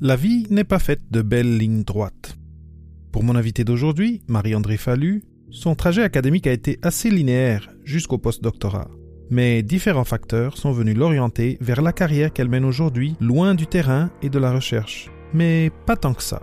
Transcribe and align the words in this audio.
La 0.00 0.14
vie 0.14 0.46
n'est 0.48 0.62
pas 0.62 0.78
faite 0.78 1.10
de 1.10 1.22
belles 1.22 1.58
lignes 1.58 1.82
droites. 1.82 2.36
Pour 3.10 3.24
mon 3.24 3.34
invité 3.34 3.64
d'aujourd'hui, 3.64 4.22
Marie-André 4.28 4.76
Fallu, 4.76 5.24
son 5.50 5.74
trajet 5.74 6.04
académique 6.04 6.46
a 6.46 6.52
été 6.52 6.78
assez 6.82 7.10
linéaire 7.10 7.68
jusqu'au 7.82 8.16
post-doctorat. 8.16 8.86
Mais 9.28 9.64
différents 9.64 10.04
facteurs 10.04 10.56
sont 10.56 10.70
venus 10.70 10.96
l'orienter 10.96 11.58
vers 11.60 11.82
la 11.82 11.92
carrière 11.92 12.32
qu'elle 12.32 12.48
mène 12.48 12.64
aujourd'hui, 12.64 13.16
loin 13.20 13.56
du 13.56 13.66
terrain 13.66 14.10
et 14.22 14.28
de 14.28 14.38
la 14.38 14.52
recherche. 14.52 15.10
Mais 15.34 15.72
pas 15.84 15.96
tant 15.96 16.14
que 16.14 16.22
ça. 16.22 16.42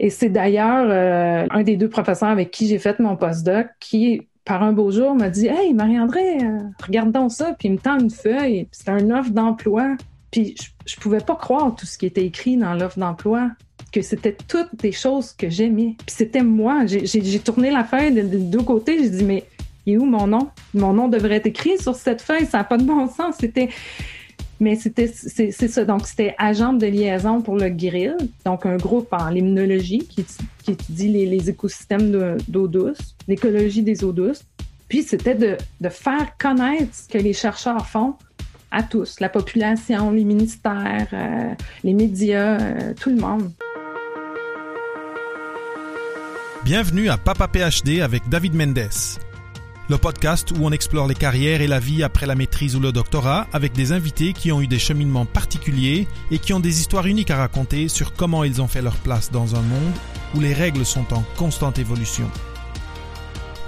Et 0.00 0.10
c'est 0.10 0.30
d'ailleurs 0.30 0.88
euh, 0.90 1.46
un 1.50 1.62
des 1.62 1.76
deux 1.76 1.88
professeurs 1.88 2.30
avec 2.30 2.50
qui 2.50 2.66
j'ai 2.66 2.80
fait 2.80 2.98
mon 2.98 3.16
postdoc 3.16 3.68
qui, 3.78 4.22
par 4.44 4.64
un 4.64 4.72
beau 4.72 4.90
jour, 4.90 5.14
m'a 5.14 5.30
dit 5.30 5.46
Hey, 5.46 5.74
Marie-André, 5.74 6.38
euh, 6.42 6.58
regarde 6.84 7.12
donc 7.12 7.30
ça. 7.30 7.54
Puis 7.56 7.68
il 7.68 7.74
me 7.74 7.78
tend 7.78 8.00
une 8.00 8.10
feuille. 8.10 8.66
C'est 8.72 8.88
un 8.88 9.16
offre 9.16 9.30
d'emploi. 9.30 9.96
Puis 10.34 10.56
je, 10.60 10.68
je 10.86 10.96
pouvais 10.96 11.20
pas 11.20 11.36
croire 11.36 11.76
tout 11.76 11.86
ce 11.86 11.96
qui 11.96 12.06
était 12.06 12.24
écrit 12.24 12.56
dans 12.56 12.74
l'offre 12.74 12.98
d'emploi 12.98 13.50
que 13.94 14.02
c'était 14.02 14.36
toutes 14.48 14.74
des 14.74 14.90
choses 14.90 15.32
que 15.32 15.48
j'aimais. 15.48 15.94
Puis 16.04 16.16
c'était 16.16 16.42
moi. 16.42 16.84
J'ai 16.86 17.38
tourné 17.38 17.70
la 17.70 17.84
feuille 17.84 18.12
de, 18.12 18.38
deux 18.38 18.62
côtés. 18.62 18.98
J'ai 18.98 19.10
dit, 19.10 19.24
mais 19.24 19.44
il 19.86 19.94
est 19.94 19.96
où 19.98 20.04
mon 20.04 20.26
nom? 20.26 20.48
Mon 20.74 20.92
nom 20.92 21.06
devrait 21.06 21.36
être 21.36 21.46
écrit 21.46 21.78
sur 21.78 21.94
cette 21.94 22.20
feuille. 22.20 22.46
Ça 22.46 22.58
n'a 22.58 22.64
pas 22.64 22.76
de 22.76 22.82
bon 22.82 23.08
sens. 23.08 23.36
C'était. 23.38 23.68
Mais 24.58 24.74
c'était 24.74 25.06
c'est 25.08 25.52
ça. 25.52 25.84
Donc, 25.84 26.06
c'était 26.06 26.34
agente 26.38 26.78
de 26.78 26.86
liaison 26.86 27.40
pour 27.40 27.56
le 27.56 27.68
grill, 27.68 28.16
donc 28.44 28.66
un 28.66 28.76
groupe 28.76 29.12
en 29.12 29.28
limnologie 29.28 30.06
qui, 30.08 30.24
qui 30.62 30.70
étudie 30.72 31.08
les, 31.08 31.50
écosystèmes 31.50 32.38
d'eau 32.48 32.68
douce, 32.68 33.16
l'écologie 33.26 33.82
des 33.82 34.04
eaux 34.04 34.12
douces. 34.12 34.44
Puis, 34.88 35.02
c'était 35.02 35.34
de, 35.34 35.88
faire 35.88 36.36
connaître 36.38 36.94
ce 36.94 37.08
que 37.08 37.18
les 37.18 37.32
chercheurs 37.32 37.86
font 37.86 38.14
à 38.74 38.82
tous, 38.82 39.20
la 39.20 39.28
population, 39.28 40.10
les 40.10 40.24
ministères, 40.24 41.06
euh, 41.12 41.54
les 41.84 41.94
médias, 41.94 42.60
euh, 42.60 42.92
tout 43.00 43.10
le 43.10 43.16
monde. 43.16 43.52
Bienvenue 46.64 47.08
à 47.08 47.16
Papa 47.16 47.46
PhD 47.46 48.00
avec 48.00 48.28
David 48.28 48.54
Mendes, 48.54 48.90
le 49.88 49.96
podcast 49.96 50.50
où 50.50 50.56
on 50.62 50.72
explore 50.72 51.06
les 51.06 51.14
carrières 51.14 51.60
et 51.60 51.68
la 51.68 51.78
vie 51.78 52.02
après 52.02 52.26
la 52.26 52.34
maîtrise 52.34 52.74
ou 52.74 52.80
le 52.80 52.90
doctorat 52.90 53.46
avec 53.52 53.74
des 53.74 53.92
invités 53.92 54.32
qui 54.32 54.50
ont 54.50 54.60
eu 54.60 54.66
des 54.66 54.80
cheminements 54.80 55.26
particuliers 55.26 56.08
et 56.32 56.38
qui 56.38 56.52
ont 56.52 56.60
des 56.60 56.80
histoires 56.80 57.06
uniques 57.06 57.30
à 57.30 57.36
raconter 57.36 57.86
sur 57.86 58.12
comment 58.14 58.42
ils 58.42 58.60
ont 58.60 58.66
fait 58.66 58.82
leur 58.82 58.96
place 58.96 59.30
dans 59.30 59.54
un 59.54 59.62
monde 59.62 59.94
où 60.34 60.40
les 60.40 60.52
règles 60.52 60.84
sont 60.84 61.14
en 61.14 61.22
constante 61.36 61.78
évolution. 61.78 62.28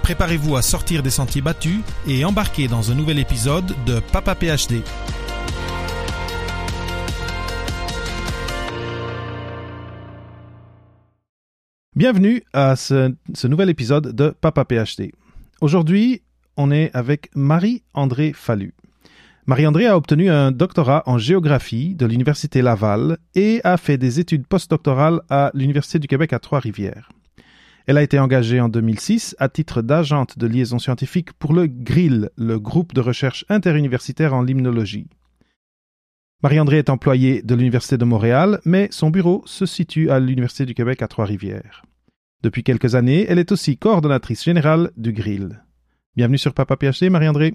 Préparez-vous 0.07 0.55
à 0.55 0.61
sortir 0.61 1.03
des 1.03 1.09
sentiers 1.09 1.41
battus 1.41 1.81
et 2.07 2.23
embarquer 2.23 2.69
dans 2.69 2.93
un 2.93 2.95
nouvel 2.95 3.19
épisode 3.19 3.75
de 3.85 3.99
Papa 4.13 4.35
PhD. 4.35 4.81
Bienvenue 11.93 12.41
à 12.53 12.77
ce, 12.77 13.11
nouvel 13.47 13.69
épisode 13.69 14.15
de 14.15 14.29
Papa 14.29 14.63
PhD. 14.63 15.11
Aujourd'hui, 15.59 16.21
on 16.55 16.71
est 16.71 16.89
avec 16.93 17.29
Marie-André 17.35 18.31
Fallu. 18.33 18.73
Marie-André 19.45 19.87
a 19.87 19.97
obtenu 19.97 20.29
un 20.29 20.53
doctorat 20.53 21.03
en 21.05 21.17
géographie 21.17 21.95
de 21.95 22.05
l'Université 22.05 22.61
Laval 22.61 23.17
et 23.35 23.59
a 23.65 23.75
fait 23.75 23.97
des 23.97 24.21
études 24.21 24.47
postdoctorales 24.47 25.19
à 25.29 25.51
l'Université 25.53 25.99
du 25.99 26.07
Québec 26.07 26.31
à 26.31 26.39
Trois-Rivières. 26.39 27.09
Elle 27.87 27.97
a 27.97 28.03
été 28.03 28.19
engagée 28.19 28.59
en 28.59 28.67
2006 28.67 29.37
à 29.39 29.47
titre 29.47 29.81
d'agente 29.81 30.37
de 30.37 30.45
liaison 30.45 30.77
scientifique 30.77 31.31
pour 31.31 31.53
le 31.53 31.67
GRIL, 31.67 32.29
le 32.35 32.59
groupe 32.59 32.93
de 32.93 32.99
recherche 32.99 33.45
interuniversitaire 33.47 34.33
en 34.33 34.41
limnologie. 34.41 35.07
Marie-André 36.43 36.79
est 36.79 36.89
employée 36.89 37.41
de 37.41 37.55
l'Université 37.55 37.97
de 37.97 38.03
Montréal, 38.03 38.59
mais 38.65 38.89
son 38.91 39.09
bureau 39.09 39.41
se 39.45 39.65
situe 39.65 40.09
à 40.09 40.19
l'Université 40.19 40.65
du 40.65 40.73
Québec 40.73 41.01
à 41.01 41.07
Trois-Rivières. 41.07 41.85
Depuis 42.43 42.61
quelques 42.61 42.95
années, 42.95 43.25
elle 43.29 43.39
est 43.39 43.53
aussi 43.53 43.77
coordonnatrice 43.77 44.43
générale 44.43 44.91
du 44.97 45.13
Grill. 45.13 45.63
Bienvenue 46.17 46.37
sur 46.37 46.53
Papa 46.53 46.75
PhD, 46.75 47.09
Marie-André. 47.09 47.53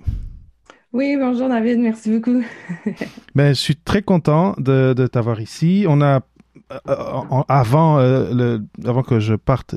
Oui, 0.94 1.14
bonjour 1.18 1.50
David, 1.50 1.78
merci 1.78 2.10
beaucoup. 2.10 2.42
ben, 3.34 3.54
je 3.54 3.60
suis 3.60 3.76
très 3.76 4.00
content 4.00 4.54
de, 4.58 4.94
de 4.94 5.06
t'avoir 5.06 5.42
ici. 5.42 5.84
On 5.86 6.00
a 6.00 6.22
euh, 6.88 7.42
avant, 7.48 7.98
euh, 7.98 8.32
le, 8.32 8.88
avant 8.88 9.02
que 9.02 9.20
je 9.20 9.34
parte 9.34 9.74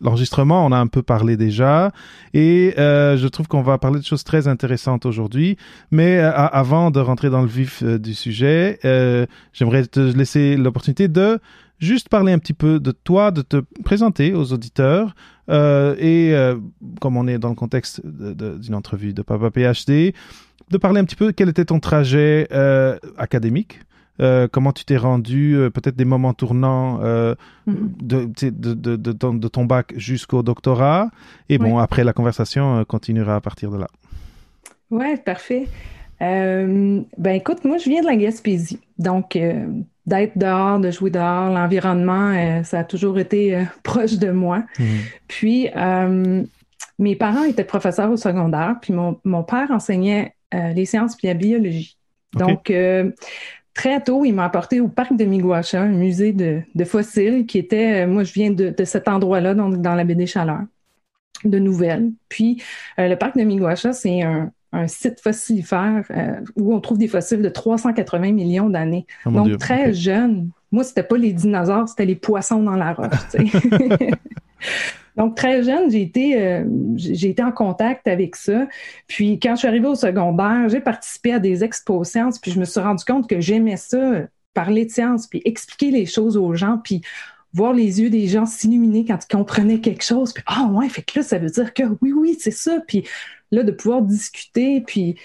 l'enregistrement, 0.00 0.64
on 0.66 0.72
a 0.72 0.78
un 0.78 0.86
peu 0.86 1.02
parlé 1.02 1.36
déjà, 1.36 1.92
et 2.34 2.74
euh, 2.78 3.16
je 3.16 3.28
trouve 3.28 3.48
qu'on 3.48 3.62
va 3.62 3.78
parler 3.78 4.00
de 4.00 4.04
choses 4.04 4.24
très 4.24 4.48
intéressantes 4.48 5.06
aujourd'hui. 5.06 5.56
Mais 5.90 6.18
avant 6.18 6.90
de 6.90 7.00
rentrer 7.00 7.30
dans 7.30 7.42
le 7.42 7.48
vif 7.48 7.82
du 7.82 8.14
sujet, 8.14 8.78
j'aimerais 9.52 9.86
te 9.86 10.00
laisser 10.00 10.56
l'opportunité 10.56 11.08
de 11.08 11.38
juste 11.78 12.08
parler 12.08 12.32
un 12.32 12.38
petit 12.38 12.52
peu 12.52 12.78
de 12.80 12.92
toi, 12.92 13.30
de 13.30 13.42
te 13.42 13.62
présenter 13.84 14.34
aux 14.34 14.52
auditeurs. 14.52 15.14
et 15.50 16.34
comme 17.00 17.16
on 17.16 17.26
est 17.26 17.38
dans 17.38 17.50
le 17.50 17.54
contexte 17.54 18.00
d'une 18.04 18.74
entrevue 18.74 19.12
de 19.12 19.22
Papa 19.22 19.50
PhD, 19.50 20.14
de 20.70 20.78
parler 20.78 21.00
un 21.00 21.04
petit 21.04 21.16
peu 21.16 21.32
quel 21.32 21.48
était 21.48 21.66
ton 21.66 21.80
trajet 21.80 22.48
académique 23.18 23.80
euh, 24.20 24.48
comment 24.50 24.72
tu 24.72 24.84
t'es 24.84 24.98
rendu, 24.98 25.56
euh, 25.56 25.70
peut-être 25.70 25.96
des 25.96 26.04
moments 26.04 26.34
tournants 26.34 27.00
euh, 27.02 27.34
mhm. 27.66 27.92
de, 28.02 29.48
ton, 29.48 29.64
bac 29.64 29.94
jusqu'au 29.96 30.42
doctorat. 30.42 31.10
Et 31.48 31.58
bon, 31.58 31.78
après, 31.78 32.04
la 32.04 32.12
conversation 32.12 32.84
continuera 32.84 33.36
à 33.36 33.40
partir 33.40 33.70
de 33.70 33.78
là. 33.78 33.86
Oui, 34.90 35.16
parfait. 35.24 35.68
ben 36.20 37.04
écoute, 37.26 37.64
moi, 37.64 37.78
je 37.78 37.88
viens 37.88 38.02
de 38.02 38.06
la 38.06 38.16
Gaspésie. 38.16 38.80
Donc, 38.98 39.38
d'être 40.06 40.36
dehors, 40.36 40.80
de 40.80 40.90
jouer 40.90 41.10
dehors, 41.10 41.50
l'environnement, 41.50 42.62
ça 42.64 42.80
a 42.80 42.84
toujours 42.84 43.18
été 43.18 43.64
proche 43.82 44.18
de 44.18 44.30
moi. 44.30 44.64
Mhm. 44.78 44.86
Puis, 45.28 45.68
mes 46.98 47.16
parents 47.16 47.44
étaient 47.44 47.64
professeurs 47.64 48.10
au 48.10 48.16
secondaire, 48.16 48.76
puis 48.82 48.92
mon, 48.92 49.42
père 49.44 49.70
enseignait 49.70 50.34
les 50.52 50.84
sciences 50.84 51.16
puis 51.16 51.28
la 51.28 51.34
biologie. 51.34 51.96
Donc, 52.34 52.70
très 53.80 53.98
tôt, 54.02 54.26
il 54.26 54.34
m'a 54.34 54.44
apporté 54.44 54.78
au 54.78 54.88
parc 54.88 55.16
de 55.16 55.24
Miguacha, 55.24 55.80
un 55.80 55.88
musée 55.88 56.34
de, 56.34 56.84
fossiles 56.84 57.46
qui 57.46 57.56
était, 57.56 58.04
euh, 58.04 58.06
moi 58.06 58.24
je 58.24 58.32
viens 58.34 58.50
de, 58.50 58.74
cet 58.84 59.08
endroit-là, 59.08 59.54
donc 59.54 59.80
dans 59.80 59.94
la 59.94 60.04
baie 60.04 60.14
des 60.14 60.26
Chaleurs, 60.26 60.64
de 61.44 61.58
nouvelles. 61.58 62.10
Puis 62.28 62.62
euh, 62.98 63.08
le 63.08 63.16
parc 63.16 63.38
de 63.38 63.42
Miguacha, 63.42 63.94
c'est 63.94 64.20
un, 64.22 64.52
site 64.86 65.20
fossilifère 65.20 66.04
euh, 66.10 66.40
où 66.56 66.74
on 66.74 66.80
trouve 66.80 66.98
des 66.98 67.08
fossiles 67.08 67.40
de 67.40 67.48
380 67.48 68.32
millions 68.32 68.68
d'années. 68.68 69.06
Oh 69.24 69.30
donc 69.30 69.56
très 69.56 69.94
jeune. 69.94 70.50
Moi, 70.70 70.84
c'était 70.84 71.02
pas 71.02 71.16
les 71.16 71.32
dinosaures, 71.32 71.88
c'était 71.88 72.04
les 72.04 72.14
poissons 72.14 72.62
dans 72.62 72.76
la 72.76 72.92
roche. 72.92 73.08
Donc, 75.16 75.36
très 75.36 75.62
jeune, 75.62 75.90
j'ai 75.90 76.02
été, 76.02 76.40
euh, 76.40 76.64
j'ai 76.96 77.30
été 77.30 77.42
en 77.42 77.52
contact 77.52 78.06
avec 78.08 78.36
ça. 78.36 78.66
Puis, 79.06 79.38
quand 79.38 79.54
je 79.54 79.60
suis 79.60 79.68
arrivée 79.68 79.88
au 79.88 79.94
secondaire, 79.94 80.68
j'ai 80.68 80.80
participé 80.80 81.34
à 81.34 81.38
des 81.38 81.64
expos 81.64 82.08
sciences, 82.08 82.38
puis 82.38 82.50
je 82.50 82.60
me 82.60 82.64
suis 82.64 82.80
rendu 82.80 83.04
compte 83.04 83.28
que 83.28 83.40
j'aimais 83.40 83.76
ça, 83.76 84.22
parler 84.54 84.86
de 84.86 84.90
science, 84.90 85.26
puis 85.26 85.42
expliquer 85.44 85.90
les 85.90 86.06
choses 86.06 86.36
aux 86.36 86.54
gens, 86.54 86.78
puis 86.82 87.02
voir 87.52 87.72
les 87.72 88.00
yeux 88.00 88.10
des 88.10 88.26
gens 88.28 88.46
s'illuminer 88.46 89.04
quand 89.04 89.18
ils 89.22 89.36
comprenaient 89.36 89.80
quelque 89.80 90.04
chose. 90.04 90.32
Puis, 90.32 90.44
ah 90.46 90.68
ouais, 90.72 90.88
fait 90.88 91.02
que 91.02 91.18
là, 91.18 91.22
ça 91.24 91.38
veut 91.38 91.50
dire 91.50 91.74
que 91.74 91.82
oui, 92.00 92.12
oui, 92.12 92.36
c'est 92.38 92.50
ça. 92.50 92.80
Puis 92.86 93.04
là, 93.50 93.62
de 93.62 93.72
pouvoir 93.72 94.02
discuter, 94.02 94.80
puis 94.80 95.16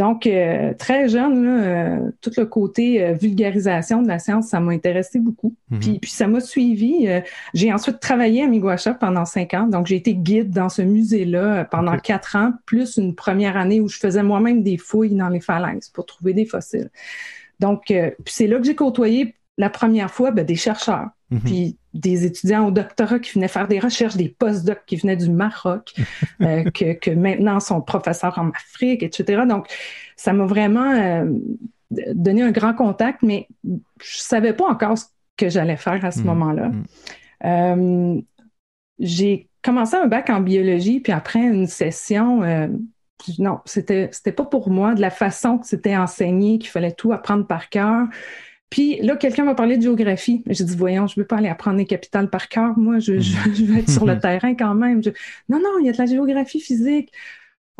donc, 0.00 0.26
euh, 0.26 0.72
très 0.78 1.10
jeune, 1.10 1.46
euh, 1.46 2.10
tout 2.22 2.30
le 2.38 2.46
côté 2.46 3.04
euh, 3.04 3.12
vulgarisation 3.12 4.00
de 4.00 4.08
la 4.08 4.18
science, 4.18 4.48
ça 4.48 4.58
m'a 4.58 4.72
intéressé 4.72 5.18
beaucoup. 5.18 5.54
Mhm. 5.68 5.78
puis, 5.78 5.98
puis, 5.98 6.10
ça 6.10 6.26
m'a 6.26 6.40
suivi. 6.40 7.06
j'ai 7.52 7.70
ensuite 7.70 8.00
travaillé 8.00 8.42
à 8.42 8.46
Miguacha 8.46 8.94
pendant 8.94 9.26
cinq 9.26 9.52
ans. 9.52 9.66
Donc, 9.66 9.88
j'ai 9.88 9.96
été 9.96 10.14
guide 10.14 10.52
dans 10.52 10.70
ce 10.70 10.80
musée-là 10.80 11.66
pendant 11.66 11.98
quatre 11.98 12.34
ans, 12.34 12.54
plus 12.64 12.96
une 12.96 13.14
première 13.14 13.58
année 13.58 13.82
où 13.82 13.88
je 13.88 13.98
faisais 13.98 14.22
moi-même 14.22 14.62
des 14.62 14.78
fouilles 14.78 15.14
dans 15.14 15.28
les 15.28 15.40
falaises 15.40 15.90
pour 15.90 16.06
trouver 16.06 16.32
des 16.32 16.46
fossiles. 16.46 16.88
Donc, 17.58 17.92
c'est 18.24 18.46
là 18.46 18.56
que 18.56 18.64
j'ai 18.64 18.74
côtoyé 18.74 19.34
la 19.58 19.68
première 19.68 20.10
fois 20.10 20.30
ben, 20.30 20.46
des 20.46 20.56
chercheurs. 20.56 21.10
Mhm. 21.30 21.40
Puis 21.40 21.76
des 21.94 22.24
étudiants 22.24 22.66
au 22.66 22.70
doctorat 22.70 23.18
qui 23.18 23.32
venaient 23.32 23.48
faire 23.48 23.66
des 23.66 23.80
recherches, 23.80 24.16
des 24.16 24.28
post-docs 24.28 24.84
qui 24.86 24.96
venaient 24.96 25.16
du 25.16 25.30
Maroc, 25.30 25.94
euh, 26.40 26.64
que, 26.70 26.92
que, 26.92 27.10
maintenant 27.10 27.60
sont 27.60 27.80
professeurs 27.80 28.38
en 28.38 28.50
Afrique, 28.50 29.02
etc. 29.02 29.42
Donc, 29.48 29.66
ça 30.16 30.32
m'a 30.32 30.46
vraiment 30.46 30.92
euh, 30.92 31.26
donné 31.90 32.42
un 32.42 32.52
grand 32.52 32.74
contact, 32.74 33.22
mais 33.22 33.48
je 33.64 34.18
savais 34.18 34.52
pas 34.52 34.66
encore 34.66 34.98
ce 34.98 35.06
que 35.36 35.48
j'allais 35.48 35.76
faire 35.76 36.04
à 36.04 36.10
ce 36.10 36.20
mhm. 36.20 36.26
moment-là. 36.26 36.68
Mhm. 36.68 36.84
Euh, 37.44 38.20
j'ai 38.98 39.48
commencé 39.62 39.96
un 39.96 40.06
bac 40.06 40.30
en 40.30 40.40
biologie, 40.40 41.00
puis 41.00 41.12
après 41.12 41.40
une 41.40 41.66
session, 41.66 42.42
non, 43.38 43.60
c'était 43.64 44.08
c'était 44.12 44.32
pas 44.32 44.44
pour 44.44 44.70
moi 44.70 44.94
de 44.94 45.00
la 45.00 45.10
façon 45.10 45.58
que 45.58 45.66
c'était 45.66 45.96
enseigné, 45.96 46.58
qu'il 46.58 46.70
fallait 46.70 46.92
tout 46.92 47.12
apprendre 47.12 47.46
par 47.46 47.68
cœur. 47.68 48.06
Puis 48.70 49.00
là, 49.02 49.16
quelqu'un 49.16 49.44
m'a 49.44 49.56
parlé 49.56 49.76
de 49.76 49.82
géographie. 49.82 50.44
J'ai 50.46 50.64
dit, 50.64 50.76
voyons, 50.76 51.08
je 51.08 51.18
ne 51.18 51.22
veux 51.22 51.26
pas 51.26 51.38
aller 51.38 51.48
apprendre 51.48 51.78
les 51.78 51.86
capitales 51.86 52.30
par 52.30 52.48
cœur. 52.48 52.78
Moi, 52.78 53.00
je, 53.00 53.18
je, 53.18 53.64
veux 53.64 53.78
être 53.78 53.90
sur 53.90 54.06
le 54.06 54.18
terrain 54.20 54.54
quand 54.54 54.74
même. 54.74 55.02
non, 55.48 55.58
non, 55.58 55.78
il 55.80 55.86
y 55.86 55.88
a 55.88 55.92
de 55.92 55.98
la 55.98 56.06
géographie 56.06 56.60
physique. 56.60 57.12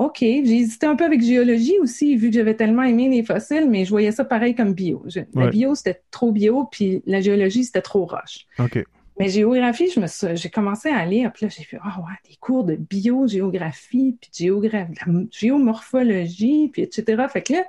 OK, 0.01 0.21
j'ai 0.21 0.57
hésité 0.57 0.87
un 0.87 0.97
peu 0.97 1.05
avec 1.05 1.21
géologie 1.21 1.79
aussi, 1.79 2.17
vu 2.17 2.31
que 2.31 2.35
j'avais 2.35 2.55
tellement 2.55 2.83
aimé 2.85 3.11
les 3.11 3.23
fossiles, 3.23 3.69
mais 3.69 3.85
je 3.85 3.91
voyais 3.91 4.13
ça 4.13 4.25
pareil 4.25 4.55
comme 4.55 4.73
bio. 4.73 5.05
La 5.35 5.49
bio, 5.49 5.75
c'était 5.75 6.01
trop 6.11 6.33
bio, 6.33 6.65
puis 6.65 7.03
la 7.05 7.21
géologie, 7.21 7.65
c'était 7.65 7.83
trop 7.83 8.07
roche. 8.07 8.47
OK. 8.59 8.83
Mais 9.19 9.29
géographie, 9.29 9.91
je 9.95 10.01
me 10.01 10.07
j'ai 10.35 10.49
commencé 10.49 10.89
à 10.89 11.05
lire, 11.05 11.31
puis 11.35 11.45
là, 11.45 11.53
j'ai 11.55 11.65
fait, 11.65 11.77
ah 11.83 11.99
ouais, 12.01 12.31
des 12.31 12.37
cours 12.37 12.65
de 12.65 12.77
biogéographie, 12.77 14.17
puis 14.19 14.31
géographie, 14.33 14.95
géomorphologie, 15.31 16.71
puis 16.73 16.81
etc. 16.81 17.25
Fait 17.31 17.43
que 17.43 17.53
là, 17.53 17.65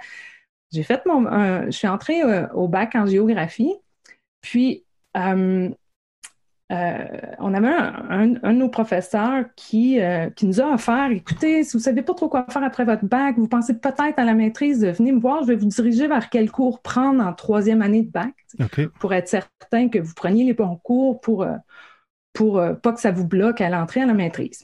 j'ai 0.72 0.84
fait 0.84 1.06
mon, 1.06 1.26
je 1.66 1.72
suis 1.72 1.88
entrée 1.88 2.22
euh, 2.24 2.48
au 2.54 2.68
bac 2.68 2.96
en 2.96 3.06
géographie, 3.06 3.74
puis 4.42 4.86
euh, 5.18 5.70
euh, 6.72 7.06
on 7.40 7.54
avait 7.54 7.68
un, 7.68 8.28
de 8.28 8.52
nos 8.52 8.70
professeurs 8.70 9.44
qui, 9.58 10.00
qui 10.38 10.46
nous 10.46 10.62
a 10.62 10.74
offert, 10.74 11.12
écoutez, 11.12 11.66
si 11.66 11.74
vous 11.76 11.84
savez 11.84 12.02
pas 12.02 12.14
trop 12.14 12.30
quoi 12.30 12.46
faire 12.50 12.64
après 12.64 12.86
votre 12.86 13.06
bac, 13.06 13.36
vous 13.38 13.50
pensez 13.50 13.74
peut-être 13.74 14.18
à 14.18 14.24
la 14.24 14.34
maîtrise, 14.34 14.86
venez 14.86 15.12
me 15.12 15.20
voir, 15.20 15.44
je 15.44 15.48
vais 15.48 15.56
vous 15.56 15.68
diriger 15.68 16.08
vers 16.08 16.30
quel 16.30 16.50
cours 16.50 16.82
prendre 16.82 17.22
en 17.22 17.34
troisième 17.34 17.82
année 17.82 18.04
de 18.04 18.10
bac, 18.10 18.34
pour 19.00 19.14
être 19.14 19.28
certain 19.28 19.90
que 19.90 20.00
vous 20.00 20.14
preniez 20.14 20.46
les 20.46 20.54
bons 20.54 20.78
cours 20.78 21.20
pour, 21.20 21.46
pour 22.32 22.64
pas 22.82 22.94
que 22.94 23.02
ça 23.02 23.12
vous 23.12 23.28
bloque 23.28 23.60
à 23.60 23.70
l'entrée 23.70 24.02
à 24.02 24.06
la 24.06 24.14
maîtrise. 24.14 24.64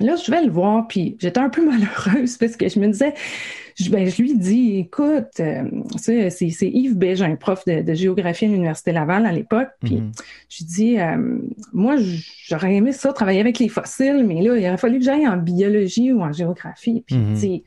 Là, 0.00 0.16
je 0.16 0.30
vais 0.30 0.42
le 0.42 0.50
voir, 0.50 0.86
puis 0.86 1.16
j'étais 1.20 1.40
un 1.40 1.48
peu 1.48 1.64
malheureuse 1.68 2.36
parce 2.36 2.56
que 2.56 2.68
je 2.68 2.78
me 2.78 2.86
disais, 2.86 3.14
je, 3.76 3.90
ben, 3.90 4.08
je 4.08 4.22
lui 4.22 4.36
dis, 4.36 4.78
écoute, 4.78 5.40
euh, 5.40 5.62
c'est, 5.96 6.30
Yves 6.62 6.96
Bégin, 6.96 7.36
prof 7.36 7.64
de, 7.66 7.94
géographie 7.94 8.46
à 8.46 8.48
l'Université 8.48 8.92
Laval 8.92 9.26
à 9.26 9.32
l'époque, 9.32 9.70
puis 9.82 9.96
mm-hmm. 9.96 10.12
je 10.48 10.58
lui 10.58 10.64
dis, 10.64 11.00
euh, 11.00 11.38
moi, 11.72 11.96
j'aurais 12.46 12.74
aimé 12.74 12.92
ça, 12.92 13.12
travailler 13.12 13.40
avec 13.40 13.58
les 13.58 13.68
fossiles, 13.68 14.24
mais 14.26 14.42
là, 14.42 14.56
il 14.56 14.66
aurait 14.66 14.76
fallu 14.76 14.98
que 14.98 15.04
j'aille 15.04 15.26
en 15.26 15.36
biologie 15.36 16.12
ou 16.12 16.22
en 16.22 16.32
géographie. 16.32 17.04
Puis 17.06 17.16
il 17.16 17.22
mm-hmm. 17.22 17.34
dit, 17.34 17.64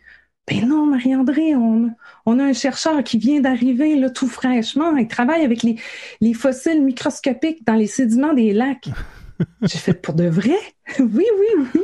ben 0.48 0.66
non, 0.66 0.86
Marie-André, 0.86 1.56
on, 1.56 1.92
on, 2.26 2.40
a 2.40 2.44
un 2.44 2.54
chercheur 2.54 3.04
qui 3.04 3.18
vient 3.18 3.42
d'arriver 3.42 3.98
là, 3.98 4.10
tout 4.10 4.28
fraîchement. 4.28 4.96
Il 4.96 5.08
travaille 5.08 5.44
avec 5.44 5.62
les, 5.62 5.76
les 6.22 6.34
fossiles 6.34 6.84
microscopiques 6.84 7.66
dans 7.66 7.76
les 7.76 7.88
sédiments 7.88 8.34
des 8.34 8.54
lacs. 8.54 8.90
J'ai 9.62 9.78
fait 9.78 9.94
pour 9.94 10.14
de 10.14 10.26
vrai? 10.26 10.58
oui, 11.00 11.26
oui, 11.40 11.68
oui. 11.76 11.82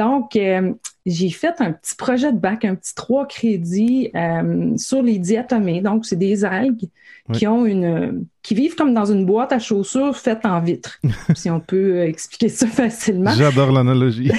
Donc, 0.00 0.34
euh, 0.34 0.72
j'ai 1.04 1.28
fait 1.28 1.60
un 1.60 1.72
petit 1.72 1.94
projet 1.94 2.32
de 2.32 2.38
bac, 2.38 2.64
un 2.64 2.74
petit 2.74 2.94
trois 2.94 3.26
crédits 3.26 4.10
euh, 4.14 4.74
sur 4.78 5.02
les 5.02 5.18
diatomées. 5.18 5.82
Donc, 5.82 6.06
c'est 6.06 6.16
des 6.16 6.42
algues 6.42 6.88
qui 7.34 7.46
ont 7.46 7.66
une, 7.66 8.24
qui 8.42 8.54
vivent 8.54 8.76
comme 8.76 8.94
dans 8.94 9.04
une 9.04 9.26
boîte 9.26 9.52
à 9.52 9.58
chaussures 9.58 10.16
faite 10.16 10.46
en 10.46 10.58
vitre, 10.60 10.98
si 11.36 11.50
on 11.50 11.60
peut 11.60 12.00
expliquer 12.00 12.48
ça 12.48 12.66
facilement. 12.66 13.32
J'adore 13.32 13.72
l'analogie. 13.72 14.32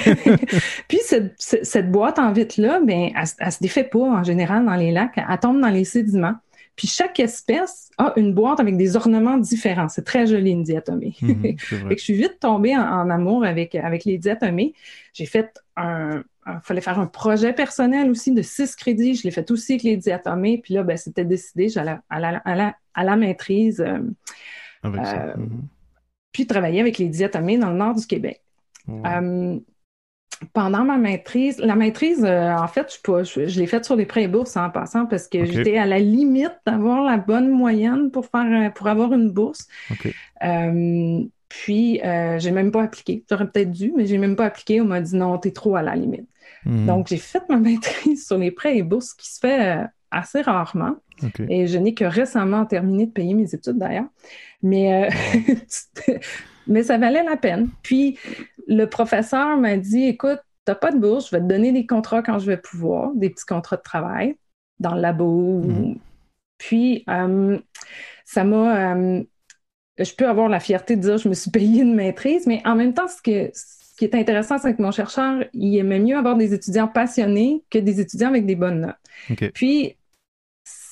Puis 0.87 0.99
cette, 1.05 1.35
cette, 1.37 1.91
boîte 1.91 2.17
en 2.17 2.31
vitre 2.31 2.59
là, 2.59 2.79
ben, 2.83 3.11
elle, 3.15 3.27
elle 3.37 3.51
se 3.51 3.59
défait 3.61 3.83
pas 3.83 3.99
en 3.99 4.23
général 4.23 4.65
dans 4.65 4.75
les 4.75 4.91
lacs, 4.91 5.13
elle 5.15 5.39
tombe 5.39 5.61
dans 5.61 5.69
les 5.69 5.85
sédiments. 5.85 6.33
Puis 6.75 6.87
chaque 6.87 7.19
espèce 7.19 7.89
a 7.97 8.13
une 8.15 8.33
boîte 8.33 8.59
avec 8.59 8.77
des 8.77 8.95
ornements 8.95 9.37
différents. 9.37 9.89
C'est 9.89 10.05
très 10.05 10.25
joli, 10.25 10.51
une 10.51 10.63
diatomée. 10.63 11.15
Mhm, 11.21 11.55
je 11.89 11.95
suis 11.95 12.13
vite 12.13 12.39
tombée 12.39 12.75
en, 12.75 13.09
amour 13.09 13.45
avec, 13.45 13.75
avec 13.75 14.05
les 14.05 14.17
diatomées. 14.17 14.73
J'ai 15.13 15.25
fait 15.25 15.61
un, 15.75 16.23
il 16.47 16.59
fallait 16.63 16.81
faire 16.81 16.99
un 16.99 17.07
projet 17.07 17.53
personnel 17.53 18.09
aussi 18.09 18.31
de 18.31 18.41
six 18.41 18.75
crédits. 18.75 19.15
Je 19.15 19.23
l'ai 19.23 19.31
fait 19.31 19.49
aussi 19.51 19.73
avec 19.73 19.83
les 19.83 19.97
diatomées. 19.97 20.59
Puis 20.59 20.73
là, 20.73 20.83
ben, 20.83 20.97
c'était 20.97 21.25
décidé, 21.25 21.69
j'allais 21.69 21.97
à 22.09 22.19
la, 22.19 22.37
à 22.37 22.55
la, 22.55 22.75
à 22.93 23.03
la 23.03 23.15
maîtrise. 23.15 23.81
Euh, 23.81 23.99
avec 24.83 25.05
ça. 25.05 25.23
Euh, 25.23 25.37
mhm. 25.37 25.67
Puis 26.31 26.47
travailler 26.47 26.79
avec 26.79 26.97
les 26.97 27.09
diatomées 27.09 27.57
dans 27.57 27.69
le 27.69 27.77
nord 27.77 27.95
du 27.95 28.07
Québec. 28.07 28.41
Euh, 28.89 29.59
pendant 30.53 30.83
ma 30.83 30.97
maîtrise, 30.97 31.59
la 31.59 31.75
maîtrise, 31.75 32.23
euh, 32.23 32.53
en 32.55 32.67
fait, 32.67 32.99
je, 33.05 33.47
je, 33.47 33.59
l'ai 33.59 33.67
faite 33.67 33.85
sur 33.85 33.95
les 33.95 34.05
prêts 34.05 34.23
et 34.23 34.27
bourses 34.27 34.57
en 34.57 34.69
passant 34.69 35.05
parce 35.05 35.27
que 35.27 35.45
j'étais 35.45 35.77
à 35.77 35.85
la 35.85 35.99
limite 35.99 36.53
d'avoir 36.65 37.03
la 37.03 37.17
bonne 37.17 37.49
moyenne 37.49 38.11
pour 38.11 38.25
faire 38.25 38.67
euh, 38.67 38.69
pour 38.69 38.87
avoir 38.87 39.13
une 39.13 39.29
bourse. 39.31 39.67
Euh, 40.43 41.23
puis 41.47 41.99
j'ai 42.37 42.51
même 42.51 42.71
pas 42.71 42.83
appliqué. 42.83 43.23
J'aurais 43.29 43.49
peut-être 43.49 43.71
dû, 43.71 43.93
mais 43.95 44.05
j'ai 44.05 44.17
même 44.17 44.35
pas 44.35 44.45
appliqué. 44.45 44.81
On 44.81 44.85
m'a 44.85 45.01
dit 45.01 45.15
non, 45.15 45.37
t'es 45.37 45.51
trop 45.51 45.75
à 45.75 45.81
la 45.81 45.95
limite. 45.95 46.27
Hmm. 46.65 46.85
Donc 46.85 47.07
j'ai 47.07 47.17
fait 47.17 47.43
ma 47.49 47.57
maîtrise 47.57 48.25
sur 48.25 48.37
les 48.37 48.51
prêts 48.51 48.77
et 48.77 48.83
bourses, 48.83 49.13
qui 49.13 49.31
se 49.31 49.39
fait 49.39 49.85
assez 50.11 50.41
rarement. 50.41 50.95
Et 51.49 51.67
je 51.67 51.77
n'ai 51.77 51.93
que 51.93 52.05
récemment 52.05 52.65
terminé 52.65 53.05
de 53.05 53.11
payer 53.11 53.35
mes 53.35 53.53
études 53.53 53.77
d'ailleurs. 53.77 54.07
Mais 54.63 55.09
mais 56.67 56.83
ça 56.83 56.97
valait 56.97 57.23
la 57.23 57.37
peine. 57.37 57.69
Puis 57.83 58.17
le 58.67 58.85
professeur 58.85 59.57
m'a 59.57 59.77
dit 59.77 60.05
écoute, 60.05 60.39
tu 60.65 60.71
n'as 60.71 60.75
pas 60.75 60.91
de 60.91 60.99
bourse, 60.99 61.29
je 61.29 61.35
vais 61.35 61.41
te 61.41 61.47
donner 61.47 61.71
des 61.71 61.85
contrats 61.85 62.21
quand 62.21 62.39
je 62.39 62.45
vais 62.45 62.57
pouvoir, 62.57 63.11
des 63.15 63.29
petits 63.29 63.45
contrats 63.45 63.77
de 63.77 63.81
travail 63.81 64.35
dans 64.79 64.95
le 64.95 65.01
labo. 65.01 65.61
Mhm. 65.61 65.97
Puis 66.57 67.03
euh, 67.09 67.57
ça 68.25 68.43
m'a. 68.43 68.93
Euh, 68.93 69.23
je 69.97 70.13
peux 70.13 70.27
avoir 70.27 70.49
la 70.49 70.59
fierté 70.59 70.95
de 70.95 71.01
dire 71.01 71.17
je 71.17 71.29
me 71.29 71.33
suis 71.33 71.51
payé 71.51 71.81
une 71.81 71.95
maîtrise, 71.95 72.47
mais 72.47 72.61
en 72.65 72.75
même 72.75 72.93
temps, 72.93 73.07
ce, 73.07 73.21
que, 73.21 73.51
ce 73.53 73.95
qui 73.97 74.05
est 74.05 74.15
intéressant, 74.15 74.57
c'est 74.57 74.75
que 74.75 74.81
mon 74.81 74.91
chercheur, 74.91 75.43
il 75.53 75.77
aimait 75.77 75.99
mieux 75.99 76.17
avoir 76.17 76.35
des 76.37 76.53
étudiants 76.53 76.87
passionnés 76.87 77.63
que 77.69 77.77
des 77.77 77.99
étudiants 77.99 78.29
avec 78.29 78.45
des 78.45 78.55
bonnes 78.55 78.81
notes. 78.81 79.51
Puis, 79.53 79.97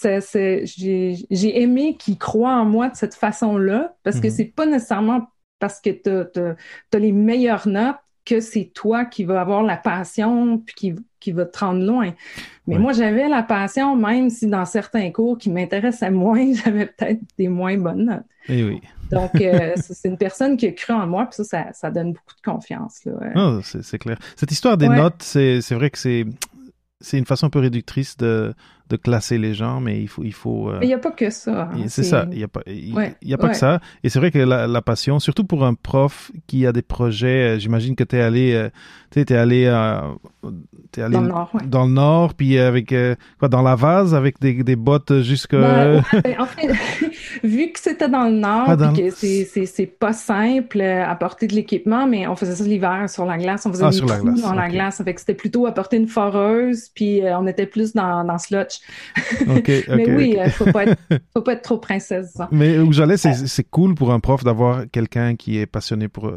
j'ai 0.03 1.61
aimé 1.61 1.97
qu'il 1.97 2.17
croit 2.17 2.53
en 2.53 2.65
moi 2.65 2.89
de 2.89 2.95
cette 2.95 3.15
façon-là, 3.15 3.95
parce 4.03 4.19
que 4.19 4.27
mhm. 4.27 4.33
c'est 4.33 4.45
pas 4.45 4.65
nécessairement 4.65 5.27
parce 5.59 5.79
que 5.79 5.89
tu 5.89 6.09
as, 6.09 6.99
les 6.99 7.11
meilleures 7.11 7.67
notes 7.67 7.97
que 8.25 8.39
c'est 8.39 8.71
toi 8.73 9.05
qui 9.05 9.23
vas 9.23 9.41
avoir 9.41 9.63
la 9.63 9.77
passion 9.77 10.59
puis 10.59 10.75
qui, 10.75 10.95
qui 11.19 11.31
va 11.31 11.45
te 11.45 11.59
rendre 11.59 11.83
loin. 11.83 12.13
Mais 12.67 12.77
moi, 12.77 12.93
j'avais 12.93 13.27
la 13.27 13.41
passion, 13.41 13.95
même 13.95 14.29
si 14.29 14.45
dans 14.45 14.65
certains 14.65 15.09
cours 15.11 15.37
qui 15.37 15.49
m'intéressaient 15.49 16.11
moins, 16.11 16.53
j'avais 16.63 16.85
peut-être 16.85 17.21
des 17.37 17.47
moins 17.47 17.77
bonnes 17.77 18.05
notes. 18.05 18.25
Eh 18.47 18.63
oui. 18.63 18.81
Donc, 19.11 19.31
euh, 19.41 19.73
c'est 19.77 20.07
une 20.07 20.17
personne 20.17 20.57
qui 20.57 20.67
a 20.67 20.71
cru 20.71 20.93
en 20.93 21.07
moi, 21.07 21.25
puis 21.25 21.43
ça, 21.43 21.73
ça, 21.73 21.89
donne 21.89 22.13
beaucoup 22.13 22.35
de 22.35 22.51
confiance. 22.51 23.03
Là. 23.05 23.13
Oh, 23.35 23.59
c'est 23.63 23.97
clair. 23.97 24.19
Cette 24.35 24.51
histoire 24.51 24.77
des 24.77 24.89
notes, 24.89 25.23
c'est 25.23 25.71
vrai 25.71 25.89
que 25.89 25.97
c'est 25.97 27.17
une 27.17 27.25
façon 27.25 27.47
un 27.47 27.49
peu 27.49 27.59
réductrice 27.59 28.17
de, 28.17 28.53
de 28.89 28.95
classer 28.95 29.37
les 29.37 29.53
gens, 29.53 29.79
mais 29.79 30.01
il 30.01 30.07
faut... 30.07 30.23
Il 30.23 30.33
faut 30.33 30.69
euh, 30.69 30.79
il 30.81 30.87
n'y 30.87 30.93
a 30.93 30.97
pas 30.97 31.11
que 31.11 31.29
ça. 31.29 31.69
Hein, 31.71 31.85
c'est 31.87 32.03
ça, 32.03 32.25
il 32.31 32.37
n'y 32.37 32.43
a 32.43 32.47
pas, 32.47 32.61
il, 32.65 32.93
y 33.21 33.33
a 33.33 33.37
pas 33.37 33.49
que 33.49 33.55
ça. 33.57 33.79
Et 34.03 34.09
c'est 34.09 34.19
vrai 34.19 34.31
que 34.31 34.39
la, 34.39 34.67
la, 34.67 34.81
passion, 34.81 35.19
surtout 35.19 35.43
pour 35.43 35.63
un 35.63 35.75
prof 35.75 36.31
qui 36.47 36.65
a 36.65 36.71
des 36.71 36.81
projets, 36.81 37.55
euh, 37.55 37.59
j'imagine 37.59 37.95
que 37.95 38.03
tu 38.03 38.15
es 38.15 38.21
allé, 38.21 38.53
euh, 38.53 38.69
tu 39.11 39.19
es 39.19 39.31
allé, 39.31 39.61
es 39.61 39.67
allé 41.01 41.13
dans 41.13 41.21
le 41.21 41.27
nord, 41.27 41.51
dans 41.65 41.85
le 41.85 41.91
nord, 41.91 42.33
puis 42.33 42.57
avec, 42.57 42.93
quoi, 43.37 43.47
dans 43.47 43.61
la 43.61 43.75
vase, 43.75 44.15
avec 44.15 44.39
des, 44.39 44.63
des 44.63 44.75
bottes 44.75 45.21
jusque... 45.21 45.55
Ben, 45.55 46.03
ben, 46.23 46.35
en 46.39 46.45
fait, 46.45 46.73
vu 47.43 47.71
que 47.71 47.79
c'était 47.79 48.09
dans 48.09 48.25
le 48.25 48.35
nord, 48.35 48.69
ah, 48.69 48.93
que 48.95 49.09
c'est 49.11 49.85
pas 49.99 50.13
simple 50.13 50.81
à 50.81 51.15
porter 51.15 51.47
de 51.47 51.53
l'équipement, 51.53 52.07
mais 52.07 52.27
on 52.27 52.35
faisait 52.35 52.55
ça 52.55 52.63
l'hiver 52.63 53.07
sur 53.07 53.25
la 53.25 53.37
glace, 53.37 53.65
on 53.65 53.71
faisait 53.71 53.85
ah, 53.85 53.91
des 53.91 53.99
trous 53.99 54.41
dans 54.41 54.53
la 54.53 54.69
glace, 54.69 55.01
c'était 55.17 55.33
plutôt 55.33 55.67
à 55.67 55.73
porter 55.73 55.97
une 55.97 56.07
foreuse, 56.07 56.89
puis 56.93 57.21
on 57.23 57.45
était 57.45 57.67
plus 57.67 57.93
dans, 57.93 58.23
dans 58.23 58.37
slotch. 58.37 58.78
mais 59.47 60.09
oui, 60.09 60.35
il 60.35 60.43
ne 60.43 60.49
faut, 60.49 60.65
pas 60.65 60.83
être, 60.83 61.61
trop 61.61 61.77
princesse. 61.77 62.37
Mais 62.51 62.79
où 62.79 62.91
j'allais, 62.91 63.17
c'est 63.17 63.69
cool 63.69 63.95
pour 63.95 64.11
un 64.11 64.19
prof 64.19 64.43
d'avoir 64.43 64.83
quelqu'un 64.91 65.35
qui 65.35 65.57
est 65.57 65.65
passionné 65.65 66.07
pour 66.07 66.31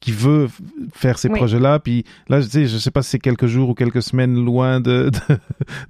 qui 0.00 0.12
veut 0.12 0.48
faire 0.92 1.18
ces 1.18 1.28
projets-là. 1.28 1.78
Puis 1.78 2.04
là, 2.28 2.40
je 2.40 2.46
sais, 2.46 2.66
je 2.66 2.76
sais 2.76 2.90
pas 2.90 3.02
si 3.02 3.10
c'est 3.10 3.18
quelques 3.18 3.46
jours 3.46 3.70
ou 3.70 3.74
quelques 3.74 4.02
semaines 4.02 4.34
loin 4.34 4.80
de, 4.80 5.10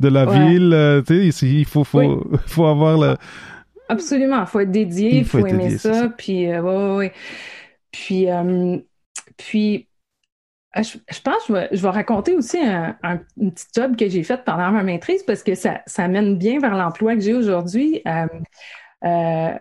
de, 0.00 0.08
la 0.08 0.26
ville. 0.26 0.72
Euh, 0.72 1.02
tu 1.02 1.32
sais, 1.32 1.46
il 1.46 1.64
faut, 1.64 1.84
faut, 1.84 2.24
faut 2.46 2.66
avoir 2.66 2.98
le... 2.98 3.16
Absolument, 3.88 4.40
il 4.40 4.46
faut 4.46 4.60
être 4.60 4.70
dédié, 4.70 5.18
il 5.18 5.24
faut, 5.24 5.44
aimer 5.44 5.76
ça, 5.78 6.08
Puis, 6.16 6.50
euh, 6.50 6.96
ouais, 6.96 7.12
Puis, 7.90 8.30
euh, 8.30 8.78
puis 9.36 9.88
ah, 10.76 10.82
je, 10.82 11.20
pense 11.20 11.44
que 11.46 11.68
je 11.70 11.82
vais, 11.82 11.88
raconter 11.88 12.34
aussi 12.34 12.58
un, 12.58 12.96
petit 13.38 13.66
job 13.76 13.96
que 13.96 14.08
j'ai 14.08 14.24
fait 14.24 14.42
pendant 14.44 14.72
ma 14.72 14.82
maîtrise 14.82 15.22
parce 15.22 15.44
que 15.44 15.54
ça, 15.54 15.82
ça 15.86 16.08
mène 16.08 16.36
bien 16.36 16.58
vers 16.58 16.74
l'emploi 16.74 17.14
que 17.14 17.20
j'ai 17.20 17.32
aujourd'hui. 17.32 18.02
Euh, 18.08 18.26
euh, 19.04 19.52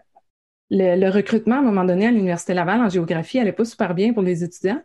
le, 0.72 1.10
recrutement, 1.12 1.58
à 1.58 1.60
un 1.60 1.62
moment 1.62 1.86
donné, 1.86 2.08
à 2.08 2.12
l'Université 2.12 2.56
Laval 2.56 2.82
en 2.82 2.90
géographie, 2.90 3.38
n'allait 3.38 3.52
pas 3.52 3.64
super 3.64 3.94
bien 3.94 4.12
pour 4.12 4.24
les 4.24 4.44
étudiants. 4.44 4.82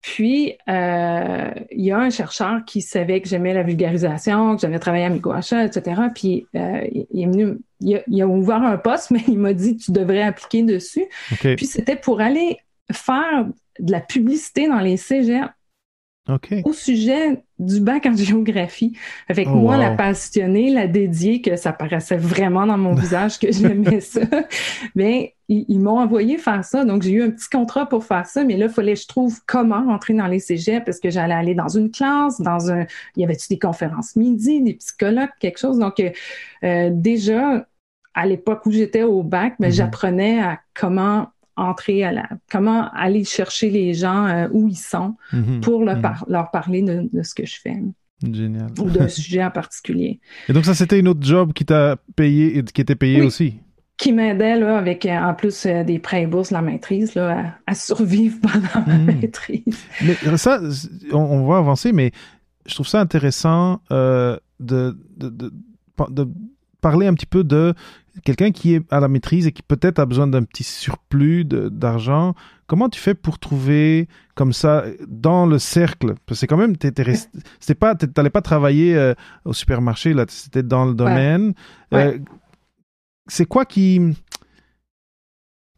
Puis, 0.00 0.56
euh, 0.70 1.50
il 1.70 1.84
y 1.84 1.90
a 1.90 1.98
un 1.98 2.08
chercheur 2.08 2.64
qui 2.64 2.80
savait 2.80 3.20
que 3.20 3.28
j'aimais 3.28 3.52
la 3.52 3.62
vulgarisation, 3.62 4.54
que 4.54 4.62
j'avais 4.62 4.78
travaillé 4.78 5.04
à 5.04 5.10
Miguacha, 5.10 5.66
etc. 5.66 6.00
Puis, 6.14 6.46
il 6.54 7.22
est 7.22 7.26
venu, 7.26 7.58
il 7.80 8.22
a, 8.22 8.26
ouvert 8.26 8.62
un 8.62 8.78
poste, 8.78 9.10
mais 9.10 9.22
il 9.28 9.38
m'a 9.38 9.52
dit, 9.52 9.76
tu 9.76 9.92
devrais 9.92 10.22
appliquer 10.22 10.62
dessus. 10.62 11.04
Puis, 11.40 11.66
c'était 11.66 11.96
pour 11.96 12.22
aller 12.22 12.56
faire 12.90 13.46
de 13.78 13.92
la 13.92 14.00
publicité 14.00 14.66
dans 14.66 14.80
les 14.80 14.96
cégeps 14.96 15.50
au 16.64 16.72
sujet 16.72 17.42
du 17.58 17.80
bac 17.80 18.06
en 18.06 18.14
géographie. 18.14 18.96
Avec 19.28 19.48
oh, 19.48 19.54
moi, 19.54 19.76
la 19.76 19.90
passionnée, 19.92 20.70
la 20.70 20.86
dédiée, 20.86 21.40
que 21.40 21.56
ça 21.56 21.72
paraissait 21.72 22.16
vraiment 22.16 22.66
dans 22.66 22.78
mon 22.78 22.94
visage 22.94 23.38
que 23.38 23.50
j'aimais 23.50 24.00
ça. 24.00 24.20
Mais 24.94 25.34
ils, 25.48 25.78
m'ont 25.80 25.98
envoyé 25.98 26.36
faire 26.36 26.64
ça. 26.64 26.84
Donc, 26.84 27.02
j'ai 27.02 27.12
eu 27.12 27.22
un 27.22 27.30
petit 27.30 27.48
contrat 27.48 27.88
pour 27.88 28.04
faire 28.04 28.26
ça, 28.26 28.44
mais 28.44 28.56
là, 28.56 28.66
il 28.66 28.72
fallait 28.72 28.94
que 28.94 29.00
je 29.00 29.06
trouve 29.06 29.40
comment 29.46 29.84
rentrer 29.84 30.14
dans 30.14 30.26
les 30.26 30.38
cégeps 30.38 30.84
parce 30.84 31.00
que 31.00 31.10
j'allais 31.10 31.34
aller 31.34 31.54
dans 31.54 31.68
une 31.68 31.90
classe, 31.90 32.40
dans 32.40 32.70
un. 32.70 32.86
Il 33.16 33.22
y 33.22 33.24
avait-tu 33.24 33.48
des 33.48 33.58
conférences 33.58 34.14
midi, 34.14 34.62
des 34.62 34.74
psychologues, 34.74 35.30
quelque 35.40 35.58
chose? 35.58 35.78
Donc, 35.78 36.00
euh, 36.00 36.10
euh, 36.64 36.90
déjà, 36.92 37.66
à 38.14 38.26
l'époque 38.26 38.66
où 38.66 38.70
j'étais 38.70 39.02
au 39.02 39.22
bac, 39.22 39.54
ben, 39.58 39.70
mm-hmm. 39.70 39.74
j'apprenais 39.74 40.40
à 40.40 40.60
comment 40.74 41.28
entrer 41.58 42.04
à 42.04 42.12
la, 42.12 42.28
comment 42.50 42.90
aller 42.92 43.24
chercher 43.24 43.70
les 43.70 43.94
gens 43.94 44.26
euh, 44.26 44.48
où 44.52 44.68
ils 44.68 44.76
sont 44.76 45.16
mm-hmm. 45.32 45.60
pour 45.60 45.84
mm-hmm. 45.84 46.24
leur 46.28 46.50
parler 46.50 46.82
de, 46.82 47.22
ce 47.22 47.34
que 47.34 47.46
je 47.46 47.60
fais. 47.60 47.76
Génial. 48.22 48.68
Ou 48.78 48.90
d'un 48.90 49.08
sujet 49.08 49.44
en 49.44 49.50
particulier. 49.50 50.20
Et 50.48 50.52
donc 50.52 50.64
ça, 50.64 50.74
c'était 50.74 50.98
une 50.98 51.08
autre 51.08 51.22
job 51.22 51.52
qui 51.52 51.64
t'a 51.64 51.96
payé, 52.16 52.62
qui 52.64 52.80
était 52.80 52.96
payé 52.96 53.22
aussi? 53.22 53.60
Qui 53.96 54.12
m'aidait 54.12 54.58
là, 54.58 54.78
avec 54.78 55.06
euh, 55.06 55.18
en 55.18 55.34
plus 55.34 55.66
euh, 55.66 55.82
des 55.82 55.98
prêts 55.98 56.22
et 56.22 56.26
bourses, 56.26 56.52
la 56.52 56.62
maîtrise, 56.62 57.14
là, 57.14 57.54
à, 57.66 57.74
survivre 57.74 58.38
pendant 58.40 58.86
ma 58.86 58.94
hmm. 58.94 59.18
maîtrise. 59.20 59.84
Mais 60.02 60.14
ça, 60.36 60.60
on, 61.12 61.44
va 61.46 61.58
avancer, 61.58 61.92
mais 61.92 62.12
je 62.66 62.74
trouve 62.74 62.86
ça 62.86 63.00
intéressant 63.00 63.80
euh, 63.90 64.36
de, 64.60 64.96
de, 65.16 65.28
de, 65.28 65.52
de, 66.10 66.28
parler 66.80 67.08
un 67.08 67.14
petit 67.14 67.26
peu 67.26 67.42
de 67.42 67.74
quelqu'un 68.24 68.50
qui 68.50 68.74
est 68.74 68.82
à 68.90 69.00
la 69.00 69.08
maîtrise 69.08 69.46
et 69.46 69.52
qui 69.52 69.62
peut-être 69.62 69.98
a 69.98 70.06
besoin 70.06 70.26
d'un 70.26 70.42
petit 70.42 70.64
surplus 70.64 71.44
d'argent. 71.44 72.34
Comment 72.66 72.88
tu 72.88 73.00
fais 73.00 73.14
pour 73.14 73.38
trouver 73.38 74.08
comme 74.34 74.52
ça 74.52 74.84
dans 75.06 75.46
le 75.46 75.58
cercle? 75.58 76.14
Parce 76.26 76.26
que 76.26 76.34
c'est 76.34 76.46
quand 76.46 76.56
même, 76.56 76.74
c'était 76.80 77.74
pas, 77.74 77.94
t'allais 77.94 78.30
pas 78.30 78.42
travailler 78.42 79.14
au 79.44 79.52
supermarché 79.52 80.12
là, 80.12 80.26
c'était 80.28 80.62
dans 80.62 80.84
le 80.84 80.94
domaine. 80.94 81.54
C'est 83.26 83.46
quoi 83.46 83.64
qui 83.64 84.00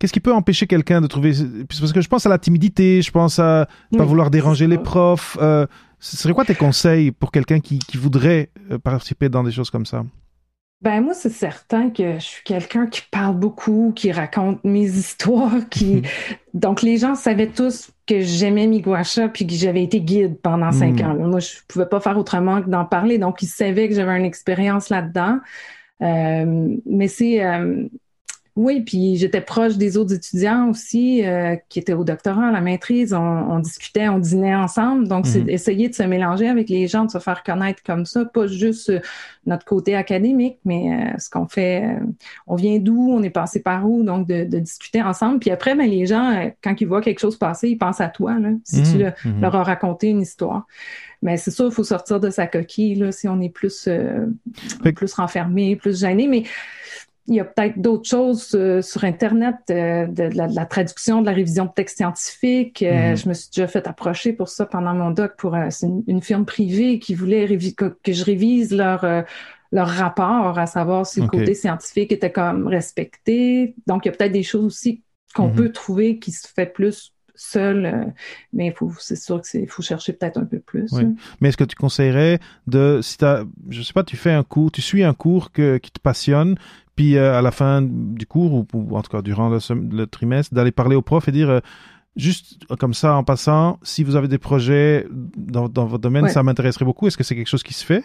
Qu'est-ce 0.01 0.15
qui 0.15 0.21
peut 0.21 0.33
empêcher 0.33 0.67
quelqu'un 0.67 1.03
de 1.03 1.07
trouver 1.07 1.33
Parce 1.69 1.93
que 1.93 2.01
je 2.01 2.09
pense 2.09 2.25
à 2.25 2.31
la 2.31 2.39
timidité, 2.39 3.03
je 3.03 3.11
pense 3.11 3.39
à 3.39 3.69
pas 3.97 4.05
vouloir 4.05 4.31
déranger 4.31 4.67
les 4.67 4.79
profs. 4.79 5.37
Euh, 5.43 5.67
ce 5.99 6.17
serait 6.17 6.33
quoi 6.33 6.47
tes 6.47 6.55
conseils 6.55 7.11
pour 7.11 7.31
quelqu'un 7.31 7.61
qui, 7.61 7.79
voudrait 7.97 8.49
euh, 8.71 8.79
participer 8.79 9.29
dans 9.29 9.45
des 9.45 9.53
choses 9.53 9.69
comme 9.69 9.85
ça? 9.85 10.03
Ben 10.83 11.03
moi, 11.03 11.13
c'est 11.13 11.29
certain 11.29 11.91
que 11.91 12.15
je 12.15 12.25
suis 12.25 12.45
quelqu'un 12.45 12.87
qui 12.87 13.03
parle 13.11 13.37
beaucoup, 13.37 13.93
qui 13.95 14.13
raconte 14.13 14.65
mes 14.65 14.87
histoires, 14.99 15.69
qui 15.71 16.03
donc 16.55 16.83
les 16.83 16.97
gens 16.97 17.15
savaient 17.15 17.49
tous 17.49 17.91
que 18.07 18.21
j'aimais 18.21 18.67
Miguacha 18.67 19.29
puis 19.29 19.47
que 19.47 19.53
j'avais 19.53 19.83
été 19.83 20.01
guide 20.01 20.39
pendant 20.41 20.73
cinq 20.73 21.01
hmm. 21.01 21.05
ans. 21.05 21.15
Moi, 21.15 21.41
je 21.41 21.57
pouvais 21.69 21.87
pas 21.87 22.01
faire 22.01 22.17
autrement 22.17 22.63
que 22.63 22.69
d'en 22.69 22.87
parler, 22.87 23.19
donc 23.19 23.43
ils 23.43 23.47
savaient 23.47 23.89
que 23.89 23.95
j'avais 23.95 24.17
une 24.19 24.25
expérience 24.25 24.89
là-dedans. 24.89 25.39
Euh, 26.03 26.77
mais 26.87 27.09
c'est 27.09 27.45
euh, 27.45 27.85
oui, 28.57 28.83
puis 28.83 29.17
j'étais 29.17 29.41
proche 29.41 29.77
des 29.77 29.97
autres 29.97 30.15
étudiants 30.15 30.69
aussi 30.69 31.25
euh, 31.25 31.57
qui 31.69 31.79
étaient 31.79 31.93
au 31.93 32.05
doctorat, 32.05 32.49
à 32.49 32.51
la 32.51 32.61
maîtrise. 32.61 33.13
On, 33.15 33.59
discutait, 33.61 34.09
on 34.09 34.19
dînait 34.19 34.55
ensemble. 34.55 35.09
Donc, 35.09 35.27
c'est 35.27 35.43
mhm. 35.43 35.51
essayer 35.51 35.89
de 35.89 35.95
se 35.95 36.03
mélanger 36.03 36.49
avec 36.49 36.69
les 36.69 36.89
gens, 36.89 37.05
de 37.05 37.11
se 37.11 37.19
faire 37.19 37.43
connaître 37.43 37.83
comme 37.85 38.07
ça, 38.07 38.25
pas 38.25 38.47
juste 38.47 38.93
notre 39.47 39.65
côté 39.65 39.95
académique, 39.95 40.59
mais 40.65 41.15
ce 41.19 41.31
qu'on 41.31 41.47
fait. 41.47 41.97
on 42.47 42.57
vient 42.57 42.79
d'où, 42.79 43.11
on 43.13 43.23
est 43.23 43.31
passé 43.31 43.61
par 43.61 43.89
où, 43.89 44.03
donc 44.03 44.27
de, 44.27 44.45
discuter 44.59 45.03
ensemble. 45.03 45.39
Puis 45.39 45.51
après, 45.51 45.75
ben, 45.75 45.89
les 45.89 46.07
gens, 46.07 46.51
quand 46.63 46.81
ils 46.81 46.87
voient 46.87 47.01
quelque 47.01 47.21
chose 47.21 47.37
passer, 47.37 47.71
ils 47.71 47.79
pensent 47.79 48.01
à 48.01 48.09
toi, 48.09 48.39
là, 48.39 48.51
si 48.65 48.83
tu 48.83 48.99
mhm. 48.99 49.13
Mhm. 49.25 49.41
leur 49.41 49.55
as 49.57 49.63
raconté 49.63 50.09
une 50.09 50.21
histoire. 50.21 50.67
Mais 51.23 51.37
c'est 51.37 51.51
sûr, 51.51 51.67
il 51.67 51.73
faut 51.73 51.85
sortir 51.85 52.19
de 52.19 52.31
sa 52.31 52.47
coquille 52.47 52.95
là, 52.95 53.13
si 53.13 53.29
on 53.29 53.41
est 53.41 53.51
plus, 53.51 53.87
euh, 53.89 54.27
plus 54.95 55.13
renfermé, 55.13 55.77
plus 55.77 56.01
gêné. 56.01 56.27
Mais 56.27 56.45
il 57.27 57.35
y 57.37 57.41
a 57.41 57.45
peut-être 57.45 57.79
d'autres 57.79 58.09
choses 58.09 58.51
euh, 58.55 58.83
sur 58.83 59.05
Internet, 59.05 59.57
euh, 59.71 60.07
de, 60.07 60.25
la, 60.35 60.67
traduction, 60.67 61.21
de 61.21 61.27
la 61.27 61.33
révision 61.33 61.67
de 61.67 61.71
textes 61.71 61.99
scientifiques. 61.99 62.81
Mm-hmm. 62.83 63.23
Je 63.23 63.29
me 63.29 63.35
suis 63.35 63.49
déjà 63.55 63.69
fait 63.69 63.87
approcher 63.87 64.33
pour 64.33 64.49
ça 64.49 64.67
pendant 64.67 64.95
mon 64.95 65.11
doc 65.11 65.35
pour 65.37 65.55
une, 65.55 66.23
firme 66.23 66.45
privée 66.45 66.99
qui 66.99 67.15
voulait 67.15 67.47
que, 67.73 67.97
que, 68.03 68.13
je 68.13 68.25
révise 68.25 68.75
leur 68.75 69.05
leur 69.73 69.89
rapport, 69.89 70.59
à 70.59 70.67
savoir 70.67 71.07
si 71.07 71.21
le 71.21 71.29
côté 71.29 71.55
scientifique 71.55 72.11
était 72.11 72.33
comme 72.33 72.67
respecté. 72.67 73.77
Donc, 73.87 74.05
il 74.05 74.09
y 74.09 74.13
a 74.13 74.17
peut-être 74.17 74.33
des 74.33 74.43
choses 74.43 74.65
aussi 74.65 75.05
qu'on 75.33 75.49
mm-hmm. 75.49 75.55
peut 75.55 75.71
trouver 75.71 76.19
qui 76.19 76.33
se 76.33 76.49
fait 76.49 76.67
plus 76.67 77.13
seul, 77.41 77.87
euh, 77.87 78.05
mais 78.53 78.75
c'est 78.99 79.17
sûr 79.17 79.41
qu'il 79.41 79.69
faut 79.69 79.83
chercher 79.83 80.13
peut-être 80.13 80.37
un 80.37 80.45
peu 80.45 80.61
plus. 80.61 80.93
Oui. 80.93 81.05
Mais 81.41 81.49
est-ce 81.49 81.57
que 81.57 81.65
tu 81.65 81.75
conseillerais 81.75 82.39
de, 82.67 83.01
si 83.03 83.17
as, 83.25 83.45
je 83.71 83.83
sais 83.83 83.95
pas, 83.95 84.05
tu 84.05 84.17
fais 84.17 84.33
un 84.33 84.43
cours, 84.43 84.71
tu 84.71 84.83
suis 84.83 85.03
un 85.03 85.15
cours 85.15 85.51
que, 85.51 85.79
qui 85.79 85.91
te 85.91 86.01
passionne, 86.01 86.57
puis 87.01 87.17
euh, 87.17 87.39
à 87.39 87.41
la 87.41 87.51
fin 87.51 87.81
du 87.81 88.27
cours, 88.27 88.53
ou, 88.53 88.67
en 88.95 89.01
tout 89.01 89.11
cas 89.11 89.23
durant 89.23 89.49
le, 89.49 90.05
trimestre, 90.05 90.55
d'aller 90.55 90.71
parler 90.71 90.97
au 90.97 91.01
prof 91.01 91.27
et 91.29 91.33
dire, 91.33 91.49
euh, 91.49 91.61
juste 92.15 92.67
comme 92.79 92.93
ça 92.93 93.15
en 93.15 93.25
passant, 93.25 93.79
si 93.83 94.05
vous 94.05 94.17
avez 94.17 94.29
des 94.29 94.37
projets 94.37 95.07
dans, 95.11 95.71
dans 95.71 95.87
votre 95.87 96.03
domaine, 96.03 96.29
ça 96.29 96.43
m'intéresserait 96.43 96.85
beaucoup. 96.85 97.07
Est-ce 97.07 97.17
que 97.17 97.25
c'est 97.25 97.35
quelque 97.35 97.49
chose 97.49 97.63
qui 97.63 97.73
se 97.73 97.87
fait? 97.87 98.05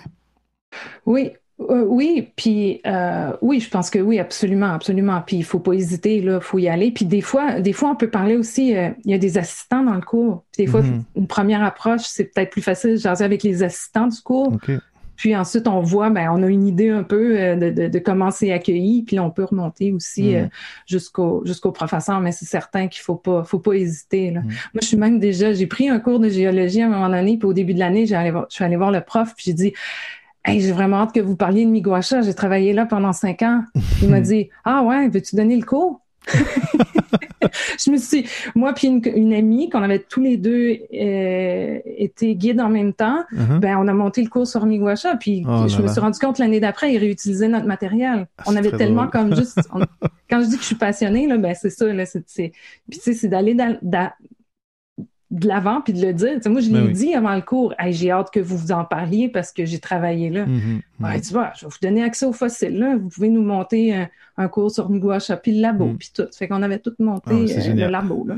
Oui, 1.05 1.31
euh, 1.59 1.83
oui, 1.85 2.31
puis 2.37 2.79
euh, 2.87 3.33
oui, 3.41 3.59
je 3.59 3.69
pense 3.69 3.89
que 3.89 3.99
oui, 3.99 4.17
absolument, 4.17 4.71
absolument. 4.71 5.21
Puis 5.27 5.35
il 5.35 5.43
faut 5.43 5.59
pas 5.59 5.73
hésiter, 5.73 6.21
là, 6.21 6.39
faut 6.39 6.59
y 6.59 6.69
aller. 6.69 6.91
Puis 6.91 7.03
des 7.03 7.19
fois, 7.19 7.59
des 7.59 7.73
fois, 7.73 7.89
on 7.89 7.95
peut 7.95 8.09
parler 8.09 8.37
aussi. 8.37 8.77
Euh, 8.77 8.91
il 9.03 9.11
y 9.11 9.13
a 9.13 9.17
des 9.17 9.37
assistants 9.37 9.83
dans 9.83 9.95
le 9.95 10.01
cours. 10.01 10.45
Puis 10.53 10.65
des 10.65 10.71
fois, 10.71 10.83
mm-hmm. 10.83 11.03
une 11.17 11.27
première 11.27 11.63
approche, 11.63 12.03
c'est 12.03 12.33
peut-être 12.33 12.49
plus 12.49 12.61
facile 12.61 12.91
de 12.91 12.95
jaser 12.95 13.25
avec 13.25 13.43
les 13.43 13.61
assistants 13.61 14.07
du 14.07 14.21
cours. 14.21 14.57
Puis 15.15 15.35
ensuite, 15.35 15.67
on 15.67 15.81
voit, 15.81 16.09
ben, 16.09 16.29
on 16.31 16.43
a 16.43 16.47
une 16.47 16.67
idée 16.67 16.89
un 16.89 17.03
peu 17.03 17.55
de, 17.55 17.87
de, 17.87 17.99
comment 17.99 18.31
c'est 18.31 18.51
accueilli, 18.51 19.03
puis 19.03 19.19
on 19.19 19.31
peut 19.31 19.45
remonter 19.45 19.91
aussi 19.91 20.35
mm. 20.35 20.49
jusqu'au 20.85 21.43
jusqu'au 21.45 21.71
professeur, 21.71 22.19
mais 22.21 22.31
c'est 22.31 22.45
certain 22.45 22.87
qu'il 22.87 23.01
faut 23.01 23.15
pas 23.15 23.43
faut 23.43 23.59
pas 23.59 23.73
hésiter. 23.73 24.31
Là. 24.31 24.41
Mm. 24.41 24.45
Moi, 24.45 24.81
je 24.81 24.87
suis 24.87 24.97
même 24.97 25.19
déjà, 25.19 25.53
j'ai 25.53 25.67
pris 25.67 25.89
un 25.89 25.99
cours 25.99 26.19
de 26.19 26.29
géologie 26.29 26.81
à 26.81 26.87
un 26.87 26.89
moment 26.89 27.09
donné, 27.09 27.37
puis 27.37 27.47
au 27.47 27.53
début 27.53 27.73
de 27.73 27.79
l'année, 27.79 28.05
je 28.05 28.15
suis 28.49 28.63
allée 28.63 28.75
voir 28.75 28.91
le 28.91 29.01
prof, 29.01 29.33
puis 29.35 29.45
j'ai 29.47 29.53
dit 29.53 29.73
Hey, 30.47 30.61
j'ai 30.61 30.71
vraiment 30.71 30.97
hâte 30.97 31.11
que 31.11 31.19
vous 31.19 31.35
parliez 31.35 31.65
de 31.65 31.71
Miguacha. 31.71 32.21
J'ai 32.21 32.35
travaillé 32.35 32.71
là 32.71 32.85
pendant 32.85 33.13
cinq 33.13 33.41
ans. 33.41 33.63
Il 34.03 34.09
m'a 34.09 34.21
dit 34.21 34.49
Ah 34.63 34.83
ouais, 34.83 35.09
veux-tu 35.09 35.35
donner 35.35 35.55
le 35.55 35.65
cours? 35.65 36.04
je 37.85 37.91
me 37.91 37.97
suis, 37.97 38.25
moi 38.55 38.73
puis 38.73 38.87
une, 38.87 39.33
amie, 39.33 39.69
qu'on 39.69 39.83
avait 39.83 39.99
tous 39.99 40.21
les 40.21 40.37
deux 40.37 40.79
euh, 40.93 41.79
été 41.85 42.35
guides 42.35 42.61
en 42.61 42.69
même 42.69 42.93
temps, 42.93 43.23
uh-huh. 43.31 43.59
ben 43.59 43.77
on 43.77 43.87
a 43.87 43.93
monté 43.93 44.21
le 44.21 44.29
cours 44.29 44.47
sur 44.47 44.65
Miguacha. 44.65 45.15
Puis 45.17 45.43
oh 45.47 45.67
je 45.67 45.81
me 45.81 45.87
suis 45.87 45.99
rendu 45.99 46.19
compte 46.19 46.39
l'année 46.39 46.59
d'après, 46.59 46.93
ils 46.93 46.97
réutilisaient 46.97 47.47
notre 47.47 47.67
matériel. 47.67 48.27
Ah, 48.37 48.43
on 48.47 48.55
avait 48.55 48.71
tellement 48.71 49.07
comme 49.07 49.35
juste. 49.37 49.59
quand 50.29 50.41
je 50.41 50.47
dis 50.47 50.55
que 50.55 50.61
je 50.61 50.67
suis 50.67 50.75
passionnée, 50.75 51.27
là, 51.27 51.37
ben 51.37 51.53
c'est 51.53 51.69
ça. 51.69 51.85
Là, 51.85 52.05
c'est, 52.05 52.23
puis 52.89 52.99
tu 52.99 52.99
sais, 52.99 53.13
c'est 53.13 53.27
d'aller 53.27 53.55
dans, 53.55 54.09
de 55.35 55.47
l'avant 55.47 55.81
puis 55.81 55.93
de 55.93 56.01
le 56.01 56.13
dire. 56.13 56.39
moi, 56.45 56.61
je 56.61 56.69
ben 56.69 56.87
l'ai 56.87 56.93
dit 56.93 57.13
avant 57.13 57.35
le 57.35 57.41
cours. 57.41 57.73
j'ai 57.89 58.11
hâte 58.11 58.31
que 58.31 58.39
vous 58.39 58.57
vous 58.57 58.71
en 58.71 58.85
parliez 58.85 59.29
parce 59.29 59.51
que 59.51 59.65
j'ai 59.65 59.79
travaillé 59.79 60.29
là. 60.29 60.45
Mm-hmm. 60.45 61.27
tu 61.27 61.33
vois, 61.33 61.51
je 61.55 61.65
vais 61.65 61.69
vous 61.69 61.77
donner 61.81 62.03
accès 62.03 62.25
aux 62.25 62.33
fossiles 62.33 62.77
là. 62.77 62.95
Vous 62.95 63.09
pouvez 63.09 63.29
nous 63.29 63.43
monter 63.43 64.07
un, 64.37 64.47
cours 64.47 64.71
sur 64.71 64.89
Miguacha 64.89 65.37
puis 65.37 65.55
le 65.55 65.61
labo 65.61 65.87
mm. 65.87 65.97
puis 65.97 66.11
tout. 66.13 66.27
Fait 66.33 66.47
qu'on 66.47 66.61
avait 66.61 66.79
tout 66.79 66.93
monté 66.99 67.31
ah, 67.31 67.69
euh, 67.69 67.73
le 67.73 67.87
labo 67.87 68.25
là. 68.27 68.35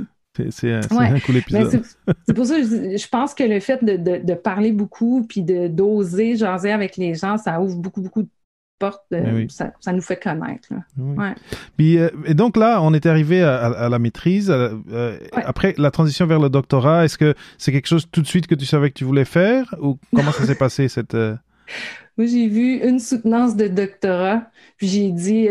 C'est 0.52 0.72
un 0.74 1.20
cool 1.20 1.38
épisode. 1.38 1.82
c'est 2.28 2.34
pour 2.34 2.46
ça 2.46 2.60
que 2.60 2.64
je, 2.64 3.08
pense 3.10 3.34
que 3.34 3.44
le 3.44 3.60
fait 3.60 3.84
de, 3.84 3.98
de, 3.98 4.24
de 4.24 4.34
parler 4.34 4.72
beaucoup 4.72 5.26
puis 5.28 5.42
de 5.42 5.68
d'oser 5.68 6.36
jaser 6.36 6.72
avec 6.72 6.96
les 6.98 7.16
gens, 7.16 7.38
ça 7.38 7.60
ouvre 7.60 7.78
beaucoup, 7.78 8.02
beaucoup 8.02 8.22
de 8.22 8.30
porte, 8.80 9.04
ça, 9.50 9.94
nous 9.94 10.02
fait 10.02 10.22
connaître. 10.22 10.70
Euh, 11.00 12.10
et 12.26 12.34
donc 12.34 12.58
là, 12.58 12.82
on 12.82 12.94
est 12.94 13.06
arrivé 13.06 13.42
à, 13.44 13.90
la 13.90 14.00
maîtrise. 14.00 14.50
Euh, 14.50 14.76
euh, 14.92 15.18
après 15.34 15.74
la 15.78 15.92
transition 15.92 16.26
vers 16.26 16.40
le 16.40 16.50
doctorat, 16.50 17.06
est-ce 17.06 17.18
que 17.18 17.34
c'est 17.58 17.72
quelque 17.72 17.88
chose 17.88 18.08
tout 18.12 18.22
de 18.22 18.28
suite 18.28 18.48
que 18.48 18.56
tu 18.56 18.66
savais 18.66 18.90
que 18.90 18.96
tu 18.96 19.04
voulais 19.04 19.26
faire 19.26 19.74
ou 19.82 19.98
comment 20.16 20.32
ça 20.32 20.46
s'est 20.46 20.56
passé 20.60 20.88
cette 20.88 21.16
Moi, 21.16 22.28
j'ai 22.28 22.48
vu 22.48 22.78
une 22.78 23.00
soutenance 23.00 23.56
de 23.56 23.68
doctorat, 23.68 24.44
puis 24.78 24.88
j'ai 24.88 25.12
dit, 25.12 25.48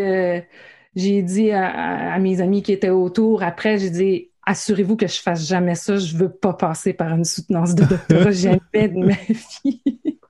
j'ai 0.94 1.22
dit 1.22 1.50
à, 1.50 2.18
mes 2.18 2.40
amis 2.40 2.62
qui 2.62 2.72
étaient 2.72 2.90
autour. 2.90 3.42
Après, 3.42 3.78
j'ai 3.78 3.90
dit 3.90 4.28
assurez-vous 4.48 4.96
que 4.96 5.08
je 5.08 5.20
fasse 5.20 5.46
jamais 5.46 5.74
ça. 5.74 5.96
Je 5.96 6.16
veux 6.16 6.30
pas 6.30 6.54
passer 6.54 6.92
par 6.92 7.12
une 7.12 7.24
soutenance 7.24 7.74
de 7.74 7.84
doctorat 7.84 8.30
jamais 8.30 8.88
de 8.88 9.04
ma 9.04 9.14
vie. 9.64 10.20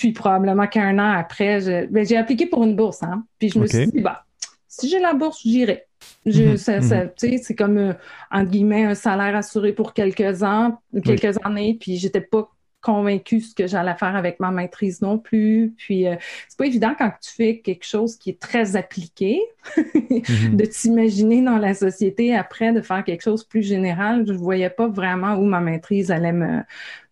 Puis 0.00 0.12
probablement 0.12 0.66
qu'un 0.66 0.98
an 0.98 1.12
après, 1.12 1.86
ben, 1.88 2.06
j'ai 2.06 2.16
appliqué 2.16 2.46
pour 2.46 2.64
une 2.64 2.74
bourse. 2.74 3.02
Hein? 3.02 3.22
Puis 3.38 3.50
je 3.50 3.58
me 3.58 3.66
suis 3.66 3.86
dit, 3.86 4.00
bah, 4.00 4.24
si 4.66 4.88
j'ai 4.88 4.98
la 4.98 5.12
bourse, 5.12 5.42
j'irai. 5.44 5.84
Mhm. 6.24 6.56
Mhm. 6.56 7.10
C'est 7.18 7.54
comme, 7.54 7.76
euh, 7.76 7.92
entre 8.30 8.50
guillemets, 8.50 8.84
un 8.84 8.94
salaire 8.94 9.36
assuré 9.36 9.74
pour 9.74 9.92
quelques 9.92 10.42
ans, 10.42 10.80
quelques 11.04 11.36
années. 11.44 11.76
Puis 11.78 11.98
j'étais 11.98 12.22
pas 12.22 12.50
convaincue 12.80 13.40
ce 13.40 13.54
que 13.54 13.66
j'allais 13.66 13.94
faire 13.94 14.16
avec 14.16 14.40
ma 14.40 14.50
maîtrise 14.50 15.02
non 15.02 15.18
plus. 15.18 15.74
Puis 15.76 16.06
euh, 16.06 16.16
c'est 16.48 16.58
pas 16.58 16.66
évident 16.66 16.94
quand 16.96 17.10
tu 17.20 17.30
fais 17.30 17.58
quelque 17.58 17.84
chose 17.84 18.16
qui 18.16 18.30
est 18.30 18.40
très 18.40 18.76
appliqué 18.76 19.40
mhm. 19.76 20.56
de 20.56 20.64
t'imaginer 20.64 21.42
dans 21.42 21.58
la 21.58 21.74
société 21.74 22.34
après 22.34 22.72
de 22.72 22.80
faire 22.80 23.04
quelque 23.04 23.22
chose 23.22 23.44
plus 23.44 23.62
général. 23.62 24.24
Je 24.26 24.32
voyais 24.32 24.70
pas 24.70 24.88
vraiment 24.88 25.34
où 25.34 25.44
ma 25.44 25.60
maîtrise 25.60 26.10
allait 26.10 26.32
me, 26.32 26.62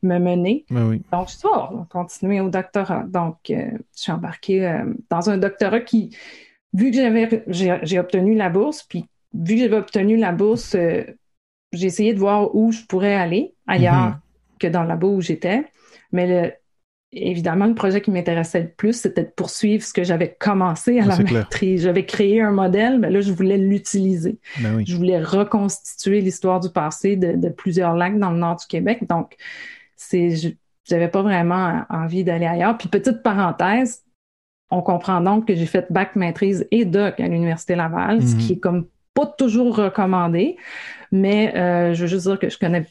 me 0.03 0.19
mener. 0.19 0.65
Ben 0.71 1.01
Donc 1.13 1.29
je 1.29 1.37
suis 1.37 1.49
oh, 1.51 1.85
continuer 1.91 2.41
au 2.41 2.49
doctorat. 2.49 3.05
Donc 3.07 3.37
euh, 3.51 3.71
je 3.97 4.03
suis 4.03 4.13
embarquée 4.13 4.67
euh, 4.67 4.85
dans 5.11 5.31
un 5.31 5.39
doctorat 5.39 5.81
qui 5.81 6.17
vu 6.73 6.91
que 6.91 6.97
j'avais 6.97 7.45
j'ai 7.49 7.99
obtenu 7.99 8.35
la 8.35 8.51
bourse 8.51 8.83
puis 8.83 9.07
vu 9.35 9.55
que 9.55 9.61
j'avais 9.61 9.77
obtenu 9.77 10.17
la 10.17 10.33
bourse, 10.33 10.77
j'ai 11.73 11.87
essayé 11.87 12.15
de 12.15 12.19
voir 12.19 12.55
où 12.55 12.73
je 12.73 12.83
pourrais 12.85 13.15
aller 13.15 13.55
ailleurs 13.67 13.95
Mhm. 13.95 14.28
Que 14.59 14.67
dans 14.67 14.83
le 14.83 14.89
labo 14.89 15.15
où 15.15 15.21
j'étais. 15.21 15.65
Mais 16.13 16.27
le- 16.45 16.53
évidemment, 17.13 17.65
le 17.67 17.75
projet 17.75 18.01
qui 18.03 18.11
m'intéressait 18.11 18.61
le 18.61 18.69
plus, 18.69 18.93
c'était 19.01 19.25
de 19.25 19.31
poursuivre 19.35 19.83
ce 19.83 19.93
que 19.95 20.05
j'avais 20.05 20.37
commencé 20.39 20.99
à 21.01 21.05
Ah, 21.05 21.17
la 21.17 21.19
maîtrise. 21.19 21.83
J'avais 21.83 22.05
créé 22.05 22.43
un 22.43 22.51
modèle, 22.51 22.99
mais 22.99 23.11
là, 23.11 23.21
je 23.23 23.33
voulais 23.33 23.57
l'utiliser. 23.57 24.39
Ben 24.61 24.77
oui. 24.77 24.85
Je 24.87 24.95
voulais 24.95 25.19
reconstituer 25.23 26.21
l'histoire 26.21 26.61
du 26.61 26.69
passé 26.71 27.17
de, 27.17 27.33
de 27.33 27.49
plusieurs 27.49 27.95
lacs 27.97 28.19
dans 28.19 28.31
le 28.31 28.39
nord 28.39 28.57
du 28.57 28.67
Québec. 28.67 29.07
Donc, 29.09 29.37
c'est, 29.97 30.31
je- 30.37 30.49
j'avais 30.85 31.09
pas 31.09 31.23
vraiment 31.23 31.83
envie 31.89 32.25
d'aller 32.25 32.47
ailleurs. 32.47 32.77
Puis, 32.77 32.89
petite 32.89 33.23
parenthèse, 33.23 34.03
on 34.71 34.83
comprend 34.83 35.23
donc 35.23 35.47
que 35.49 35.55
j'ai 35.55 35.65
fait 35.67 35.91
bac 35.91 36.15
maîtrise 36.15 36.67
et 36.71 36.85
doc 36.85 37.21
à 37.21 37.27
l'Université 37.27 37.75
Laval, 37.75 38.23
ce 38.23 38.35
Mhm. 38.35 38.39
qui 38.41 38.53
est 38.55 38.59
comme 38.59 38.87
pas 39.15 39.25
toujours 39.27 39.75
recommandé. 39.77 40.57
Mais 41.11 41.57
euh, 41.57 41.95
je 41.95 42.03
veux 42.03 42.07
juste 42.07 42.27
dire 42.27 42.39
que 42.39 42.51
je 42.51 42.59
connais, 42.59 42.85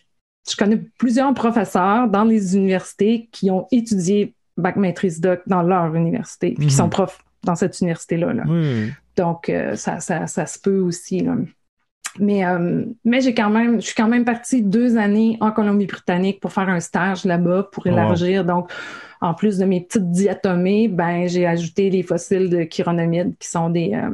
je 0.50 0.56
connais 0.56 0.82
plusieurs 0.98 1.34
professeurs 1.34 2.08
dans 2.08 2.24
les 2.24 2.56
universités 2.56 3.28
qui 3.32 3.52
ont 3.52 3.68
étudié 3.72 4.34
bac 4.58 4.76
maîtrise 4.76 5.20
doc 5.22 5.42
dans 5.48 5.62
leur 5.62 5.94
université, 5.96 6.52
puis 6.58 6.68
qui 6.68 6.74
Mhm. 6.74 6.78
sont 6.78 6.90
profs 6.90 7.20
dans 7.44 7.56
cette 7.56 7.80
université-là. 7.80 8.34
là. 8.34 8.44
Donc, 9.16 9.50
euh, 9.50 9.76
ça, 9.76 10.00
ça, 10.00 10.28
ça 10.28 10.46
se 10.46 10.60
peut 10.60 10.80
aussi. 10.80 11.20
Là. 11.22 11.36
Mais, 12.20 12.46
euh, 12.46 12.84
mais 13.06 13.22
j'ai 13.22 13.34
quand 13.36 13.50
même, 13.52 13.76
je 13.80 13.86
suis 13.88 13.96
quand 13.96 14.08
même 14.08 14.26
partie 14.26 14.64
deux 14.64 14.98
années 14.98 15.38
en 15.40 15.52
Colombie-Britannique 15.52 16.40
pour 16.40 16.52
faire 16.52 16.70
un 16.70 16.80
stage 16.80 17.26
là-bas, 17.26 17.70
pour 17.72 17.86
Wow. 17.86 17.94
élargir. 17.94 18.44
Donc, 18.46 18.72
en 19.22 19.34
plus 19.36 19.58
de 19.60 19.66
mes 19.66 19.82
petites 19.82 20.10
diatomées, 20.12 20.88
ben, 20.88 21.28
j'ai 21.28 21.46
ajouté 21.46 21.90
les 21.92 22.02
fossiles 22.04 22.50
de 22.50 22.64
chironomides 22.64 23.36
qui 23.40 23.48
sont 23.50 23.70
des, 23.70 23.94
euh, 23.94 24.10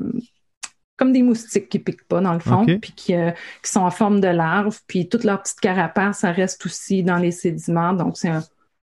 comme 0.98 1.12
des 1.14 1.24
moustiques 1.24 1.70
qui 1.70 1.80
piquent 1.80 2.08
pas 2.08 2.22
dans 2.22 2.34
le 2.34 2.40
fond, 2.40 2.70
puis 2.82 2.94
qui, 2.94 3.16
euh, 3.16 3.32
qui 3.64 3.72
sont 3.72 3.82
en 3.82 3.92
forme 3.92 4.20
de 4.22 4.28
larves, 4.28 4.80
puis 4.88 5.10
toute 5.10 5.24
leur 5.24 5.42
petite 5.42 5.60
carapace, 5.60 6.20
ça 6.20 6.32
reste 6.32 6.66
aussi 6.66 7.04
dans 7.04 7.18
les 7.18 7.32
sédiments. 7.32 7.94
Donc, 7.94 8.18
c'est 8.18 8.30
un, 8.30 8.44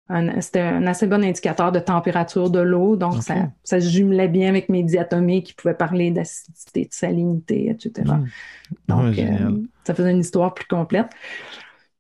un- 0.09 0.41
c'était 0.41 0.61
un 0.61 0.87
assez 0.87 1.07
bon 1.07 1.23
indicateur 1.25 1.73
de 1.73 1.81
température 1.81 2.51
de 2.51 2.61
l'eau. 2.61 2.97
Donc, 2.97 3.23
ça, 3.23 3.49
ça 3.65 3.81
se 3.81 3.89
jumelait 3.89 4.29
bien 4.29 4.49
avec 4.49 4.69
mes 4.69 4.83
diatomées 4.85 5.43
qui 5.43 5.55
pouvaient 5.55 5.75
parler 5.75 6.11
d'acidité, 6.11 6.85
de 6.87 6.95
salinité, 6.95 7.71
etc. 7.71 8.19
Mhm. 8.19 8.31
Donc, 8.89 9.05
Ouais, 9.05 9.13
génial. 9.15 9.55
euh, 9.55 9.63
ça 9.87 9.95
faisait 9.95 10.13
une 10.13 10.21
histoire 10.21 10.55
plus 10.55 10.67
complète. 10.67 11.09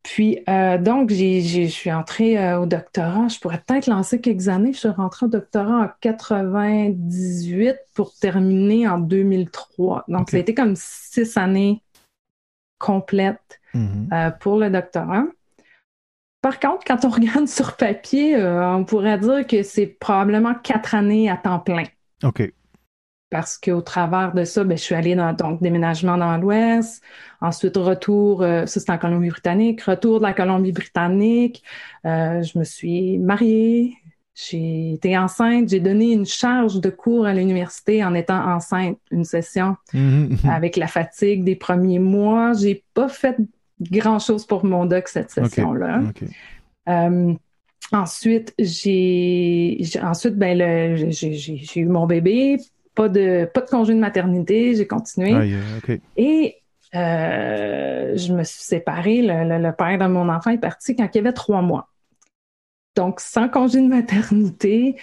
Puis, 0.03 0.39
euh, 0.49 0.79
donc, 0.79 1.11
je 1.11 1.67
suis 1.67 1.93
entrée 1.93 2.39
euh, 2.39 2.61
au 2.61 2.67
doctorat. 2.67 3.29
Je 3.29 3.39
pourrais 3.41 3.63
peut-être 3.67 3.87
lancer 3.89 4.21
quelques 4.21 4.49
années. 4.49 4.73
Je 4.73 4.79
suis 4.79 4.89
rentrée 4.89 5.27
au 5.27 5.29
doctorat 5.29 5.85
en 5.85 5.89
98 6.01 7.77
pour 7.95 8.15
terminer 8.15 8.89
en 8.89 8.99
2003. 8.99 10.05
Donc, 10.09 10.31
ça 10.31 10.37
a 10.37 10.41
été 10.41 10.55
comme 10.55 10.75
six 10.77 11.37
années 11.37 11.83
complètes 12.79 13.61
Mhm. 13.75 14.09
euh, 14.13 14.31
pour 14.31 14.57
le 14.57 14.71
doctorat. 14.71 15.25
Par 16.41 16.59
contre, 16.61 16.85
quand 16.87 17.05
on 17.05 17.11
regarde 17.11 17.49
sur 17.49 17.77
papier, 17.77 18.37
on 18.43 18.85
pourrait 18.85 19.19
dire 19.19 19.47
que 19.47 19.63
c'est 19.63 19.87
probablement 19.87 20.55
quatre 20.55 20.95
années 20.95 21.29
à 21.29 21.37
temps 21.37 21.59
plein 21.59 21.85
OK. 22.25 22.51
Parce 23.31 23.59
qu'au 23.59 23.81
travers 23.83 24.33
de 24.33 24.45
ça, 24.45 24.65
ben, 24.65 24.77
je 24.77 24.83
suis 24.83 24.95
allée 24.95 25.15
dans 25.15 25.33
donc 25.33 25.63
déménagement 25.63 26.17
dans 26.17 26.37
l'Ouest, 26.39 27.03
ensuite 27.41 27.77
retour, 27.77 28.43
euh, 28.43 28.67
ça 28.67 28.81
c'est 28.81 28.91
en 28.91 28.99
Colombie-Britannique, 28.99 29.83
retour 29.83 30.21
de 30.21 30.25
la 30.25 30.33
Colombie-Britannique, 30.33 31.63
euh, 32.07 32.43
je 32.43 32.59
me 32.59 32.65
suis 32.65 33.19
mariée, 33.19 33.95
j'ai 34.35 34.93
été 34.93 35.19
enceinte, 35.19 35.69
j'ai 35.69 35.81
donné 35.81 36.13
une 36.13 36.25
charge 36.25 36.81
de 36.81 36.91
cours 36.91 37.27
à 37.27 37.35
l'université 37.35 38.05
en 38.05 38.15
étant 38.15 38.41
enceinte, 38.55 38.99
une 39.11 39.25
session 39.25 39.77
Mhm. 39.93 40.39
avec 40.51 40.77
la 40.77 40.87
fatigue 40.87 41.45
des 41.45 41.57
premiers 41.57 41.99
mois. 41.99 42.53
J'ai 42.53 42.85
pas 42.95 43.09
fait 43.09 43.37
grand-chose 43.81 44.47
pour 44.47 44.65
mon 44.65 44.87
doc 44.87 45.09
cette 45.09 45.31
session-là. 45.31 46.03
Euh, 46.89 47.35
ensuite, 47.93 48.55
j'ai, 48.59 49.81
ensuite, 50.03 50.37
ben, 50.37 50.97
j'ai 51.11 51.81
eu 51.81 51.87
mon 51.87 52.07
bébé, 52.07 52.59
pas 52.99 53.09
de, 53.09 53.49
pas 53.55 53.61
de 53.63 53.71
congé 53.71 53.95
de 53.95 53.99
maternité, 54.01 54.75
j'ai 54.75 54.87
continué. 54.87 55.33
Et 56.17 56.57
euh, 56.95 58.17
je 58.17 58.33
me 58.33 58.43
suis 58.45 58.63
séparée. 58.63 59.23
Le, 59.23 59.49
le- 59.49 59.63
le 59.63 59.73
père 59.73 59.99
de 59.99 60.07
mon 60.07 60.29
enfant 60.29 60.51
est 60.51 60.59
parti 60.59 60.97
quand 60.97 61.09
il 61.15 61.19
avait 61.19 61.33
trois 61.33 61.63
mois. 61.63 61.89
Donc, 62.97 63.21
sans 63.21 63.49
congé 63.49 63.81
de 63.81 63.87
maternité, 63.87 64.97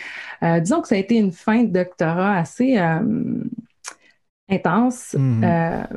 euh, 0.43 0.59
disons 0.59 0.81
que 0.81 0.87
ça 0.89 0.95
a 0.95 0.97
été 0.97 1.15
une 1.15 1.31
fin 1.31 1.63
de 1.63 1.71
doctorat 1.71 2.35
assez 2.37 2.77
euh, 2.77 2.99
intense. 4.49 5.15
Mhm. 5.17 5.87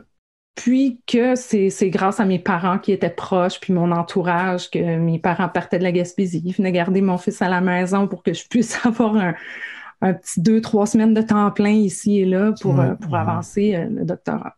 Puis 0.54 1.00
que 1.06 1.36
c'est 1.36 1.70
c'est 1.70 1.88
grâce 1.88 2.18
à 2.18 2.24
mes 2.24 2.40
parents 2.40 2.80
qui 2.80 2.90
étaient 2.90 3.10
proches, 3.10 3.60
puis 3.60 3.72
mon 3.72 3.92
entourage, 3.92 4.70
que 4.70 4.96
mes 4.98 5.20
parents 5.20 5.48
partaient 5.48 5.78
de 5.78 5.84
la 5.84 5.92
Gaspésie, 5.92 6.42
ils 6.44 6.52
venaient 6.52 6.72
garder 6.72 7.00
mon 7.00 7.16
fils 7.16 7.40
à 7.42 7.48
la 7.48 7.60
maison 7.60 8.08
pour 8.08 8.24
que 8.24 8.32
je 8.32 8.44
puisse 8.48 8.78
avoir 8.84 9.14
un, 9.16 9.34
un 10.00 10.14
petit 10.14 10.40
deux, 10.40 10.60
trois 10.60 10.86
semaines 10.86 11.14
de 11.14 11.22
temps 11.22 11.50
plein 11.50 11.70
ici 11.70 12.20
et 12.20 12.24
là 12.24 12.52
pour, 12.60 12.78
euh, 12.80 12.94
pour 12.94 13.16
avancer 13.16 13.74
euh, 13.74 13.88
le 13.88 14.04
doctorat. 14.04 14.56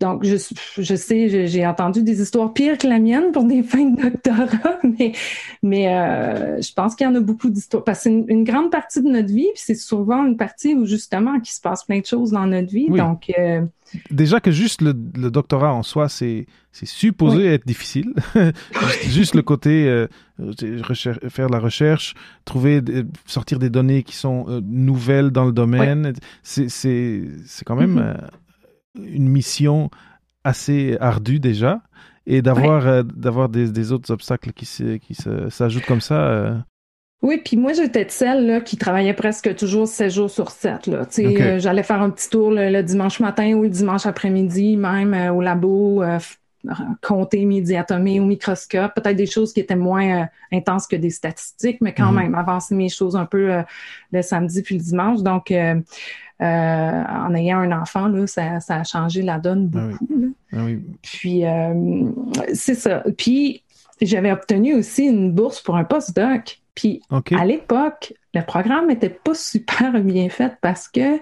Donc, 0.00 0.24
je, 0.24 0.36
je 0.76 0.94
sais, 0.96 1.46
j'ai 1.46 1.66
entendu 1.66 2.02
des 2.02 2.20
histoires 2.20 2.52
pires 2.52 2.76
que 2.78 2.86
la 2.86 2.98
mienne 2.98 3.30
pour 3.32 3.44
des 3.44 3.62
fins 3.62 3.84
de 3.90 4.02
doctorat, 4.02 4.78
mais, 4.98 5.12
mais 5.62 5.88
euh, 5.88 6.60
je 6.60 6.72
pense 6.74 6.96
qu'il 6.96 7.06
y 7.06 7.08
en 7.10 7.14
a 7.14 7.20
beaucoup 7.20 7.48
d'histoires. 7.48 7.84
Parce 7.84 7.98
que 8.00 8.02
c'est 8.04 8.10
une, 8.10 8.24
une 8.28 8.44
grande 8.44 8.70
partie 8.72 9.00
de 9.02 9.08
notre 9.08 9.28
vie, 9.28 9.48
puis 9.54 9.62
c'est 9.64 9.76
souvent 9.76 10.26
une 10.26 10.36
partie 10.36 10.74
où 10.74 10.84
justement 10.84 11.38
qu'il 11.40 11.52
se 11.54 11.60
passe 11.60 11.84
plein 11.84 12.00
de 12.00 12.06
choses 12.06 12.32
dans 12.32 12.46
notre 12.46 12.70
vie. 12.72 12.86
Oui. 12.90 12.98
Donc, 12.98 13.30
euh, 13.38 13.62
Déjà 14.10 14.40
que 14.40 14.50
juste 14.50 14.82
le, 14.82 14.94
le 15.16 15.30
doctorat 15.30 15.72
en 15.72 15.84
soi, 15.84 16.08
c'est 16.08 16.46
supposé 16.72 17.36
Oui. 17.36 17.44
être 17.46 17.64
difficile. 17.66 18.12
juste, 19.06 19.36
le 19.36 19.42
côté 19.42 19.86
euh, 19.88 20.08
faire 21.30 21.46
de 21.46 21.52
la 21.52 21.60
recherche, 21.60 22.14
trouver, 22.44 22.82
sortir 23.26 23.60
des 23.60 23.70
données 23.70 24.02
qui 24.02 24.16
sont 24.16 24.60
nouvelles 24.64 25.30
dans 25.30 25.44
le 25.44 25.52
domaine, 25.52 26.12
c'est 26.42 26.68
quand 27.64 27.76
même 27.76 27.92
Mhm. 27.92 27.98
euh, 27.98 28.14
une 28.98 29.28
mission 29.28 29.90
assez 30.44 30.96
ardue 31.00 31.40
déjà. 31.40 31.82
Et 32.26 32.40
d'avoir 32.40 32.86
euh, 32.86 33.02
d'avoir 33.02 33.48
des, 33.50 33.70
des 33.70 33.92
autres 33.92 34.10
obstacles 34.10 34.52
qui 34.52 34.64
se- 34.64 34.96
qui 34.96 35.14
s'ajoutent 35.50 35.84
comme 35.86 36.00
ça. 36.00 36.26
euh, 36.26 36.54
Oui, 37.22 37.40
puis 37.44 37.56
moi, 37.58 37.74
j'étais 37.74 38.04
de 38.06 38.10
celle 38.10 38.46
là, 38.46 38.60
qui 38.62 38.78
travaillait 38.78 39.12
presque 39.14 39.54
toujours 39.56 39.86
7 39.88 40.10
jours 40.10 40.30
sur 40.30 40.50
7. 40.50 40.86
Là. 40.86 41.06
Euh, 41.18 41.58
J'allais 41.58 41.82
faire 41.82 42.00
un 42.00 42.08
petit 42.10 42.30
tour 42.30 42.50
le, 42.50 42.70
le 42.70 42.82
dimanche 42.82 43.20
matin 43.20 43.52
ou 43.54 43.62
le 43.64 43.68
dimanche 43.68 44.06
après-midi, 44.06 44.76
même 44.78 45.12
au 45.34 45.42
labo, 45.42 46.02
compter 47.02 47.44
mes 47.44 47.60
diatomées 47.60 48.20
au 48.20 48.24
microscope, 48.24 48.94
peut-être 48.94 49.16
des 49.16 49.26
choses 49.26 49.52
qui 49.52 49.60
étaient 49.60 49.76
moins 49.76 50.22
euh, 50.22 50.24
intenses 50.52 50.86
que 50.86 50.96
des 50.96 51.10
statistiques, 51.10 51.78
mais 51.80 51.92
quand 51.92 52.10
Mhm. 52.12 52.18
même, 52.18 52.34
avancer 52.34 52.74
mes 52.74 52.88
choses 52.88 53.16
un 53.16 53.26
peu 53.26 53.52
euh, 53.52 53.62
le 54.12 54.22
samedi 54.22 54.62
puis 54.62 54.76
le 54.76 54.82
dimanche. 54.82 55.22
Donc, 55.22 55.50
euh, 55.50 55.74
en 56.40 57.34
ayant 57.34 57.58
un 57.60 57.72
enfant, 57.80 58.08
là, 58.08 58.26
ça, 58.26 58.60
ça 58.60 58.76
a 58.76 58.84
changé 58.84 59.22
la 59.22 59.38
donne 59.38 59.70
Ah 59.74 59.86
oui. 59.86 59.92
beaucoup. 59.98 60.20
là. 60.20 60.28
ah 60.52 60.64
oui. 60.64 60.82
Puis, 61.02 61.42
c'est 62.54 62.74
ça. 62.74 63.02
Puis, 63.16 63.62
j'avais 64.00 64.32
obtenu 64.32 64.74
aussi 64.74 65.04
une 65.04 65.32
bourse 65.32 65.60
pour 65.60 65.76
un 65.76 65.84
postdoc. 65.84 66.60
Puis, 66.74 67.02
à 67.38 67.44
l'époque, 67.44 68.14
le 68.34 68.42
programme 68.42 68.88
n'était 68.88 69.10
pas 69.10 69.34
super 69.34 69.92
bien 70.02 70.28
fait 70.28 70.54
parce 70.60 70.88
que 70.88 71.18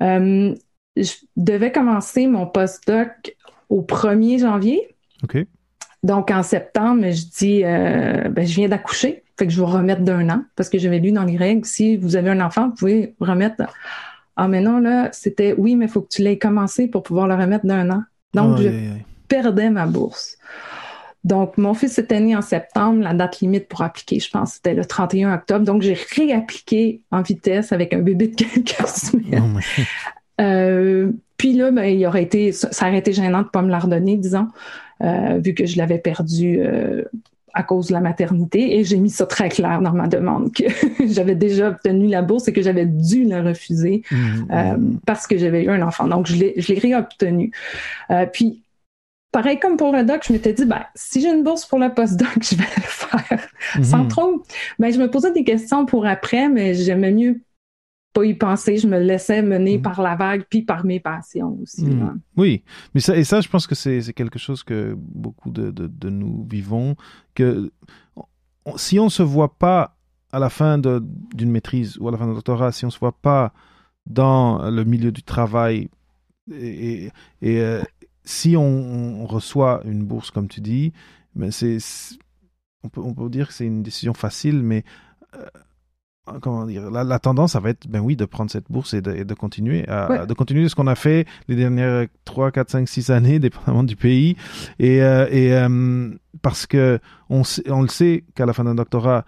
je 0.00 1.12
devais 1.36 1.72
commencer 1.72 2.26
mon 2.26 2.46
postdoc 2.46 3.36
au 3.68 3.82
1er 3.82 4.40
janvier. 4.40 4.94
OK. 5.22 5.38
Donc, 6.02 6.30
en 6.30 6.42
septembre, 6.42 7.04
je 7.10 7.24
dis, 7.38 7.64
euh, 7.64 8.28
ben, 8.28 8.46
je 8.46 8.54
viens 8.54 8.68
d'accoucher, 8.68 9.24
fait 9.38 9.46
que 9.46 9.52
je 9.52 9.58
vais 9.58 9.66
remettre 9.66 10.02
d'un 10.02 10.28
an 10.28 10.44
parce 10.54 10.68
que 10.68 10.78
j'avais 10.78 10.98
lu 10.98 11.12
dans 11.12 11.24
les 11.24 11.36
règles, 11.36 11.64
si 11.64 11.96
vous 11.96 12.16
avez 12.16 12.30
un 12.30 12.40
enfant, 12.40 12.68
vous 12.68 12.74
pouvez 12.74 13.14
remettre. 13.20 13.62
Ah, 14.36 14.46
mais 14.46 14.60
non, 14.60 14.80
là, 14.80 15.08
c'était 15.12 15.54
oui, 15.56 15.76
mais 15.76 15.86
il 15.86 15.90
faut 15.90 16.02
que 16.02 16.08
tu 16.08 16.22
l'aies 16.22 16.38
commencé 16.38 16.88
pour 16.88 17.02
pouvoir 17.02 17.26
le 17.26 17.34
remettre 17.34 17.66
d'un 17.66 17.90
an. 17.90 18.02
Donc, 18.34 18.58
je 18.58 18.68
perdais 19.28 19.70
ma 19.70 19.86
bourse. 19.86 20.36
Donc, 21.24 21.56
mon 21.56 21.72
fils 21.72 21.98
était 21.98 22.20
né 22.20 22.36
en 22.36 22.42
septembre. 22.42 23.02
La 23.02 23.14
date 23.14 23.40
limite 23.40 23.66
pour 23.68 23.80
appliquer, 23.80 24.20
je 24.20 24.28
pense, 24.28 24.54
c'était 24.54 24.74
le 24.74 24.84
31 24.84 25.34
octobre. 25.34 25.64
Donc, 25.64 25.80
j'ai 25.80 25.96
réappliqué 26.14 27.00
en 27.10 27.22
vitesse 27.22 27.72
avec 27.72 27.94
un 27.94 28.00
bébé 28.00 28.28
de 28.28 28.34
quelques 28.62 28.88
semaines. 28.88 29.60
Euh, 30.40 31.12
puis 31.44 31.52
là, 31.52 31.70
ben, 31.70 31.84
il 31.84 32.06
aurait 32.06 32.22
été, 32.22 32.52
ça 32.52 32.88
aurait 32.88 32.96
été 32.96 33.12
gênant 33.12 33.40
de 33.40 33.44
ne 33.44 33.50
pas 33.50 33.60
me 33.60 33.68
la 33.70 33.78
redonner, 33.78 34.16
disons, 34.16 34.48
euh, 35.02 35.38
vu 35.44 35.52
que 35.52 35.66
je 35.66 35.76
l'avais 35.76 35.98
perdu 35.98 36.58
euh, 36.58 37.04
à 37.52 37.62
cause 37.62 37.88
de 37.88 37.92
la 37.92 38.00
maternité. 38.00 38.78
Et 38.78 38.84
j'ai 38.84 38.96
mis 38.96 39.10
ça 39.10 39.26
très 39.26 39.50
clair 39.50 39.82
dans 39.82 39.92
ma 39.92 40.08
demande, 40.08 40.54
que 40.54 40.64
j'avais 41.06 41.34
déjà 41.34 41.68
obtenu 41.68 42.06
la 42.08 42.22
bourse 42.22 42.48
et 42.48 42.54
que 42.54 42.62
j'avais 42.62 42.86
dû 42.86 43.24
la 43.24 43.42
refuser 43.42 44.00
Mhm. 44.10 44.46
euh, 44.52 44.76
parce 45.04 45.26
que 45.26 45.36
j'avais 45.36 45.64
eu 45.64 45.68
un 45.68 45.82
enfant. 45.82 46.08
Donc, 46.08 46.26
je 46.28 46.36
l'ai, 46.36 46.54
je 46.56 46.72
l'ai 46.72 46.78
réobtenu. 46.78 47.52
Euh, 48.10 48.24
puis, 48.24 48.62
pareil 49.30 49.58
comme 49.58 49.76
pour 49.76 49.92
le 49.92 50.02
doc, 50.02 50.22
je 50.26 50.32
m'étais 50.32 50.54
dit, 50.54 50.64
ben, 50.64 50.80
si 50.94 51.20
j'ai 51.20 51.28
une 51.28 51.42
bourse 51.42 51.66
pour 51.66 51.78
le 51.78 51.92
postdoc, 51.92 52.26
je 52.42 52.56
vais 52.56 52.64
le 52.74 52.82
faire 52.84 53.48
sans 53.82 54.04
Mhm. 54.04 54.08
trop. 54.08 54.42
Ben, 54.78 54.90
je 54.90 54.98
me 54.98 55.10
posais 55.10 55.30
des 55.32 55.44
questions 55.44 55.84
pour 55.84 56.06
après, 56.06 56.48
mais 56.48 56.72
j'aimais 56.72 57.12
mieux 57.12 57.42
pas 58.14 58.24
y 58.24 58.34
penser. 58.34 58.78
Je 58.78 58.86
me 58.86 58.98
laissais 58.98 59.42
mener 59.42 59.78
mm. 59.78 59.82
par 59.82 60.00
la 60.00 60.16
vague, 60.16 60.44
puis 60.48 60.62
par 60.62 60.86
mes 60.86 61.00
passions 61.00 61.58
aussi. 61.60 61.84
Mm. 61.84 62.20
Oui, 62.36 62.62
mais 62.94 63.00
ça, 63.00 63.16
et 63.16 63.24
ça, 63.24 63.42
je 63.42 63.48
pense 63.48 63.66
que 63.66 63.74
c'est 63.74 64.00
quelque 64.14 64.38
chose 64.38 64.62
que 64.62 64.96
beaucoup 64.96 65.50
de, 65.50 65.70
de, 65.70 66.08
nous 66.08 66.46
vivons, 66.48 66.96
que 67.34 67.70
si 68.76 68.98
on 68.98 69.10
se 69.10 69.22
voit 69.22 69.58
pas 69.58 69.96
à 70.32 70.38
la 70.38 70.48
fin 70.48 70.78
d'une 70.78 71.50
maîtrise 71.50 71.98
ou 71.98 72.08
à 72.08 72.12
la 72.12 72.16
fin 72.16 72.26
d'un 72.26 72.34
doctorat, 72.34 72.72
si 72.72 72.86
on 72.86 72.90
se 72.90 72.98
voit 72.98 73.20
pas 73.20 73.52
dans 74.06 74.70
le 74.70 74.84
milieu 74.84 75.12
du 75.12 75.22
travail 75.22 75.88
et, 76.52 77.10
et, 77.40 77.60
euh, 77.60 77.82
si 78.24 78.56
on, 78.56 79.26
reçoit 79.26 79.82
une 79.84 80.04
bourse, 80.04 80.30
comme 80.30 80.48
tu 80.48 80.60
dis, 80.60 80.92
ben 81.34 81.50
c'est, 81.50 81.78
on, 82.82 82.88
peut, 82.88 83.00
on 83.00 83.14
peut 83.14 83.28
dire 83.28 83.48
que 83.48 83.54
c'est 83.54 83.66
une 83.66 83.82
décision 83.82 84.14
facile, 84.14 84.62
mais 84.62 84.84
euh, 85.36 85.46
comment 86.40 86.66
dire, 86.66 86.90
la, 86.90 87.18
tendance, 87.18 87.52
ça 87.52 87.60
va 87.60 87.70
être, 87.70 87.86
ben 87.88 88.00
oui, 88.00 88.16
de 88.16 88.24
prendre 88.24 88.50
cette 88.50 88.70
bourse 88.70 88.94
et 88.94 89.02
de, 89.02 89.34
continuer, 89.34 89.86
à, 89.88 90.26
de 90.26 90.34
continuer 90.34 90.68
ce 90.68 90.74
qu'on 90.74 90.86
a 90.86 90.94
fait 90.94 91.26
les 91.48 91.56
dernières 91.56 92.06
3, 92.24 92.50
4, 92.50 92.70
5, 92.70 92.88
6 92.88 93.10
années, 93.10 93.38
dépendamment 93.40 93.84
du 93.84 93.96
pays. 93.96 94.36
Et, 94.78 95.02
euh, 95.02 95.26
et 95.30 95.54
euh, 95.54 96.10
parce 96.42 96.66
que 96.66 96.98
on, 97.28 97.42
on 97.68 97.82
le 97.82 97.88
sait 97.88 98.24
qu'à 98.34 98.46
la 98.46 98.52
fin 98.52 98.64
d'un 98.64 98.74
doctorat, 98.74 99.24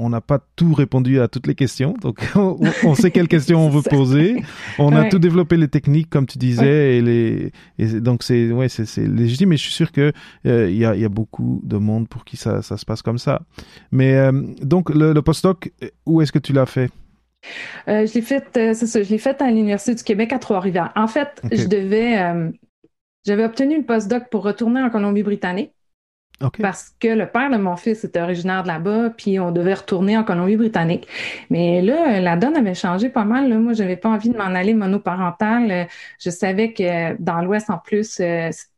on 0.00 0.08
n'a 0.08 0.20
pas 0.20 0.40
tout 0.56 0.72
répondu 0.72 1.20
à 1.20 1.28
toutes 1.28 1.46
les 1.46 1.54
questions, 1.54 1.94
donc 2.00 2.20
on, 2.34 2.94
sait 2.94 3.10
quelles 3.10 3.28
questions 3.28 3.64
on 3.64 3.68
veut 3.68 3.82
poser. 3.82 4.42
On 4.78 4.94
a 4.96 5.04
tout 5.08 5.18
développé 5.18 5.56
les 5.56 5.68
techniques, 5.68 6.10
comme 6.10 6.26
tu 6.26 6.38
disais, 6.38 6.98
et 6.98 7.02
les 7.02 7.52
donc 8.00 8.22
c'est 8.22 8.50
ouais 8.50 8.68
c'est 8.68 9.06
légitime. 9.06 9.50
Mais 9.50 9.56
je 9.56 9.62
suis 9.62 9.72
sûr 9.72 9.92
que 9.92 10.12
euh, 10.46 10.70
il 10.70 10.76
y, 10.76 10.84
a, 10.84 11.08
beaucoup 11.08 11.60
de 11.64 11.76
monde 11.76 12.08
pour 12.08 12.24
qui 12.24 12.36
ça, 12.36 12.62
se 12.62 12.84
passe 12.84 13.02
comme 13.02 13.18
ça. 13.18 13.42
Mais 13.90 14.14
euh, 14.14 14.32
donc 14.62 14.90
le, 14.90 15.18
postdoc, 15.20 15.72
où 16.06 16.22
est-ce 16.22 16.32
que 16.32 16.38
tu 16.38 16.52
l'as 16.52 16.66
fait? 16.66 16.90
Euh, 17.88 18.06
je 18.06 18.14
l'ai 18.14 18.22
fait, 18.22 18.48
c'est 18.54 18.74
ça, 18.74 19.02
je 19.02 19.10
l'ai 19.10 19.18
fait 19.18 19.40
à 19.42 19.50
l'Université 19.50 19.94
du 19.94 20.02
Québec 20.02 20.32
à 20.32 20.38
Trois-Rivières. 20.38 20.92
En 20.94 21.06
fait, 21.06 21.40
je 21.50 21.66
devais, 21.66 22.50
j'avais 23.26 23.44
obtenu 23.44 23.76
une 23.76 23.84
postdoc 23.84 24.28
pour 24.30 24.44
retourner 24.44 24.80
en 24.80 24.90
Colombie-Britannique. 24.90 25.72
Parce 26.60 26.94
que 26.98 27.08
le 27.08 27.26
père 27.26 27.50
de 27.50 27.56
mon 27.58 27.76
fils 27.76 28.04
était 28.04 28.20
originaire 28.20 28.62
de 28.62 28.68
là-bas, 28.68 29.10
puis 29.10 29.38
on 29.38 29.52
devait 29.52 29.74
retourner 29.74 30.16
en 30.16 30.24
Colombie-Britannique. 30.24 31.06
Mais 31.50 31.82
là, 31.82 32.20
la 32.20 32.36
donne 32.36 32.56
avait 32.56 32.74
changé 32.74 33.10
pas 33.10 33.24
mal. 33.24 33.48
Là. 33.50 33.58
Moi, 33.58 33.74
j'avais 33.74 33.96
pas 33.96 34.08
envie 34.08 34.30
de 34.30 34.38
m'en 34.38 34.44
aller 34.44 34.72
monoparental. 34.72 35.86
Je 36.18 36.30
savais 36.30 36.72
que 36.72 37.20
dans 37.20 37.42
l'Ouest, 37.42 37.68
en 37.68 37.78
plus, 37.78 38.20
euh, 38.20 38.48
c'est 38.52 38.68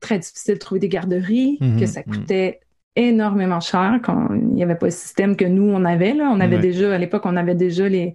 très 0.00 0.18
difficile 0.18 0.54
de 0.54 0.58
trouver 0.58 0.80
des 0.80 0.88
garderies, 0.88 1.58
mhm, 1.60 1.78
que 1.78 1.86
ça 1.86 2.00
mhm. 2.04 2.14
coûtait 2.14 2.60
énormément 2.96 3.60
cher. 3.60 4.00
Il 4.30 4.54
n'y 4.54 4.62
avait 4.62 4.74
pas 4.74 4.86
le 4.86 4.92
système 4.92 5.36
que 5.36 5.44
nous, 5.44 5.62
on 5.62 5.84
avait. 5.84 6.14
Là. 6.14 6.28
On 6.32 6.40
avait 6.40 6.58
déjà, 6.58 6.94
à 6.94 6.98
l'époque, 6.98 7.22
on 7.24 7.36
avait 7.36 7.54
déjà 7.54 7.88
les, 7.88 8.14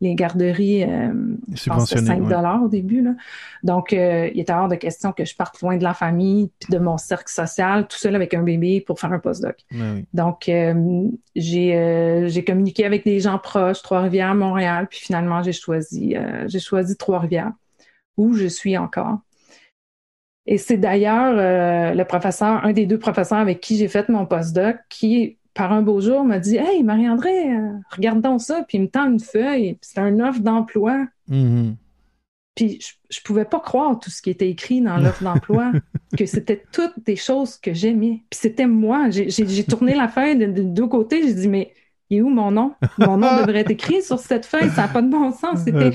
les 0.00 0.14
garderies, 0.14 0.84
euh, 0.84 1.12
je 1.54 1.70
pense 1.70 1.88
5 1.88 2.28
dollars 2.28 2.62
au 2.62 2.68
début. 2.68 3.00
Là. 3.00 3.12
Donc, 3.62 3.92
euh, 3.92 4.28
il 4.34 4.40
était 4.40 4.52
hors 4.52 4.68
de 4.68 4.74
question 4.74 5.12
que 5.12 5.24
je 5.24 5.34
parte 5.34 5.60
loin 5.62 5.78
de 5.78 5.82
la 5.82 5.94
famille, 5.94 6.50
puis 6.60 6.72
de 6.72 6.78
mon 6.78 6.98
cercle 6.98 7.32
social, 7.32 7.86
tout 7.88 7.96
seul 7.96 8.14
avec 8.14 8.34
un 8.34 8.42
bébé 8.42 8.82
pour 8.82 9.00
faire 9.00 9.12
un 9.12 9.18
postdoc. 9.18 9.56
Donc, 10.12 10.48
euh, 10.48 11.08
j'ai 11.34 12.44
communiqué 12.46 12.84
avec 12.84 13.04
des 13.04 13.20
gens 13.20 13.38
proches, 13.38 13.80
Trois-Rivières, 13.82 14.34
Montréal, 14.34 14.86
puis 14.90 15.00
finalement, 15.00 15.42
j'ai 15.42 15.52
choisi, 15.52 16.14
j'ai 16.46 16.60
choisi 16.60 16.96
Trois-Rivières, 16.96 17.52
où 18.18 18.34
je 18.34 18.46
suis 18.46 18.76
encore. 18.76 19.18
Et 20.48 20.58
c'est 20.58 20.76
d'ailleurs 20.76 21.94
le 21.94 22.04
professeur, 22.04 22.64
un 22.64 22.72
des 22.72 22.86
deux 22.86 22.98
professeurs 22.98 23.38
avec 23.38 23.60
qui 23.60 23.78
j'ai 23.78 23.88
fait 23.88 24.08
mon 24.10 24.26
postdoc, 24.26 24.76
qui 24.90 25.35
par 25.56 25.72
un 25.72 25.80
beau 25.82 26.00
jour, 26.00 26.22
m'a 26.22 26.38
dit 26.38 26.56
Hey, 26.56 26.82
Marie-André, 26.82 27.56
euh, 27.56 27.72
regarde 27.90 28.20
donc 28.20 28.42
ça. 28.42 28.62
Puis 28.68 28.78
il 28.78 28.82
me 28.82 28.88
tend 28.88 29.10
une 29.10 29.18
feuille. 29.18 29.78
C'est 29.80 29.98
un 29.98 30.20
offre 30.20 30.40
d'emploi. 30.40 31.06
Mm-hmm. 31.30 31.74
Puis 32.54 32.78
je, 33.10 33.20
ne 33.20 33.24
pouvais 33.24 33.46
pas 33.46 33.60
croire 33.60 33.98
tout 33.98 34.10
ce 34.10 34.22
qui 34.22 34.30
était 34.30 34.48
écrit 34.48 34.80
dans 34.80 34.98
l'offre 34.98 35.24
d'emploi, 35.24 35.72
que 36.16 36.26
c'était 36.26 36.62
toutes 36.72 37.04
des 37.04 37.16
choses 37.16 37.56
que 37.56 37.74
j'aimais. 37.74 38.22
Puis 38.30 38.40
c'était 38.40 38.66
moi. 38.66 39.08
J'ai 39.10 39.64
tourné 39.64 39.94
la 39.94 40.08
feuille 40.08 40.36
de, 40.36 40.62
deux 40.62 40.86
côtés. 40.86 41.22
J'ai 41.26 41.34
dit 41.34 41.48
Mais 41.48 41.72
il 42.10 42.18
est 42.18 42.22
où 42.22 42.28
mon 42.28 42.50
nom? 42.50 42.74
Mon 42.98 43.16
nom 43.16 43.38
devrait 43.38 43.60
être 43.60 43.70
écrit 43.70 44.02
sur 44.02 44.18
cette 44.18 44.44
feuille. 44.44 44.70
Ça 44.70 44.82
n'a 44.82 44.88
pas 44.88 45.02
de 45.02 45.10
bon 45.10 45.32
sens. 45.32 45.60
C'était. 45.64 45.90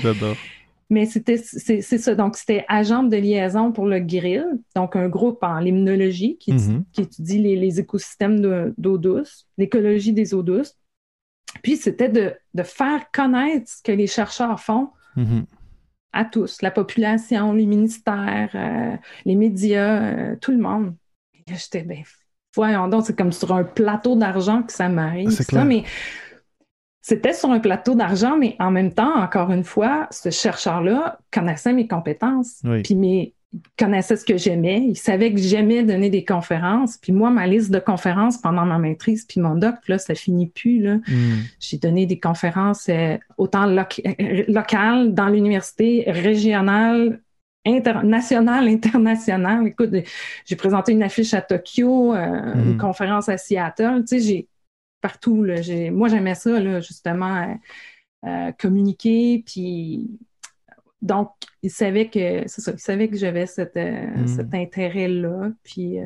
Mais 0.92 1.06
c'était 1.06 1.38
c'est 1.38 1.80
ça. 1.80 2.14
Donc, 2.14 2.36
c'était 2.36 2.66
agent 2.68 3.04
de 3.04 3.16
liaison 3.16 3.72
pour 3.72 3.86
le 3.86 3.98
grill, 3.98 4.44
donc 4.76 4.94
un 4.94 5.08
groupe 5.08 5.42
en 5.42 5.58
limnologie 5.58 6.36
qui, 6.36 6.52
mm-hmm. 6.52 6.82
qui 6.92 7.00
étudie 7.00 7.38
les, 7.38 7.80
écosystèmes 7.80 8.74
d'eau 8.76 8.98
douce, 8.98 9.48
l'écologie 9.56 10.12
des 10.12 10.34
eaux 10.34 10.42
douces. 10.42 10.74
Puis, 11.62 11.78
c'était 11.78 12.10
de, 12.10 12.34
de, 12.52 12.62
faire 12.62 13.10
connaître 13.10 13.70
ce 13.70 13.82
que 13.82 13.92
les 13.92 14.06
chercheurs 14.06 14.60
font 14.60 14.90
mm-hmm. 15.16 15.44
à 16.12 16.26
tous, 16.26 16.60
la 16.60 16.70
population, 16.70 17.54
les 17.54 17.64
ministères, 17.64 18.50
euh, 18.54 18.94
les 19.24 19.34
médias, 19.34 20.02
euh, 20.02 20.36
tout 20.42 20.52
le 20.52 20.58
monde. 20.58 20.94
J'étais, 21.46 21.84
ben, 21.84 22.02
voyons 22.54 22.86
donc, 22.88 23.06
c'est 23.06 23.16
comme 23.16 23.32
sur 23.32 23.50
un 23.54 23.64
plateau 23.64 24.14
d'argent 24.14 24.62
que 24.62 24.74
ça 24.74 24.90
m'arrive. 24.90 25.30
C'est 25.30 25.50
ça, 25.50 25.64
mais 25.64 25.84
c'était 27.02 27.34
sur 27.34 27.50
un 27.50 27.58
plateau 27.58 27.94
d'argent, 27.94 28.36
mais 28.38 28.56
en 28.60 28.70
même 28.70 28.92
temps, 28.92 29.14
encore 29.20 29.50
une 29.50 29.64
fois, 29.64 30.06
ce 30.10 30.30
chercheur-là 30.30 31.18
connaissait 31.32 31.72
mes 31.72 31.88
compétences, 31.88 32.62
puis 32.84 32.94
mes, 32.94 33.34
connaissait 33.78 34.16
ce 34.16 34.24
que 34.24 34.36
j'aimais. 34.36 34.82
Il 34.88 34.96
savait 34.96 35.32
que 35.32 35.38
j'aimais 35.38 35.82
donner 35.82 36.10
des 36.10 36.24
conférences. 36.24 36.96
Puis 36.96 37.12
moi, 37.12 37.30
ma 37.30 37.46
liste 37.46 37.70
de 37.70 37.78
conférences 37.78 38.38
pendant 38.38 38.64
ma 38.64 38.78
maîtrise, 38.78 39.24
puis 39.24 39.40
mon 39.40 39.56
doc, 39.56 39.74
là, 39.88 39.98
ça 39.98 40.14
finit 40.14 40.46
plus. 40.46 40.80
Là. 40.80 40.96
Hmm. 40.96 41.42
J'ai 41.60 41.78
donné 41.78 42.06
des 42.06 42.18
conférences 42.18 42.86
euh, 42.88 43.18
autant 43.36 43.68
euh, 43.68 44.44
locales 44.48 45.12
dans 45.12 45.28
l'université, 45.28 46.04
régionale, 46.06 47.20
internationale, 47.66 48.68
internationale. 48.68 49.66
Écoute, 49.66 49.90
j'ai 50.46 50.56
présenté 50.56 50.92
une 50.92 51.02
affiche 51.02 51.34
à 51.34 51.42
Tokyo, 51.42 52.14
euh, 52.14 52.54
une 52.54 52.74
hmm. 52.74 52.78
conférence 52.78 53.28
à 53.28 53.36
Seattle. 53.36 54.04
Tu 54.08 54.18
sais, 54.18 54.20
j'ai 54.20 54.48
partout. 55.02 55.44
Là. 55.44 55.56
Moi, 55.90 56.08
j'aimais 56.08 56.34
ça, 56.34 56.58
là, 56.58 56.80
justement, 56.80 57.42
euh, 57.42 58.28
euh, 58.28 58.52
communiquer. 58.52 59.42
Puis, 59.44 60.10
donc, 61.02 61.30
il 61.62 61.70
savait 61.70 62.08
que, 62.08 62.44
c'est 62.46 62.62
ça, 62.62 62.72
il 62.72 62.78
savait 62.78 63.08
que 63.08 63.16
j'avais 63.16 63.46
cet, 63.46 63.76
euh, 63.76 64.06
mm. 64.16 64.26
cet 64.28 64.54
intérêt-là. 64.54 65.50
Puis, 65.62 65.98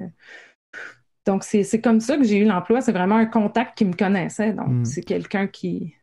donc, 1.25 1.45
c'est 1.45 1.81
comme 1.81 2.01
ça 2.01 2.17
que 2.17 2.25
j'ai 2.25 2.39
eu 2.39 2.45
l'emploi. 2.45 2.81
C'est 2.81 2.93
vraiment 2.93 3.17
un 3.17 3.27
contact 3.27 3.79
qui 3.79 3.85
me 3.85 3.95
connaissait. 3.95 4.53
Donc, 4.53 4.69
mm. 4.69 4.85
c'est 4.85 5.03
quelqu'un 5.03 5.47
qui, 5.47 5.95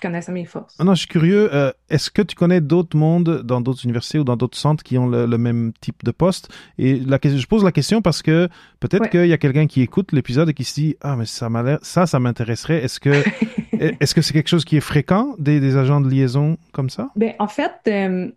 connaissent 0.00 0.28
mes 0.28 0.44
forces. 0.44 0.74
Ah 0.78 0.84
non, 0.84 0.94
je 0.94 1.00
suis 1.00 1.08
curieux. 1.08 1.54
Euh, 1.54 1.72
est-ce 1.88 2.10
que 2.10 2.22
tu 2.22 2.34
connais 2.34 2.60
d'autres 2.60 2.96
mondes 2.96 3.42
dans 3.42 3.60
d'autres 3.60 3.84
universités 3.84 4.18
ou 4.18 4.24
dans 4.24 4.36
d'autres 4.36 4.58
centres 4.58 4.82
qui 4.82 4.98
ont 4.98 5.06
le, 5.06 5.38
même 5.38 5.72
type 5.80 6.04
de 6.04 6.10
poste? 6.10 6.48
Et 6.78 7.00
la, 7.00 7.18
je 7.22 7.46
pose 7.46 7.64
la 7.64 7.72
question 7.72 8.02
parce 8.02 8.22
que 8.22 8.48
peut-être 8.80 9.10
qu'il 9.10 9.26
y 9.26 9.32
a 9.32 9.38
quelqu'un 9.38 9.66
qui 9.66 9.82
écoute 9.82 10.12
l'épisode 10.12 10.48
et 10.48 10.54
qui 10.54 10.64
se 10.64 10.74
dit 10.74 10.96
ah 11.00 11.16
mais 11.16 11.26
ça 11.26 11.48
ça 11.82 12.06
ça 12.06 12.18
m'intéresserait. 12.18 12.84
Est-ce 12.84 13.00
que 13.00 13.24
est-ce 14.00 14.14
que 14.14 14.22
c'est 14.22 14.32
quelque 14.32 14.48
chose 14.48 14.64
qui 14.64 14.76
est 14.76 14.80
fréquent 14.80 15.34
des, 15.38 15.76
agents 15.76 16.00
de 16.00 16.08
liaison 16.08 16.56
comme 16.72 16.90
ça 16.90 17.10
Ben 17.16 17.34
en 17.38 17.48
fait 17.48 17.72
euh, 17.88 18.30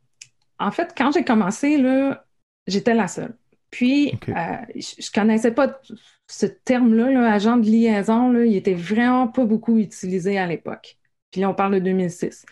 en 0.60 0.72
fait 0.72 0.94
quand 0.98 1.12
j'ai 1.12 1.24
commencé 1.24 1.78
là 1.78 2.26
j'étais 2.68 2.94
la 2.94 3.08
seule. 3.08 3.36
Puis 3.72 4.14
euh, 4.30 4.34
je, 4.76 5.12
connaissais 5.12 5.52
pas 5.52 5.80
ce 6.28 6.46
terme-là, 6.46 7.12
là, 7.12 7.32
agent 7.32 7.58
de 7.58 7.66
liaison, 7.66 8.32
là, 8.32 8.46
il 8.46 8.56
était 8.56 8.74
vraiment 8.74 9.28
pas 9.28 9.46
beaucoup 9.46 9.78
utilisé 9.78 10.38
à 10.38 10.48
l'époque. 10.48 10.98
Puis 11.32 11.46
on 11.46 11.54
parle 11.54 11.76
de 11.76 11.80
2006. 11.80 12.46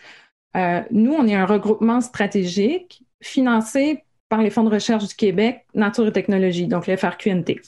Euh, 0.55 0.81
nous, 0.91 1.13
on 1.13 1.27
est 1.27 1.35
un 1.35 1.45
regroupement 1.45 2.01
stratégique 2.01 3.03
financé 3.21 4.03
par 4.29 4.41
les 4.41 4.49
fonds 4.49 4.63
de 4.63 4.69
recherche 4.69 5.07
du 5.07 5.15
Québec, 5.15 5.65
Nature 5.73 6.07
et 6.07 6.11
Technologie, 6.11 6.67
donc 6.67 6.87
le 6.87 6.97
FRQNT. 6.97 7.61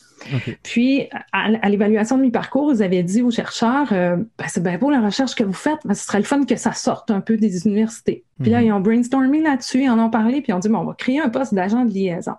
Puis, 0.64 1.08
à, 1.32 1.70
l'évaluation 1.70 2.18
de 2.18 2.24
mi-parcours, 2.24 2.74
vous 2.74 2.82
avez 2.82 3.02
dit 3.02 3.22
aux 3.22 3.32
chercheurs, 3.32 3.94
euh, 3.94 4.18
ben, 4.38 4.46
c'est 4.48 4.62
bien 4.62 4.78
beau 4.78 4.90
la 4.90 5.00
recherche 5.00 5.36
que 5.36 5.44
vous 5.46 5.54
faites, 5.54 5.80
mais 5.86 5.94
ce 5.94 6.06
serait 6.06 6.18
le 6.18 6.26
fun 6.26 6.44
que 6.44 6.58
ça 6.58 6.74
sorte 6.74 7.12
un 7.12 7.22
peu 7.22 7.38
des 7.38 7.66
universités. 7.66 8.26
Puis 8.42 8.52
là, 8.52 8.60
mhm. 8.60 8.66
ils 8.66 8.74
ont 8.74 8.80
brainstormé 8.82 9.42
là-dessus, 9.42 9.84
ils 9.84 9.90
en 9.90 10.00
ont 10.00 10.10
parlé, 10.10 10.42
puis 10.42 10.50
ils 10.50 10.54
ont 10.54 10.60
dit, 10.60 10.68
bon, 10.68 10.80
on 10.80 10.86
va 10.86 10.94
créer 10.94 11.22
un 11.22 11.30
poste 11.30 11.54
d'agent 11.54 11.86
de 11.86 11.94
liaison. 11.94 12.34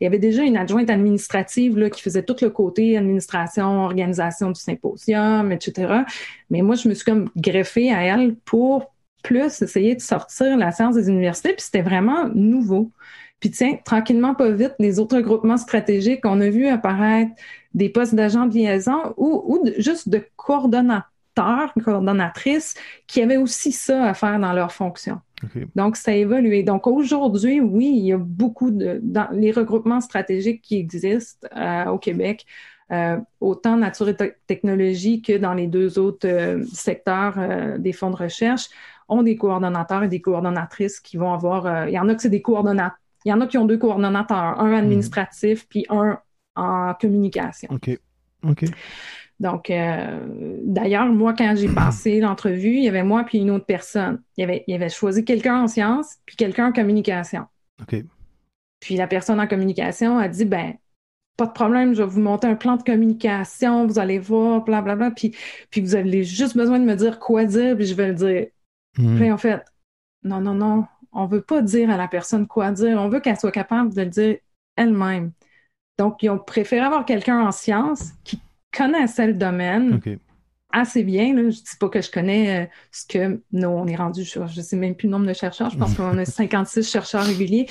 Il 0.00 0.04
y 0.04 0.06
avait 0.06 0.18
déjà 0.18 0.42
une 0.42 0.58
adjointe 0.58 0.90
administrative 0.90 1.78
là, 1.78 1.88
qui 1.88 2.02
faisait 2.02 2.22
tout 2.22 2.36
le 2.42 2.50
côté 2.50 2.98
administration, 2.98 3.84
organisation 3.84 4.50
du 4.50 4.60
symposium, 4.60 5.50
etc. 5.50 6.02
Mais 6.50 6.60
moi, 6.60 6.74
je 6.74 6.90
me 6.90 6.94
suis 6.94 7.06
comme 7.06 7.30
greffée 7.36 7.90
à 7.90 8.02
elle 8.02 8.34
pour 8.44 8.92
plus 9.22 9.62
essayer 9.62 9.94
de 9.94 10.00
sortir 10.00 10.56
la 10.58 10.72
science 10.72 10.94
des 10.94 11.08
universités, 11.08 11.52
puis 11.54 11.62
c'était 11.62 11.82
vraiment 11.82 12.28
nouveau. 12.34 12.90
Puis 13.42 13.50
tiens, 13.50 13.76
tranquillement, 13.84 14.36
pas 14.36 14.50
vite, 14.52 14.74
les 14.78 15.00
autres 15.00 15.18
groupements 15.18 15.56
stratégiques, 15.56 16.24
on 16.24 16.40
a 16.40 16.48
vu 16.48 16.68
apparaître 16.68 17.32
des 17.74 17.88
postes 17.88 18.14
d'agents 18.14 18.46
de 18.46 18.54
liaison 18.54 19.14
ou, 19.16 19.64
juste 19.78 20.08
de 20.08 20.24
coordonnateurs, 20.36 21.74
coordonnatrices 21.84 22.74
qui 23.08 23.20
avaient 23.20 23.38
aussi 23.38 23.72
ça 23.72 24.04
à 24.04 24.14
faire 24.14 24.38
dans 24.38 24.52
leur 24.52 24.70
fonction. 24.70 25.18
Donc, 25.74 25.96
ça 25.96 26.12
a 26.12 26.14
évolué. 26.14 26.62
Donc, 26.62 26.86
aujourd'hui, 26.86 27.60
oui, 27.60 27.92
il 27.96 28.06
y 28.06 28.12
a 28.12 28.16
beaucoup 28.16 28.70
de... 28.70 29.00
Dans 29.02 29.26
les 29.32 29.50
regroupements 29.50 30.00
stratégiques 30.00 30.62
qui 30.62 30.76
existent 30.76 31.48
euh, 31.56 31.86
au 31.86 31.98
Québec, 31.98 32.46
euh, 32.92 33.18
autant 33.40 33.76
nature 33.76 34.08
et 34.08 34.16
technologie 34.46 35.20
que 35.20 35.36
dans 35.36 35.54
les 35.54 35.66
deux 35.66 35.98
autres 35.98 36.28
euh, 36.28 36.62
secteurs 36.72 37.34
des 37.80 37.92
fonds 37.92 38.10
de 38.10 38.16
recherche, 38.16 38.68
ont 39.08 39.24
des 39.24 39.34
coordonnateurs 39.34 40.04
et 40.04 40.08
des 40.08 40.20
coordonnatrices 40.20 41.00
qui 41.00 41.16
vont 41.16 41.32
avoir. 41.32 41.88
il 41.88 41.92
y 41.92 41.98
en 41.98 42.08
a 42.08 42.14
que 42.14 42.22
c'est 42.22 42.28
des 42.28 42.40
coordonnateurs. 42.40 43.01
Il 43.24 43.30
y 43.30 43.32
en 43.32 43.40
a 43.40 43.46
qui 43.46 43.58
ont 43.58 43.66
deux 43.66 43.78
coordonnateurs, 43.78 44.60
un 44.60 44.72
administratif 44.72 45.66
puis 45.68 45.86
un 45.88 46.18
en 46.54 46.94
communication. 47.00 47.68
OK. 47.70 47.98
OK. 48.48 48.64
Donc, 49.40 49.70
euh, 49.70 50.58
d'ailleurs, 50.62 51.06
moi, 51.06 51.34
quand 51.34 51.54
j'ai 51.56 51.68
passé 51.74 52.20
l'entrevue, 52.20 52.76
il 52.76 52.84
y 52.84 52.88
avait 52.88 53.02
moi 53.02 53.24
puis 53.24 53.38
une 53.38 53.50
autre 53.50 53.66
personne. 53.66 54.22
Il 54.36 54.42
y 54.42 54.44
avait, 54.44 54.64
il 54.66 54.72
y 54.72 54.74
avait 54.74 54.88
choisi 54.88 55.24
quelqu'un 55.24 55.62
en 55.62 55.68
sciences 55.68 56.16
puis 56.26 56.36
quelqu'un 56.36 56.68
en 56.68 56.72
communication. 56.72 57.46
OK. 57.80 58.04
Puis 58.80 58.96
la 58.96 59.06
personne 59.06 59.40
en 59.40 59.46
communication 59.46 60.18
a 60.18 60.28
dit, 60.28 60.44
ben, 60.44 60.74
pas 61.36 61.46
de 61.46 61.52
problème, 61.52 61.94
je 61.94 62.02
vais 62.02 62.08
vous 62.08 62.20
monter 62.20 62.46
un 62.46 62.56
plan 62.56 62.76
de 62.76 62.82
communication, 62.82 63.86
vous 63.86 63.98
allez 63.98 64.18
voir, 64.18 64.64
blablabla, 64.64 65.12
puis, 65.12 65.34
puis 65.70 65.80
vous 65.80 65.94
avez 65.94 66.24
juste 66.24 66.56
besoin 66.56 66.78
de 66.78 66.84
me 66.84 66.94
dire 66.94 67.18
quoi 67.18 67.44
dire, 67.44 67.76
puis 67.76 67.86
je 67.86 67.94
vais 67.94 68.08
le 68.08 68.14
dire. 68.14 68.46
Mhm. 68.98 69.16
Puis 69.16 69.32
en 69.32 69.38
fait, 69.38 69.64
non, 70.24 70.40
non, 70.40 70.54
non, 70.54 70.84
on 71.12 71.26
veut 71.26 71.42
pas 71.42 71.62
dire 71.62 71.90
à 71.90 71.96
la 71.96 72.08
personne 72.08 72.46
quoi 72.46 72.70
dire, 72.72 72.98
on 73.00 73.08
veut 73.08 73.20
qu'elle 73.20 73.38
soit 73.38 73.52
capable 73.52 73.94
de 73.94 74.02
le 74.02 74.08
dire 74.08 74.36
elle-même. 74.76 75.32
Donc, 75.98 76.22
ils 76.22 76.30
ont 76.30 76.38
préféré 76.38 76.84
avoir 76.84 77.04
quelqu'un 77.04 77.40
en 77.40 77.52
sciences 77.52 78.12
qui 78.24 78.40
connaissait 78.76 79.26
le 79.26 79.34
domaine 79.34 80.00
assez 80.72 81.04
bien. 81.04 81.34
Là. 81.34 81.50
Je 81.50 81.56
dis 81.58 81.76
pas 81.78 81.88
que 81.90 82.00
je 82.00 82.10
connais 82.10 82.64
euh, 82.64 82.66
ce 82.90 83.06
que 83.06 83.42
nous, 83.52 83.68
on 83.68 83.86
est 83.86 83.94
rendu, 83.96 84.24
je, 84.24 84.40
je 84.46 84.60
sais 84.62 84.76
même 84.76 84.94
plus 84.94 85.06
le 85.06 85.12
nombre 85.12 85.26
de 85.26 85.34
chercheurs, 85.34 85.68
je 85.70 85.76
pense 85.76 85.94
qu'on 85.94 86.16
a 86.16 86.24
56 86.24 86.90
chercheurs 86.90 87.24
réguliers. 87.24 87.66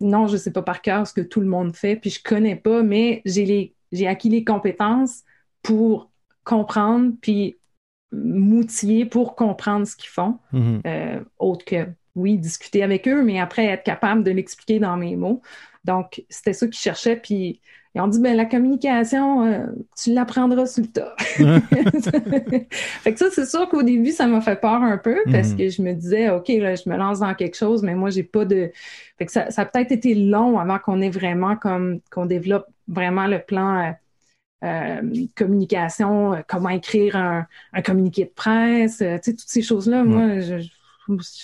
Non, 0.00 0.28
je 0.28 0.36
sais 0.36 0.52
pas 0.52 0.62
par 0.62 0.80
cœur 0.80 1.06
ce 1.06 1.12
que 1.12 1.20
tout 1.20 1.40
le 1.40 1.48
monde 1.48 1.74
fait, 1.74 1.96
puis 1.96 2.08
je 2.10 2.22
connais 2.22 2.56
pas, 2.56 2.82
mais 2.82 3.20
j'ai 3.26 3.74
acquis 4.06 4.28
les 4.30 4.44
compétences 4.44 5.24
pour 5.62 6.10
comprendre, 6.44 7.12
puis 7.20 7.58
m'outiller 8.12 9.04
pour 9.06 9.36
comprendre 9.36 9.86
ce 9.86 9.96
qu'ils 9.96 10.08
font, 10.08 10.38
Mhm. 10.52 10.80
euh, 10.86 11.20
autre 11.38 11.64
que, 11.64 11.86
oui, 12.20 12.38
discuter 12.38 12.82
avec 12.82 13.08
eux, 13.08 13.22
mais 13.24 13.40
après 13.40 13.66
être 13.66 13.84
capable 13.84 14.24
de 14.24 14.30
l'expliquer 14.30 14.78
dans 14.78 14.96
mes 14.96 15.16
mots. 15.16 15.42
Donc, 15.84 16.24
c'était 16.28 16.52
ça 16.52 16.66
qu'ils 16.66 16.76
cherchaient, 16.78 17.16
puis 17.16 17.60
ils 17.94 18.00
ont 18.00 18.08
dit, 18.08 18.20
ben 18.20 18.36
la 18.36 18.44
communication, 18.46 19.44
euh, 19.46 19.66
tu 20.00 20.12
l'apprendras 20.12 20.66
sur 20.66 20.82
le 20.84 20.88
tas. 20.90 21.16
fait 23.02 23.12
que 23.12 23.18
ça, 23.18 23.30
c'est 23.30 23.46
sûr 23.46 23.68
qu'au 23.68 23.82
début, 23.82 24.10
ça 24.12 24.26
m'a 24.26 24.40
fait 24.40 24.60
peur 24.60 24.82
un 24.82 24.98
peu, 24.98 25.16
parce 25.32 25.52
Mhm. 25.52 25.56
que 25.56 25.68
je 25.68 25.82
me 25.82 25.92
disais, 25.94 26.30
OK, 26.30 26.48
là, 26.48 26.74
je 26.74 26.88
me 26.88 26.96
lance 26.96 27.20
dans 27.20 27.34
quelque 27.34 27.56
chose, 27.56 27.82
mais 27.82 27.94
moi, 27.94 28.10
j'ai 28.10 28.22
pas 28.22 28.44
de... 28.44 28.70
Fait 29.18 29.26
que 29.26 29.32
ça, 29.32 29.50
ça 29.50 29.62
a 29.62 29.64
peut-être 29.66 29.92
été 29.92 30.14
long 30.14 30.58
avant 30.58 30.78
qu'on 30.78 31.00
ait 31.00 31.10
vraiment 31.10 31.56
comme, 31.56 32.00
qu'on 32.10 32.26
développe 32.26 32.66
vraiment 32.88 33.26
le 33.26 33.40
plan... 33.40 33.88
euh, 33.88 33.92
euh, 34.64 35.00
communication, 35.36 36.34
euh, 36.34 36.40
comment 36.48 36.68
écrire 36.70 37.16
un, 37.16 37.46
un 37.72 37.82
communiqué 37.82 38.24
de 38.26 38.30
presse, 38.30 38.98
tu 38.98 39.04
sais, 39.04 39.20
toutes 39.20 39.40
ces 39.48 39.62
choses-là, 39.62 40.04
moi, 40.04 40.40
je- 40.40 40.68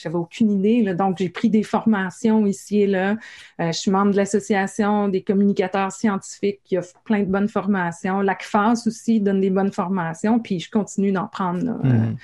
j'avais 0.02 0.16
aucune 0.16 0.50
idée. 0.50 0.82
là. 0.82 0.94
Donc, 0.94 1.18
j'ai 1.18 1.28
pris 1.28 1.50
des 1.50 1.62
formations 1.62 2.46
ici 2.46 2.82
et 2.82 2.86
là. 2.86 3.16
Euh, 3.60 3.72
je 3.72 3.78
suis 3.78 3.90
membre 3.90 4.12
de 4.12 4.16
l'association 4.16 5.08
des 5.08 5.22
communicateurs 5.22 5.92
scientifiques 5.92 6.60
qui 6.64 6.78
offre 6.78 6.94
plein 7.04 7.20
de 7.20 7.30
bonnes 7.30 7.48
formations. 7.48 8.20
L'ACFAS 8.20 8.86
aussi 8.86 9.20
donne 9.20 9.40
des 9.40 9.50
bonnes 9.50 9.72
formations, 9.72 10.38
puis 10.38 10.60
je 10.60 10.70
continue 10.70 11.12
d'en 11.12 11.26
prendre 11.26 11.64
là, 11.64 11.78
euh, 11.84 11.88
Mhm. 11.88 12.16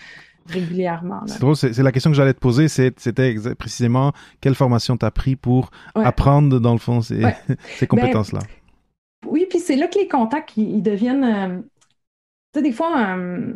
régulièrement. 0.49 1.23
C'est 1.27 1.41
drôle, 1.41 1.57
c'est 1.57 1.83
la 1.83 1.93
question 1.93 2.11
que 2.11 2.17
j'allais 2.17 2.35
te 2.35 2.41
poser, 2.41 2.69
c'était 2.69 3.35
précisément 3.59 4.13
quelle 4.41 4.55
formation 4.55 4.97
tu 4.97 5.07
as 5.07 5.11
pris 5.11 5.37
pour 5.37 5.71
Ouais. 5.95 6.05
apprendre, 6.05 6.59
dans 6.59 6.73
le 6.73 6.79
fond, 6.79 7.01
ces, 7.01 7.25
Ouais. 7.25 7.37
ces 7.79 7.87
compétences-là? 7.87 8.41
Oui, 9.27 9.47
puis 9.49 9.61
c'est 9.61 9.77
là 9.77 9.87
que 9.87 9.99
les 9.99 10.09
contacts, 10.09 10.57
ils, 10.57 10.77
ils 10.79 10.83
deviennent... 10.83 11.25
euh, 11.25 11.61
tu 12.53 12.59
sais, 12.59 12.63
des 12.63 12.73
fois, 12.73 13.17
euh, 13.17 13.55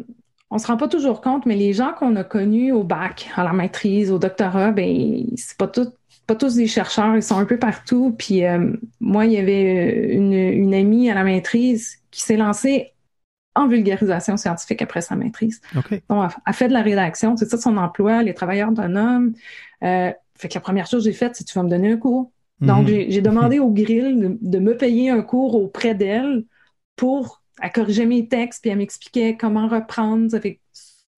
on 0.51 0.59
se 0.59 0.67
rend 0.69 0.77
pas 0.77 0.89
toujours 0.89 1.21
compte, 1.21 1.47
mais 1.47 1.57
les 1.57 1.73
gens 1.73 1.93
qu'on 1.93 2.17
a 2.17 2.25
connus 2.25 2.73
au 2.73 2.85
bac, 2.85 3.29
à 3.37 3.45
la 3.45 3.53
maîtrise, 3.53 4.11
au 4.13 4.19
doctorat, 4.19 4.71
ben 4.73 5.27
c'est 5.37 5.57
pas 5.59 5.67
tout, 5.69 5.93
pas 6.27 6.37
tous 6.37 6.55
des 6.55 6.67
chercheurs, 6.69 7.17
ils 7.17 7.23
sont 7.23 7.39
un 7.39 7.45
peu 7.47 7.59
partout. 7.59 8.15
Puis 8.19 8.45
euh, 8.47 8.73
moi, 9.01 9.27
il 9.27 9.33
y 9.33 9.39
avait 9.39 10.13
une, 10.15 10.33
une 10.33 10.75
amie 10.75 11.11
à 11.11 11.15
la 11.15 11.25
maîtrise 11.25 11.99
qui 12.11 12.21
s'est 12.23 12.37
lancée 12.37 12.93
en 13.55 13.69
vulgarisation 13.69 14.37
scientifique 14.37 14.83
après 14.83 15.01
sa 15.01 15.17
maîtrise. 15.17 15.61
Bon, 16.09 16.23
elle, 16.25 16.31
elle 16.47 16.53
fait 16.55 16.69
de 16.69 16.73
la 16.75 16.83
rédaction, 16.83 17.37
c'est 17.37 17.49
ça 17.49 17.59
son 17.59 17.77
emploi, 17.79 18.23
les 18.23 18.35
travailleurs 18.35 18.71
autonomes. 18.71 19.35
Euh, 19.83 20.13
fait 20.39 20.49
que 20.49 20.55
la 20.55 20.61
première 20.61 20.87
chose 20.87 21.05
que 21.05 21.11
j'ai 21.11 21.17
faite, 21.17 21.37
c'est 21.37 21.45
tu 21.45 21.55
vas 21.59 21.63
me 21.65 21.71
donner 21.71 21.93
un 21.93 21.97
cours. 21.97 22.31
Donc, 22.67 22.87
Mhm. 22.87 22.89
j'ai 22.89 23.11
j'ai 23.11 23.23
demandé 23.23 23.59
au 23.59 23.71
grill 23.71 24.19
de, 24.21 24.39
de 24.41 24.59
me 24.59 24.77
payer 24.77 25.11
un 25.11 25.23
cours 25.23 25.55
auprès 25.57 25.95
d'elle 25.95 26.45
pour 26.97 27.43
elle 27.63 27.73
corriger 27.73 28.07
mes 28.07 28.29
textes, 28.29 28.63
puis 28.63 28.71
elle 28.71 28.79
m'expliquait 28.79 29.37
comment 29.37 29.69
reprendre. 29.69 30.31
Ça 30.31 30.41
fait 30.41 30.61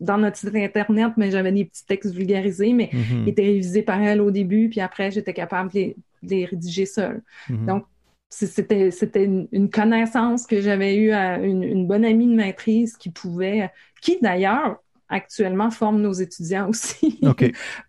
dans 0.00 0.18
notre 0.18 0.36
site 0.36 0.54
Internet, 0.54 1.12
mais 1.16 1.30
j'avais 1.32 1.50
des 1.50 1.64
petits 1.64 1.84
textes 1.84 2.14
vulgarisés, 2.14 2.72
mais 2.72 2.90
Mhm. 2.92 3.24
qui 3.24 3.30
étaient 3.30 3.42
révisés 3.42 3.82
par 3.82 4.00
elle 4.00 4.20
au 4.20 4.30
début, 4.30 4.68
puis 4.68 4.80
après, 4.80 5.10
j'étais 5.10 5.32
capable 5.34 5.70
de 5.70 5.74
les, 5.74 5.96
de 6.22 6.30
les 6.30 6.44
rédiger 6.44 6.86
seule. 6.86 7.22
Mhm. 7.48 7.66
Donc, 7.66 7.84
c'était 8.30 8.90
c'était 8.90 9.24
une, 9.24 9.70
connaissance 9.70 10.46
que 10.46 10.60
j'avais 10.60 10.96
eue 10.96 11.12
à 11.12 11.38
une, 11.38 11.62
une 11.64 11.86
bonne 11.86 12.04
amie 12.04 12.26
de 12.26 12.34
maîtrise 12.34 12.96
qui 12.96 13.10
pouvait, 13.10 13.70
qui 14.02 14.18
d'ailleurs 14.20 14.76
actuellement 15.08 15.70
forme 15.70 16.00
nos 16.02 16.12
étudiants 16.12 16.68
aussi. 16.72 17.18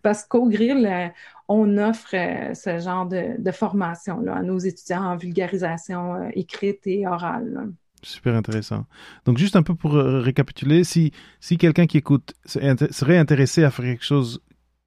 Parce 0.02 0.24
qu'au 0.24 0.48
Grill, 0.48 0.86
euh, 0.86 1.08
on 1.46 1.76
offre 1.76 2.14
euh, 2.14 2.54
ce 2.54 2.78
genre 2.78 3.06
de, 3.06 3.40
de 3.40 3.50
formation-là 3.52 4.36
à 4.36 4.42
nos 4.42 4.58
étudiants 4.58 5.04
en 5.04 5.16
vulgarisation 5.16 6.14
euh, 6.14 6.28
écrite 6.32 6.80
et 6.86 7.06
orale. 7.06 7.52
là. 7.52 7.62
Super 8.02 8.34
intéressant. 8.34 8.86
Donc, 9.26 9.36
juste 9.36 9.56
un 9.56 9.62
peu 9.62 9.74
pour 9.74 9.94
euh, 9.94 10.20
récapituler, 10.20 10.84
si, 10.84 11.12
si 11.40 11.58
quelqu'un 11.58 11.86
qui 11.86 11.98
écoute 11.98 12.32
serait 12.46 13.18
intéressé 13.18 13.62
à 13.62 13.70
faire 13.70 13.84
quelque 13.84 14.04
chose 14.04 14.40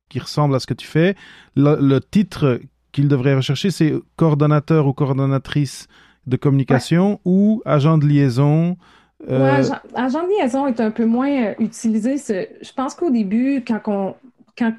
qui 0.09 0.19
ressemble 0.19 0.55
à 0.55 0.59
ce 0.59 0.67
que 0.67 0.73
tu 0.75 0.87
fais, 0.87 1.15
le, 1.55 1.77
le 1.81 2.01
titre 2.01 2.59
qu'il 2.91 3.07
devrait 3.07 3.35
rechercher, 3.35 3.71
c'est 3.71 3.93
coordonnateur 4.15 4.87
ou 4.87 4.93
coordonnatrice 4.93 5.87
de 6.27 6.37
communication 6.37 7.21
ou 7.25 7.61
agent 7.65 7.97
de 7.99 8.07
liaison. 8.07 8.77
euh, 9.29 9.39
Ouais, 9.39 9.49
agent, 9.49 9.79
agent 9.95 10.23
de 10.23 10.29
liaison 10.29 10.67
est 10.67 10.79
un 10.79 10.91
peu 10.91 11.05
moins 11.05 11.29
euh, 11.51 11.55
utilisé. 11.59 12.17
ce- 12.17 12.47
Je 12.61 12.71
pense 12.73 12.93
qu'au 12.95 13.09
début, 13.09 13.63
quand, 13.67 13.81
on, 13.87 14.15
quand, 14.57 14.73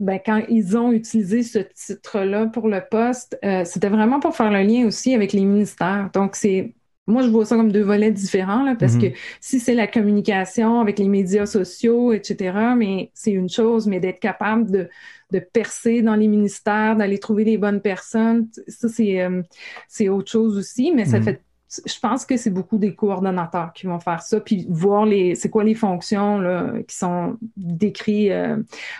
ben, 0.00 0.20
quand 0.24 0.42
ils 0.48 0.76
ont 0.78 0.92
utilisé 0.92 1.42
ce 1.44 1.60
titre-là 1.60 2.46
pour 2.48 2.68
le 2.68 2.82
poste, 2.90 3.38
euh, 3.44 3.64
c'était 3.64 3.88
vraiment 3.90 4.20
pour 4.20 4.36
faire 4.36 4.50
le 4.52 4.62
lien 4.62 4.86
aussi 4.86 5.14
avec 5.14 5.32
les 5.32 5.44
ministères. 5.44 6.10
Donc, 6.14 6.36
c'est 6.36 6.74
moi, 7.06 7.22
je 7.22 7.28
vois 7.28 7.44
ça 7.46 7.56
comme 7.56 7.72
deux 7.72 7.82
volets 7.82 8.10
différents, 8.12 8.64
là, 8.64 8.74
parce 8.76 8.96
Mhm. 8.96 8.96
que 8.96 9.06
si 9.40 9.60
c'est 9.60 9.74
la 9.74 9.86
communication 9.86 10.80
avec 10.80 10.98
les 10.98 11.08
médias 11.08 11.46
sociaux, 11.46 12.12
etc., 12.12 12.74
mais 12.74 13.10
c'est 13.14 13.30
une 13.32 13.48
chose, 13.48 13.86
mais 13.86 14.00
d'être 14.00 14.20
capable 14.20 14.70
de, 14.70 14.88
de 15.30 15.38
percer 15.38 16.02
dans 16.02 16.16
les 16.16 16.28
ministères, 16.28 16.96
d'aller 16.96 17.18
trouver 17.18 17.44
les 17.44 17.58
bonnes 17.58 17.80
personnes, 17.80 18.48
ça, 18.68 18.88
c'est 18.88 19.22
euh, 19.22 19.42
c'est 19.88 20.08
autre 20.08 20.30
chose 20.30 20.56
aussi, 20.58 20.92
mais 20.92 21.04
ça 21.04 21.20
Mhm. 21.20 21.22
fait 21.22 21.42
je 21.68 21.98
pense 22.00 22.24
que 22.24 22.36
c'est 22.36 22.50
beaucoup 22.50 22.78
des 22.78 22.94
coordonnateurs 22.94 23.72
qui 23.72 23.86
vont 23.86 23.98
faire 23.98 24.22
ça, 24.22 24.38
puis 24.38 24.66
voir 24.68 25.04
les, 25.04 25.34
c'est 25.34 25.50
quoi 25.50 25.64
les 25.64 25.74
fonctions 25.74 26.38
là, 26.38 26.74
qui 26.86 26.96
sont 26.96 27.36
décrites 27.56 28.30
euh, 28.30 28.56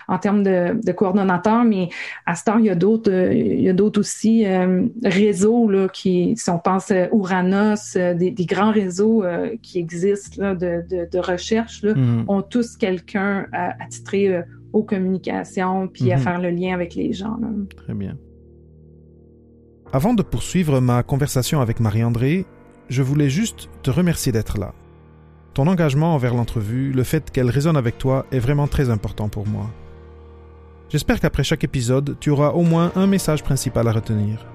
en 0.09 0.17
termes 0.17 0.43
de, 0.43 0.77
de 0.83 0.91
coordonnateurs. 0.91 1.63
Mais 1.63 1.87
à 2.25 2.35
ce 2.35 2.43
temps, 2.43 2.57
il 2.57 2.65
y 2.65 2.69
a 2.69 2.75
d'autres, 2.75 3.09
euh, 3.11 3.33
il 3.33 3.61
y 3.61 3.69
a 3.69 3.73
d'autres 3.73 4.01
aussi 4.01 4.45
euh, 4.45 4.85
réseaux 5.03 5.69
là, 5.69 5.87
qui, 5.87 6.35
si 6.35 6.49
on 6.49 6.59
pense 6.59 6.91
euh, 6.91 7.07
des, 8.13 8.31
des 8.31 8.45
grands 8.45 8.71
réseaux 8.71 9.23
qui 9.61 9.79
existent 9.79 10.41
là, 10.41 10.53
de, 10.55 10.83
de, 10.89 11.07
de 11.09 11.19
recherche, 11.19 11.83
là, 11.83 11.93
mhm. 11.95 12.25
ont 12.27 12.41
tous 12.41 12.75
quelqu'un 12.75 13.47
à, 13.53 13.81
attitré 13.81 14.27
euh, 14.27 14.41
aux 14.73 14.83
communications, 14.83 15.87
puis 15.87 16.11
à 16.11 16.17
Mhm. 16.17 16.21
faire 16.21 16.41
le 16.41 16.49
lien 16.49 16.73
avec 16.73 16.95
les 16.95 17.13
gens. 17.13 17.37
là. 17.41 17.47
Très 17.77 17.93
bien. 17.93 18.17
Avant 19.93 20.13
de 20.13 20.21
poursuivre 20.21 20.81
ma 20.81 21.01
conversation 21.03 21.61
avec 21.61 21.79
Marie-André, 21.79 22.45
je 22.89 23.03
voulais 23.03 23.29
juste 23.29 23.69
te 23.83 23.91
remercier 23.91 24.31
d'être 24.31 24.57
là. 24.57 24.73
Ton 25.53 25.67
engagement 25.67 26.13
envers 26.13 26.33
l'entrevue, 26.33 26.91
le 26.91 27.03
fait 27.03 27.31
qu'elle 27.31 27.49
résonne 27.49 27.77
avec 27.77 27.97
toi 27.97 28.25
est 28.31 28.39
vraiment 28.39 28.67
très 28.67 28.89
important 28.89 29.27
pour 29.27 29.47
moi. 29.47 29.69
J'espère 30.89 31.19
qu'après 31.19 31.43
chaque 31.43 31.63
épisode, 31.63 32.15
tu 32.19 32.29
auras 32.29 32.51
au 32.51 32.61
moins 32.61 32.91
un 32.95 33.07
message 33.07 33.43
principal 33.43 33.87
à 33.87 33.91
retenir. 33.91 34.45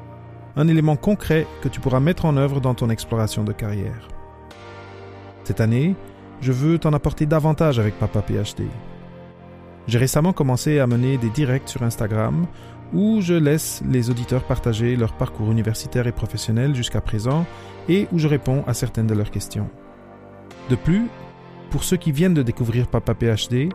Un 0.57 0.69
élément 0.69 0.97
concret 0.97 1.47
que 1.61 1.69
tu 1.69 1.81
pourras 1.81 2.01
mettre 2.01 2.25
en 2.25 2.37
œuvre 2.37 2.61
dans 2.61 2.75
ton 2.75 2.89
exploration 2.89 3.45
de 3.45 3.53
carrière. 3.53 4.09
Cette 5.45 5.61
année, 5.61 5.95
je 6.41 6.53
veux 6.53 6.79
t'en 6.79 6.93
apporter 6.93 7.27
davantage 7.27 7.79
avec 7.79 7.99
Papa 7.99 8.23
PhD. 8.23 8.65
J'ai 9.89 9.99
récemment 9.99 10.33
commencé 10.33 10.79
à 10.79 10.87
mener 10.87 11.19
des 11.19 11.31
directs 11.31 11.69
sur 11.69 11.83
Instagram 11.83 12.47
où 12.93 13.21
je 13.21 13.35
laisse 13.35 13.83
les 13.89 14.11
auditeurs 14.11 14.45
partager 14.45 14.97
leur 14.97 15.17
parcours 15.17 15.51
universitaire 15.51 16.07
et 16.07 16.13
professionnel 16.13 16.75
jusqu'à 16.75 17.01
présent 17.01 17.47
et 17.89 18.07
où 18.13 18.19
je 18.19 18.29
réponds 18.29 18.65
à 18.67 18.75
certaines 18.75 19.07
de 19.07 19.15
leurs 19.15 19.31
questions. 19.31 19.69
De 20.71 20.77
plus, 20.77 21.09
pour 21.71 21.85
ceux 21.85 21.97
qui 21.97 22.13
viennent 22.13 22.35
de 22.35 22.43
découvrir 22.43 22.89
Papa 22.89 23.15
PhD, 23.15 23.71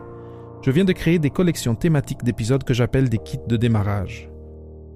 je 0.62 0.70
viens 0.70 0.84
de 0.84 0.92
créer 0.92 1.18
des 1.18 1.30
collections 1.30 1.74
thématiques 1.74 2.24
d'épisodes 2.24 2.64
que 2.64 2.74
j'appelle 2.74 3.08
des 3.08 3.18
kits 3.18 3.38
de 3.46 3.56
démarrage, 3.56 4.28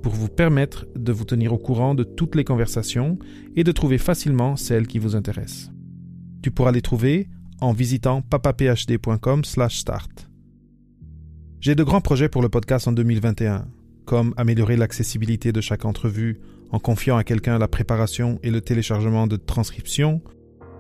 pour 0.02 0.12
vous 0.12 0.28
permettre 0.28 0.86
de 0.96 1.12
vous 1.12 1.24
tenir 1.24 1.52
au 1.52 1.58
courant 1.58 1.94
de 1.94 2.04
toutes 2.04 2.34
les 2.34 2.44
conversations 2.44 3.18
et 3.56 3.64
de 3.64 3.72
trouver 3.72 3.98
facilement 3.98 4.56
celles 4.56 4.86
qui 4.86 4.98
vous 4.98 5.16
intéressent. 5.16 5.70
Tu 6.42 6.50
pourras 6.50 6.72
les 6.72 6.82
trouver 6.82 7.28
en 7.60 7.72
visitant 7.72 8.22
papaphd.com/start. 8.22 10.28
J'ai 11.60 11.76
de 11.76 11.84
grands 11.84 12.00
projets 12.00 12.28
pour 12.28 12.42
le 12.42 12.48
podcast 12.48 12.88
en 12.88 12.92
2021, 12.92 13.66
comme 14.04 14.34
améliorer 14.36 14.76
l'accessibilité 14.76 15.52
de 15.52 15.60
chaque 15.60 15.84
entrevue 15.84 16.40
en 16.70 16.78
confiant 16.78 17.16
à 17.16 17.24
quelqu'un 17.24 17.58
la 17.58 17.68
préparation 17.68 18.38
et 18.42 18.50
le 18.50 18.60
téléchargement 18.60 19.26
de 19.26 19.36
transcriptions, 19.36 20.20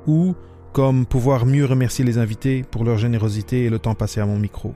ou 0.06 0.34
comme 0.72 1.04
pouvoir 1.04 1.44
mieux 1.44 1.66
remercier 1.66 2.04
les 2.04 2.18
invités 2.18 2.64
pour 2.68 2.84
leur 2.84 2.98
générosité 2.98 3.64
et 3.64 3.70
le 3.70 3.78
temps 3.78 3.94
passé 3.94 4.20
à 4.20 4.26
mon 4.26 4.38
micro. 4.38 4.74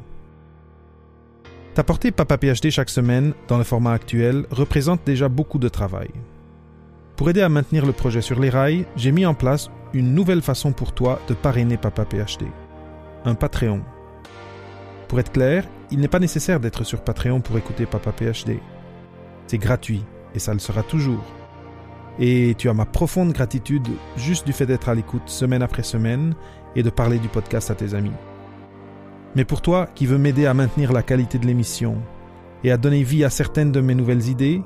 T'apporter 1.75 2.11
Papa 2.11 2.39
PhD 2.39 2.71
chaque 2.71 2.91
semaine 2.91 3.35
dans 3.49 3.59
le 3.59 3.65
format 3.65 3.93
actuel 3.93 4.47
représente 4.51 5.01
déjà 5.05 5.29
beaucoup 5.29 5.59
de 5.59 5.69
travail. 5.69 6.09
Pour 7.17 7.31
aider 7.31 7.41
à 7.41 7.49
maintenir 7.49 7.87
le 7.87 7.93
projet 7.93 8.21
sur 8.21 8.41
les 8.41 8.51
rails, 8.51 8.87
j'ai 8.97 9.13
mis 9.13 9.27
en 9.27 9.35
place 9.35 9.71
une 9.95 10.15
nouvelle 10.15 10.43
façon 10.43 10.73
pour 10.73 10.93
toi 10.93 11.21
de 11.29 11.35
parrainer 11.35 11.79
Papa 11.79 12.05
PhD. 12.05 12.47
Un 13.25 13.35
Patreon. 13.35 13.81
Pour 15.09 15.21
être 15.21 15.33
clair, 15.33 15.67
il 15.91 16.01
n'est 16.01 16.09
pas 16.09 16.19
nécessaire 16.19 16.61
d'être 16.61 16.85
sur 16.85 17.03
Patreon 17.03 17.41
pour 17.41 17.57
écouter 17.59 17.87
Papa 17.87 18.13
PhD. 18.13 18.59
C'est 19.47 19.59
gratuit 19.59 20.05
et 20.35 20.39
ça 20.39 20.53
le 20.53 20.59
sera 20.59 20.83
toujours. 20.83 21.25
Et 22.19 22.55
tu 22.57 22.69
as 22.69 22.75
ma 22.75 22.87
profonde 22.87 23.33
gratitude 23.33 23.89
juste 24.17 24.47
du 24.47 24.53
fait 24.53 24.67
d'être 24.67 24.89
à 24.89 24.95
l'écoute 24.95 25.29
semaine 25.29 25.63
après 25.63 25.83
semaine 25.83 26.35
et 26.75 26.83
de 26.83 26.91
parler 26.91 27.19
du 27.19 27.29
podcast 27.29 27.71
à 27.71 27.75
tes 27.75 27.95
amis. 27.95 28.13
Mais 29.35 29.45
pour 29.45 29.61
toi 29.61 29.87
qui 29.95 30.07
veux 30.07 30.19
m'aider 30.19 30.47
à 30.47 30.55
maintenir 30.55 30.93
la 30.93 31.03
qualité 31.03 31.39
de 31.39 31.47
l'émission 31.47 31.99
et 32.65 32.73
à 32.73 32.79
donner 32.79 33.03
vie 33.03 33.25
à 33.25 33.31
certaines 33.31 33.71
de 33.71 33.81
mes 33.81 33.95
nouvelles 33.95 34.29
idées, 34.29 34.63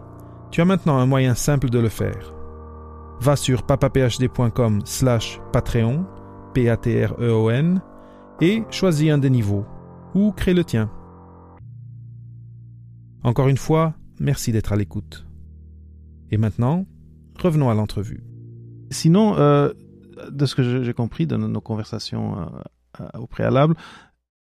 tu 0.51 0.61
as 0.61 0.65
maintenant 0.65 0.99
un 0.99 1.07
moyen 1.07 1.35
simple 1.35 1.71
de 1.71 1.79
le 1.79 1.89
faire. 1.89 2.35
Va 3.21 3.37
sur 3.37 3.65
papaphd.com 3.65 4.81
slash 4.85 5.41
Patreon, 5.53 6.07
P-A-T-R-E-O-N, 6.55 7.83
et 8.41 8.65
choisis 8.71 9.11
un 9.11 9.19
des 9.19 9.29
niveaux, 9.29 9.67
ou 10.15 10.33
crée 10.33 10.55
le 10.55 10.65
tien. 10.65 10.89
Encore 13.23 13.49
une 13.49 13.57
fois, 13.57 13.95
merci 14.19 14.53
d'être 14.53 14.73
à 14.73 14.77
l'écoute. 14.77 15.27
Et 16.31 16.37
maintenant, 16.37 16.87
revenons 17.39 17.71
à 17.71 17.75
l'entrevue. 17.75 18.23
Sinon, 18.91 19.37
euh, 19.39 19.73
de 20.31 20.47
ce 20.47 20.55
que 20.55 20.83
j'ai 20.83 20.93
compris 20.93 21.27
de 21.27 21.37
nos 21.37 21.61
conversations 21.61 22.49
euh, 23.01 23.09
au 23.19 23.27
préalable, 23.27 23.75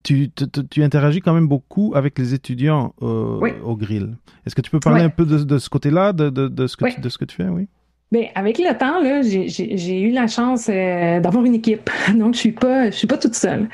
tu, 0.03 0.31
tu, 0.71 0.83
interagis 0.83 1.21
quand 1.21 1.35
même 1.35 1.49
beaucoup 1.49 1.93
avec 1.95 2.19
les 2.19 2.33
étudiants 2.33 2.95
au 3.01 3.77
grill. 3.77 4.17
Est-ce 4.47 4.55
que 4.55 4.63
tu 4.63 4.71
peux 4.71 4.81
parler 4.81 5.03
un 5.03 5.11
peu 5.11 5.27
de, 5.27 5.59
ce 5.59 5.69
côté-là, 5.69 6.15
de, 6.15 6.31
de, 6.31 6.67
ce 6.67 6.77
que 6.77 6.95
tu, 6.95 7.01
de 7.01 7.09
ce 7.11 7.19
que 7.19 7.27
tu 7.27 7.37
fais, 7.37 7.49
oui? 7.49 7.69
Bien, 8.11 8.27
avec 8.35 8.59
le 8.59 8.77
temps, 8.77 9.01
là, 9.01 9.23
j'ai 9.23 10.01
eu 10.01 10.11
la 10.11 10.27
chance 10.27 10.69
euh, 10.69 11.21
d'avoir 11.21 11.45
une 11.45 11.55
équipe. 11.55 11.89
Donc, 12.15 12.35
je 12.35 12.41
suis 12.41 12.53
pas, 12.53 12.87
je 12.87 12.97
suis 12.97 13.07
pas 13.07 13.19
toute 13.19 13.37
seule. 13.37 13.69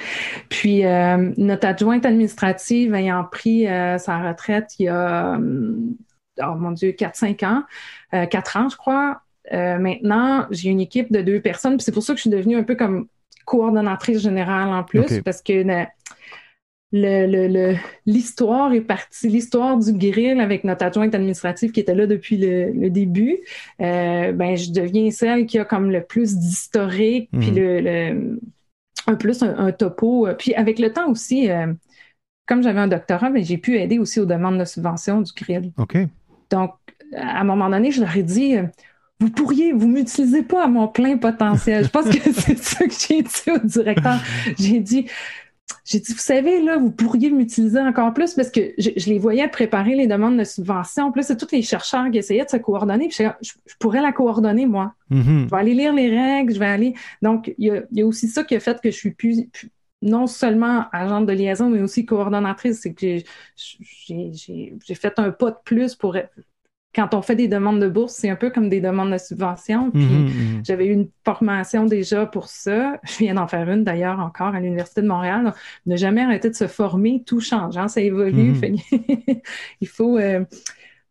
Puis, 0.51 0.85
euh, 0.85 1.33
notre 1.39 1.67
adjointe 1.67 2.05
administrative 2.05 2.95
ayant 2.95 3.25
pris 3.25 3.67
euh, 3.67 3.97
sa 3.97 4.19
retraite 4.19 4.75
il 4.79 4.85
y 4.85 4.89
a, 4.89 5.39
oh 5.39 6.55
mon 6.55 6.73
Dieu, 6.73 6.91
4-5 6.91 7.47
ans, 7.47 7.63
4 8.13 8.57
ans, 8.59 8.69
je 8.69 8.77
crois. 8.77 9.23
maintenant, 9.51 10.47
j'ai 10.51 10.69
une 10.69 10.81
équipe 10.81 11.11
de 11.11 11.23
deux 11.23 11.41
personnes. 11.41 11.79
Puis 11.79 11.85
c'est 11.85 11.93
pour 11.93 12.03
ça 12.03 12.13
que 12.13 12.19
je 12.19 12.23
suis 12.23 12.31
devenue 12.31 12.57
un 12.57 12.63
peu 12.63 12.75
comme 12.75 13.07
coordonnatrice 13.47 14.21
générale 14.21 14.69
en 14.69 14.83
plus, 14.83 15.23
parce 15.23 15.41
que 15.41 15.65
le, 16.93 17.75
l'histoire 18.07 18.73
est 18.73 18.81
partie, 18.81 19.29
l'histoire 19.29 19.79
du 19.79 19.93
grill 19.93 20.41
avec 20.41 20.65
notre 20.65 20.85
adjointe 20.85 21.15
administrative 21.15 21.73
qui 21.73 21.81
était 21.81 21.95
là 21.95 22.07
depuis 22.07 22.37
le, 22.37 22.89
début, 22.91 23.39
euh, 23.81 24.33
ben 24.33 24.57
je 24.57 24.71
deviens 24.71 25.11
celle 25.11 25.47
qui 25.47 25.59
a 25.59 25.65
comme 25.65 25.91
le 25.91 26.03
plus 26.03 26.37
d'historique, 26.37 27.29
puis 27.33 27.51
mhm. 27.51 27.57
le, 27.57 28.41
un 29.07 29.15
plus 29.15 29.43
un, 29.43 29.73
topo. 29.73 30.29
Puis 30.39 30.55
avec 30.55 30.79
le 30.79 30.93
temps 30.93 31.11
aussi, 31.11 31.51
euh, 31.51 31.73
comme 32.47 32.63
j'avais 32.63 32.81
un 32.81 32.89
doctorat, 32.89 33.31
ben, 33.31 33.45
j'ai 33.45 33.59
pu 33.59 33.79
aider 33.79 33.99
aussi 33.99 34.21
aux 34.21 34.27
demandes 34.27 34.59
de 34.59 34.65
subvention 34.65 35.21
du 35.21 35.33
grill. 35.33 35.73
OK. 35.79 35.97
Donc, 36.51 36.75
à 37.15 37.41
un 37.41 37.45
moment 37.45 37.69
donné, 37.69 37.91
je 37.91 38.01
leur 38.01 38.17
ai 38.17 38.23
dit, 38.23 38.57
euh, 38.57 38.65
vous 39.19 39.31
pourriez, 39.31 39.73
vous 39.73 39.89
m'utilisez 39.89 40.43
pas 40.43 40.65
à 40.65 40.69
mon 40.69 40.89
plein 40.89 41.17
potentiel. 41.17 41.85
Je 41.85 41.91
pense 41.91 42.09
que 42.09 42.19
c'est 42.33 42.59
ça 42.59 42.87
que 42.87 42.95
j'ai 42.95 43.23
dit 43.23 43.51
au 43.51 43.59
directeur. 43.59 44.21
J'ai 44.59 44.81
dit, 44.81 45.07
j'ai 45.85 46.01
dit, 46.01 46.13
vous 46.13 46.19
savez, 46.19 46.61
là, 46.63 46.77
vous 46.79 46.91
pourriez 46.91 47.31
m'utiliser 47.31 47.79
encore 47.81 48.13
plus 48.13 48.35
parce 48.35 48.51
que 48.51 48.73
je, 48.77 48.91
les 49.09 49.19
voyais 49.19 49.47
préparer 49.49 49.95
les 49.95 50.07
demandes 50.07 50.37
de 50.37 50.45
subvention. 50.45 51.07
En 51.07 51.13
plus, 51.13 51.25
c'est 51.25 51.37
tous 51.37 51.53
les 51.53 51.63
chercheurs 51.63 52.11
qui 52.11 52.19
essayaient 52.19 52.45
de 52.45 52.51
se 52.51 52.57
coordonner. 52.57 53.09
Puis 53.09 53.25
je, 53.41 53.53
pourrais 53.79 54.01
la 54.01 54.13
coordonner, 54.13 54.67
moi. 54.67 54.95
Mm-hmm. 55.11 55.45
Je 55.45 55.51
vais 55.51 55.57
aller 55.57 55.75
lire 55.75 55.93
les 55.93 56.11
règles, 56.11 56.55
je 56.55 56.59
vais 56.59 56.67
aller. 56.67 56.95
Donc, 57.23 57.55
il 57.59 57.85
y 57.93 58.03
a, 58.03 58.07
aussi 58.07 58.29
ça 58.29 58.43
qui 58.43 58.57
a 58.57 58.61
fait 58.61 58.81
que 58.81 58.91
je 58.91 58.97
suis 58.97 59.13
plus, 59.13 59.49
non 60.03 60.27
seulement 60.27 60.87
agente 60.93 61.27
de 61.27 61.33
liaison, 61.33 61.71
mais 61.71 61.81
aussi 61.81 62.05
coordonnatrice. 62.05 62.81
C'est 62.81 62.93
que 62.93 63.19
j'ai 63.55 64.95
fait 64.95 65.19
un 65.19 65.31
pas 65.31 65.53
de 65.53 65.59
plus 65.65 65.95
pour 65.95 66.17
quand 66.97 67.13
on 67.13 67.21
fait 67.21 67.37
des 67.37 67.47
demandes 67.47 67.79
de 67.79 67.89
bourse, 67.89 68.15
c'est 68.15 68.31
un 68.31 68.37
peu 68.37 68.49
comme 68.49 68.71
des 68.71 68.81
demandes 68.81 69.13
de 69.13 69.19
subvention. 69.19 69.91
Puis 69.91 70.03
mhm, 70.03 70.25
mhm. 70.25 70.63
j'avais 70.65 70.87
eu 70.87 70.93
une 70.93 71.11
formation 71.27 71.85
déjà 71.85 72.25
pour 72.25 72.49
ça. 72.49 72.99
Je 73.05 73.19
viens 73.19 73.35
d'en 73.35 73.47
faire 73.47 73.69
une 73.71 73.85
d'ailleurs 73.85 74.19
encore 74.19 74.55
à 74.55 74.61
l'Université 74.61 75.03
de 75.03 75.07
Montréal. 75.07 75.53
ne 75.85 75.97
jamais 75.97 76.23
arrêter 76.23 76.49
de 76.49 76.55
se 76.55 76.67
former, 76.67 77.23
tout 77.25 77.41
change, 77.41 77.77
hein, 77.77 77.89
ça 77.89 78.01
évolue. 78.01 78.53
Mhm. 78.53 78.77
il 79.83 79.89
faut 79.89 80.17
euh, 80.17 80.43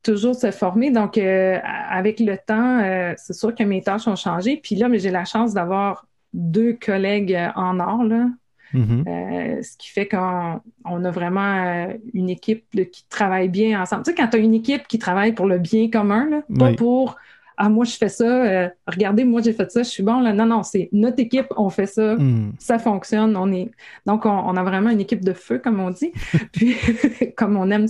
toujours 0.01 0.33
se 0.33 0.49
former. 0.49 0.89
Donc, 0.89 1.19
euh, 1.19 1.59
avec 1.63 2.19
le 2.19 2.35
temps, 2.35 2.79
euh, 2.79 3.13
c'est 3.17 3.33
sûr 3.33 3.53
que 3.53 3.63
mes 3.63 3.83
tâches 3.83 4.07
ont 4.07 4.15
changé. 4.15 4.59
Puis 4.61 4.75
là, 4.75 4.89
j'ai 4.91 5.11
la 5.11 5.23
chance 5.23 5.53
d'avoir 5.53 6.07
deux 6.33 6.73
collègues 6.73 7.39
en 7.55 7.79
or, 7.79 8.03
là, 8.03 8.25
Mm-hmm. 8.75 9.03
Euh, 9.07 9.61
ce 9.61 9.77
qui 9.77 9.89
fait 9.89 10.07
qu'on 10.07 10.59
a 11.05 11.11
vraiment 11.11 11.65
euh, 11.65 11.93
une 12.13 12.29
équipe 12.29 12.65
qui 12.91 13.05
travaille 13.09 13.49
bien 13.49 13.81
ensemble. 13.81 14.03
Tu 14.03 14.11
sais, 14.11 14.15
quand 14.15 14.27
tu 14.27 14.37
as 14.37 14.39
une 14.39 14.53
équipe 14.53 14.87
qui 14.87 14.99
travaille 14.99 15.33
pour 15.33 15.45
le 15.45 15.57
bien 15.57 15.89
commun, 15.89 16.43
pas 16.57 16.73
pour 16.73 17.15
Ah, 17.57 17.69
moi, 17.69 17.85
je 17.85 17.95
fais 17.95 18.09
ça, 18.09 18.25
euh, 18.25 18.67
regardez, 18.87 19.23
moi, 19.23 19.41
j'ai 19.41 19.53
fait 19.53 19.71
ça, 19.71 19.83
je 19.83 19.89
suis 19.89 20.03
bon. 20.03 20.19
Là. 20.19 20.33
Non, 20.33 20.45
non, 20.45 20.63
c'est 20.63 20.89
notre 20.91 21.19
équipe, 21.19 21.47
on 21.55 21.69
fait 21.69 21.85
ça, 21.85 22.15
mm. 22.15 22.53
ça 22.59 22.79
fonctionne. 22.79 23.37
On 23.37 23.51
est... 23.51 23.71
Donc, 24.05 24.25
on, 24.25 24.55
a 24.55 24.63
vraiment 24.63 24.89
une 24.89 24.99
équipe 25.01 25.23
de 25.23 25.33
feu, 25.33 25.59
comme 25.59 25.79
on 25.79 25.91
dit. 25.91 26.11
Puis, 26.51 26.75
comme 27.37 27.55
on 27.57 27.71
aime 27.71 27.87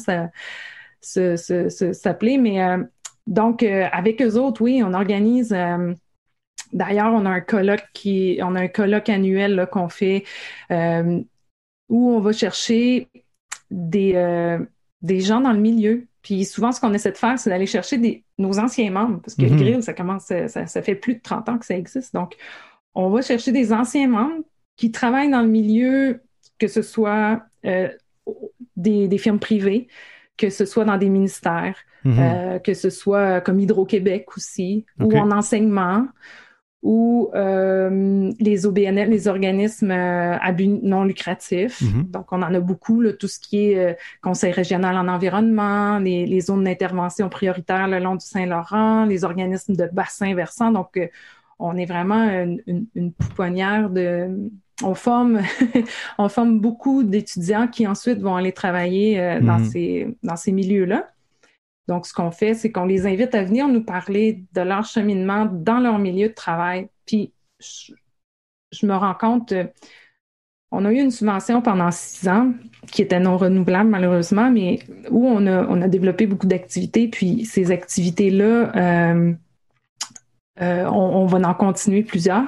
s'appeler. 1.02 2.38
Mais 2.38 2.78
donc, 3.28 3.64
avec 3.64 4.22
eux 4.22 4.36
autres, 4.36 4.62
oui, 4.62 4.84
on 4.86 4.94
organise 4.94 5.56
D'ailleurs, 6.76 7.14
on 7.14 7.26
a 7.26 7.30
un 7.30 7.40
colloque 7.40 7.86
qui, 7.94 8.38
on 8.44 8.54
a 8.54 8.60
un 8.60 8.68
colloque 8.68 9.08
annuel 9.08 9.66
qu'on 9.72 9.88
fait 9.88 10.26
euh, 10.72 11.22
où 11.88 12.12
on 12.12 12.20
va 12.20 12.34
chercher 12.34 13.08
des, 13.72 14.16
euh, 14.16 14.60
des 15.02 15.22
gens 15.22 15.40
dans 15.40 15.54
le 15.54 15.60
milieu. 15.60 16.06
Puis 16.22 16.44
souvent, 16.44 16.74
ce 16.74 16.82
qu'on 16.82 16.94
essaie 16.94 17.14
de 17.14 17.18
faire, 17.18 17.40
c'est 17.40 17.50
d'aller 17.50 17.66
chercher 17.66 17.98
des, 17.98 18.26
nos 18.38 18.60
anciens 18.60 18.92
membres, 18.92 19.22
parce 19.22 19.36
que 19.36 19.44
le 19.44 19.52
mm-hmm. 19.52 19.58
grill, 19.58 19.84
ça 19.84 19.94
commence, 19.94 20.26
ça, 20.26 20.82
fait 20.82 20.96
plus 20.96 21.16
de 21.16 21.22
30 21.22 21.48
ans 21.48 21.58
que 21.58 21.66
ça 21.66 21.78
existe. 21.78 22.14
Donc, 22.14 22.36
on 22.94 23.10
va 23.10 23.22
chercher 23.22 23.54
des 23.54 23.72
anciens 23.72 24.10
membres 24.10 24.44
qui 24.76 24.92
travaillent 24.92 25.32
dans 25.32 25.44
le 25.44 25.48
milieu, 25.48 26.24
que 26.60 26.68
ce 26.68 26.82
soit 26.82 27.42
euh, 27.66 27.88
des, 28.76 29.18
firmes 29.18 29.40
privées, 29.40 29.88
que 30.36 30.50
ce 30.50 30.66
soit 30.66 30.84
dans 30.84 30.98
des 30.98 31.10
ministères, 31.10 31.78
mm-hmm. 32.04 32.62
que 32.64 32.74
ce 32.74 32.90
soit 32.90 33.40
comme 33.40 33.62
Hydro-Québec 33.62 34.26
aussi, 34.36 34.86
ou 35.00 35.16
en 35.16 35.32
enseignement, 35.32 36.06
ou 36.86 37.32
euh, 37.34 38.32
les 38.40 38.68
OBNL, 38.68 39.10
les 39.10 39.28
organismes 39.28 39.90
euh, 39.90 40.38
à 40.38 40.52
but 40.52 40.68
non 40.84 41.04
lucratif. 41.04 41.82
Mm-hmm. 41.82 42.12
Donc, 42.12 42.32
on 42.32 42.44
en 42.44 42.54
a 42.54 42.60
beaucoup, 42.60 43.02
là, 43.02 43.12
tout 43.12 43.28
ce 43.28 43.40
qui 43.40 43.72
est 43.72 43.80
euh, 43.80 43.94
conseil 44.22 44.52
régional 44.52 44.96
en 44.96 45.08
environnement, 45.08 45.98
les, 45.98 46.28
les 46.28 46.42
zones 46.42 46.64
d'intervention 46.64 47.28
prioritaires 47.28 47.88
le 47.88 47.98
long 47.98 48.14
du 48.14 48.26
Saint-Laurent, 48.26 49.06
les 49.06 49.24
organismes 49.24 49.76
de 49.76 49.90
bassin 49.92 50.36
versant. 50.36 50.72
Donc, 50.72 50.96
euh, 50.98 51.08
on 51.58 51.76
est 51.76 51.88
vraiment 51.88 52.24
une, 52.24 52.86
une, 52.94 53.12
pouponnière 53.14 53.90
de... 53.90 54.30
On 54.84 54.94
forme, 54.94 55.40
on 56.20 56.30
forme 56.30 56.60
beaucoup 56.60 57.02
d'étudiants 57.02 57.68
qui 57.68 57.88
ensuite 57.88 58.20
vont 58.20 58.36
aller 58.36 58.52
travailler 58.52 59.40
dans 59.42 59.58
mm-hmm. 59.58 59.72
ces, 59.72 60.18
dans 60.22 60.36
ces 60.36 60.52
milieux-là. 60.52 61.08
Donc, 61.88 62.08
ce 62.08 62.14
qu'on 62.14 62.32
fait, 62.32 62.54
c'est 62.54 62.72
qu'on 62.72 62.86
les 62.86 63.06
invite 63.06 63.36
à 63.36 63.44
venir 63.44 63.68
nous 63.68 63.84
parler 63.84 64.44
de 64.54 64.62
leur 64.62 64.86
cheminement 64.86 65.46
dans 65.46 65.80
leur 65.80 66.00
milieu 66.00 66.30
de 66.30 66.34
travail. 66.34 66.90
Puis, 67.06 67.32
je, 67.60 68.86
me 68.86 68.96
rends 68.96 69.14
compte, 69.14 69.52
euh, 69.52 69.66
on 70.72 70.84
a 70.86 70.92
eu 70.92 71.00
une 71.00 71.12
subvention 71.12 71.62
pendant 71.62 71.92
six 71.92 72.28
ans 72.28 72.52
qui 72.92 73.02
était 73.02 73.20
non 73.20 73.38
renouvelable 73.38 73.90
malheureusement, 73.90 74.50
mais 74.50 74.80
où 75.12 75.28
on 75.28 75.46
a, 75.46 75.66
on 75.68 75.82
a 75.82 75.88
développé 75.88 76.26
beaucoup 76.26 76.48
d'activités. 76.48 77.08
Puis, 77.08 77.46
ces 77.46 77.72
activités-là, 77.72 78.76
euh, 78.76 79.34
euh, 80.62 80.86
on, 80.86 81.26
va 81.28 81.48
en 81.48 81.54
continuer 81.54 82.02
plusieurs. 82.02 82.48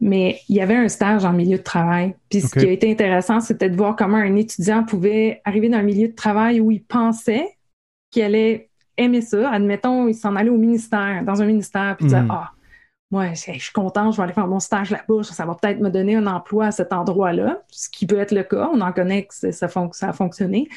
mais 0.00 0.40
il 0.48 0.56
y 0.56 0.60
avait 0.60 0.76
un 0.76 0.88
stage 0.88 1.24
en 1.24 1.32
milieu 1.32 1.56
de 1.56 1.62
travail. 1.62 2.14
Puis 2.28 2.42
ce 2.42 2.58
qui 2.58 2.66
a 2.66 2.70
été 2.70 2.90
intéressant, 2.90 3.40
c'était 3.40 3.70
de 3.70 3.76
voir 3.76 3.94
comment 3.96 4.16
un 4.16 4.36
étudiant 4.36 4.84
pouvait 4.84 5.40
arriver 5.44 5.68
dans 5.68 5.78
un 5.78 5.82
milieu 5.82 6.08
de 6.08 6.14
travail 6.14 6.60
où 6.60 6.70
il 6.70 6.82
pensait 6.82 7.46
qui 8.10 8.22
allait 8.22 8.70
aimer 8.96 9.20
ça. 9.20 9.50
Admettons, 9.50 10.08
il 10.08 10.14
s'en 10.14 10.36
allait 10.36 10.50
au 10.50 10.58
ministère, 10.58 11.24
dans 11.24 11.40
un 11.40 11.46
ministère, 11.46 11.96
puis 11.96 12.06
dire 12.06 12.22
mm. 12.22 12.30
Ah, 12.30 12.50
moi, 13.10 13.32
je 13.32 13.58
suis 13.58 13.72
content, 13.72 14.12
je 14.12 14.16
vais 14.18 14.22
aller 14.22 14.32
faire 14.32 14.46
mon 14.46 14.60
stage 14.60 14.90
là-bas, 14.90 15.24
ça 15.24 15.44
va 15.44 15.56
peut-être 15.56 15.80
me 15.80 15.90
donner 15.90 16.14
un 16.14 16.28
emploi 16.28 16.66
à 16.66 16.70
cet 16.70 16.92
endroit-là, 16.92 17.62
ce 17.68 17.88
qui 17.88 18.06
peut 18.06 18.20
être 18.20 18.32
le 18.32 18.44
cas. 18.44 18.70
On 18.72 18.80
en 18.80 18.92
connaît 18.92 19.24
que 19.24 19.34
ça, 19.34 19.68
ça 19.68 20.08
a 20.08 20.12
fonctionné. 20.12 20.68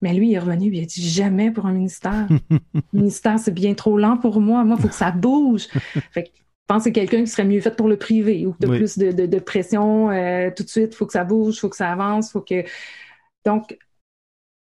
Mais 0.00 0.12
lui, 0.12 0.28
il 0.28 0.34
est 0.34 0.38
revenu, 0.38 0.70
il 0.72 0.82
a 0.82 0.86
dit 0.86 1.08
jamais 1.08 1.50
pour 1.50 1.66
un 1.66 1.72
ministère. 1.72 2.28
le 2.50 2.82
ministère, 2.92 3.38
c'est 3.38 3.54
bien 3.54 3.74
trop 3.74 3.98
lent 3.98 4.18
pour 4.18 4.40
moi. 4.40 4.62
Moi, 4.62 4.76
il 4.78 4.82
faut 4.82 4.88
que 4.88 4.94
ça 4.94 5.10
bouge. 5.10 5.66
fait 6.12 6.24
que, 6.24 6.28
je 6.36 6.66
pense 6.68 6.78
que 6.78 6.84
c'est 6.84 6.92
quelqu'un 6.92 7.20
qui 7.20 7.26
serait 7.26 7.44
mieux 7.44 7.60
fait 7.60 7.74
pour 7.74 7.88
le 7.88 7.96
privé 7.96 8.46
ou 8.46 8.54
de 8.60 8.66
plus 8.66 8.96
de, 8.96 9.38
pression 9.38 10.10
euh, 10.10 10.50
tout 10.54 10.62
de 10.62 10.68
suite. 10.68 10.92
Il 10.92 10.96
faut 10.96 11.06
que 11.06 11.12
ça 11.12 11.24
bouge, 11.24 11.56
il 11.56 11.60
faut 11.60 11.68
que 11.68 11.76
ça 11.76 11.90
avance, 11.90 12.30
faut 12.30 12.40
que. 12.40 12.64
Donc, 13.44 13.76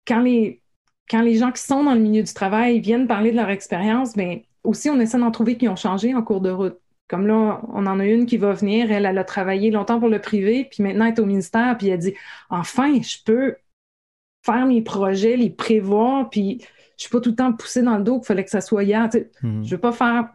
quand 0.06 0.22
les, 0.22 0.62
quand 1.10 1.22
les 1.22 1.36
gens 1.36 1.52
qui 1.52 1.62
sont 1.62 1.84
dans 1.84 1.94
le 1.94 2.00
milieu 2.00 2.24
du 2.24 2.34
travail 2.34 2.80
viennent 2.80 3.08
parler 3.08 3.32
de 3.32 3.36
leur 3.36 3.50
expérience, 3.50 4.16
bien, 4.16 4.40
aussi, 4.64 4.90
on 4.90 5.00
essaie 5.00 5.18
d'en 5.18 5.32
trouver 5.32 5.58
qui 5.58 5.68
ont 5.68 5.76
changé 5.76 6.14
en 6.14 6.22
cours 6.22 6.42
de 6.42 6.50
route. 6.50 6.78
Comme 7.08 7.26
là, 7.26 7.62
on 7.74 7.88
en 7.88 8.00
a 8.00 8.06
une 8.06 8.28
qui 8.28 8.38
va 8.38 8.54
venir, 8.54 8.92
elle, 8.92 9.06
elle 9.06 9.18
a 9.18 9.24
travaillé 9.24 9.72
longtemps 9.72 10.00
pour 10.00 10.10
le 10.10 10.20
privé, 10.20 10.68
puis 10.70 10.84
maintenant 10.84 11.06
elle 11.06 11.14
est 11.14 11.20
au 11.20 11.26
ministère, 11.26 11.76
puis 11.78 11.88
elle 11.90 12.00
dit 12.00 12.14
Enfin, 12.52 13.02
je 13.02 13.18
peux 13.26 13.56
faire 14.46 14.68
mes 14.68 14.84
projets, 14.84 15.36
les 15.36 15.50
prévoir, 15.50 16.30
puis 16.30 16.62
je 16.98 17.04
suis 17.04 17.10
pas 17.10 17.20
tout 17.20 17.32
le 17.32 17.36
temps 17.36 17.52
poussée 17.54 17.82
dans 17.82 17.98
le 17.98 18.04
dos 18.04 18.20
qu'il 18.20 18.28
fallait 18.28 18.44
que 18.44 18.52
ça 18.52 18.62
soit 18.62 18.84
hier. 18.84 19.10
Mhm. 19.42 19.64
Je 19.64 19.72
veux 19.72 19.82
pas 19.82 19.92
faire 19.92 20.30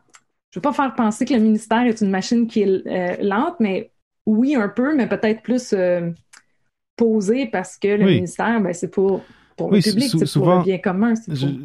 je 0.50 0.60
veux 0.60 0.62
pas 0.62 0.72
faire 0.72 0.94
penser 0.94 1.24
que 1.24 1.34
le 1.34 1.40
ministère 1.40 1.84
est 1.84 2.00
une 2.00 2.10
machine 2.10 2.46
qui 2.46 2.62
est 2.62 2.86
euh, 2.86 3.16
lente, 3.20 3.56
mais 3.58 3.90
oui, 4.24 4.54
un 4.54 4.68
peu, 4.68 4.94
mais 4.94 5.08
peut-être 5.08 5.42
plus 5.42 5.72
euh, 5.72 6.10
posée 6.94 7.46
parce 7.46 7.76
que 7.76 7.88
le 7.88 8.06
ministère, 8.06 8.60
ben, 8.60 8.72
c'est 8.72 8.90
pour 8.90 9.24
pour 9.56 9.70
le 9.70 9.80
public, 9.80 10.10
pour 10.10 10.56
le 10.56 10.62
bien 10.64 10.78
commun. 10.78 11.14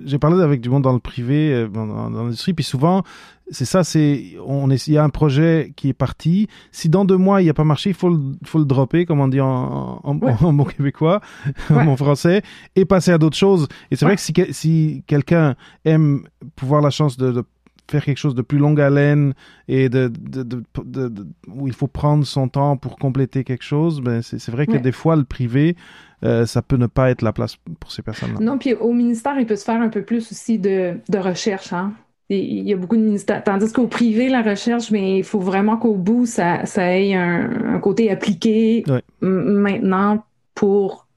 J'ai 0.06 0.20
parlé 0.20 0.42
avec 0.42 0.62
du 0.62 0.70
monde 0.70 0.84
dans 0.84 0.94
le 0.94 1.00
privé, 1.00 1.52
euh, 1.54 1.68
dans, 1.68 2.10
l'industrie, 2.10 2.54
puis 2.54 2.64
souvent, 2.64 3.04
c'est 3.50 3.66
ça, 3.66 3.84
c'est 3.84 4.36
on 4.46 4.70
est, 4.70 4.88
il 4.88 4.94
y 4.94 4.98
a 4.98 5.04
un 5.04 5.10
projet 5.10 5.74
qui 5.76 5.90
est 5.90 5.94
parti. 5.94 6.48
Si 6.72 6.90
dans 6.90 7.04
deux 7.06 7.18
mois 7.18 7.42
il 7.42 7.46
n'y 7.46 7.50
a 7.50 7.54
pas 7.54 7.64
marché, 7.64 7.90
il 7.90 7.96
faut 7.96 8.10
le, 8.10 8.20
faut 8.46 8.60
le 8.60 8.66
dropper, 8.66 9.06
comme 9.06 9.20
on 9.20 9.28
dit 9.28 9.42
en, 9.42 10.02
en, 10.04 10.16
bon 10.16 10.64
québécois, 10.66 11.22
en 11.70 11.86
bon 11.86 11.98
français, 11.98 12.44
et 12.76 12.86
passer 12.86 13.12
à 13.12 13.18
d'autres 13.18 13.38
choses. 13.38 13.68
Et 13.92 13.96
c'est 13.96 14.06
vrai 14.06 14.16
que 14.16 14.22
si, 14.22 14.34
si 14.52 15.04
quelqu'un 15.08 15.56
aime 15.86 16.24
pouvoir 16.56 16.82
la 16.82 16.92
chance 16.92 17.18
de, 17.18 17.32
de 17.32 17.44
faire 17.90 18.04
quelque 18.04 18.18
chose 18.18 18.36
de 18.36 18.42
plus 18.42 18.58
longue 18.58 18.80
haleine 18.80 19.34
et 19.68 19.90
de, 19.90 20.08
de, 20.08 20.44
de, 20.44 21.28
où 21.48 21.68
il 21.68 21.74
faut 21.74 21.88
prendre 21.88 22.26
son 22.26 22.48
temps 22.48 22.78
pour 22.78 22.98
compléter 22.98 23.44
quelque 23.44 23.64
chose, 23.64 24.02
ben 24.02 24.22
c'est 24.22 24.50
vrai 24.50 24.68
que 24.68 24.78
des 24.78 24.92
fois, 24.92 25.16
le 25.16 25.24
privé, 25.24 25.76
euh, 26.24 26.46
ça 26.46 26.62
peut 26.62 26.78
ne 26.78 26.88
pas 26.88 27.10
être 27.10 27.22
la 27.22 27.34
place 27.34 27.56
pour 27.80 27.92
ces 27.92 28.02
personnes-là. 28.02 28.40
Non, 28.42 28.58
puis 28.58 28.74
au 28.74 28.94
ministère, 28.94 29.40
il 29.40 29.46
peut 29.46 29.56
se 29.56 29.64
faire 29.64 29.82
un 29.82 29.90
peu 29.90 30.04
plus 30.04 30.32
aussi 30.32 30.60
de, 30.60 30.96
de 31.08 31.18
recherche. 31.18 31.74
Hein? 31.74 31.94
Il 32.30 32.68
y 32.68 32.74
a 32.74 32.78
beaucoup 32.78 32.98
de 32.98 33.02
ministères. 33.02 33.44
Tandis 33.44 33.72
qu'au 33.74 33.88
privé, 33.88 34.30
la 34.30 34.44
recherche, 34.44 34.92
mais 34.92 35.20
il 35.20 35.24
faut 35.24 35.40
vraiment 35.40 35.78
qu'au 35.78 35.96
bout, 35.96 36.28
ça, 36.28 36.66
ça 36.66 36.96
ait 36.96 37.16
un, 37.16 37.80
côté 37.80 38.12
appliqué 38.12 38.84
maintenant 39.22 40.24
pour 40.54 41.08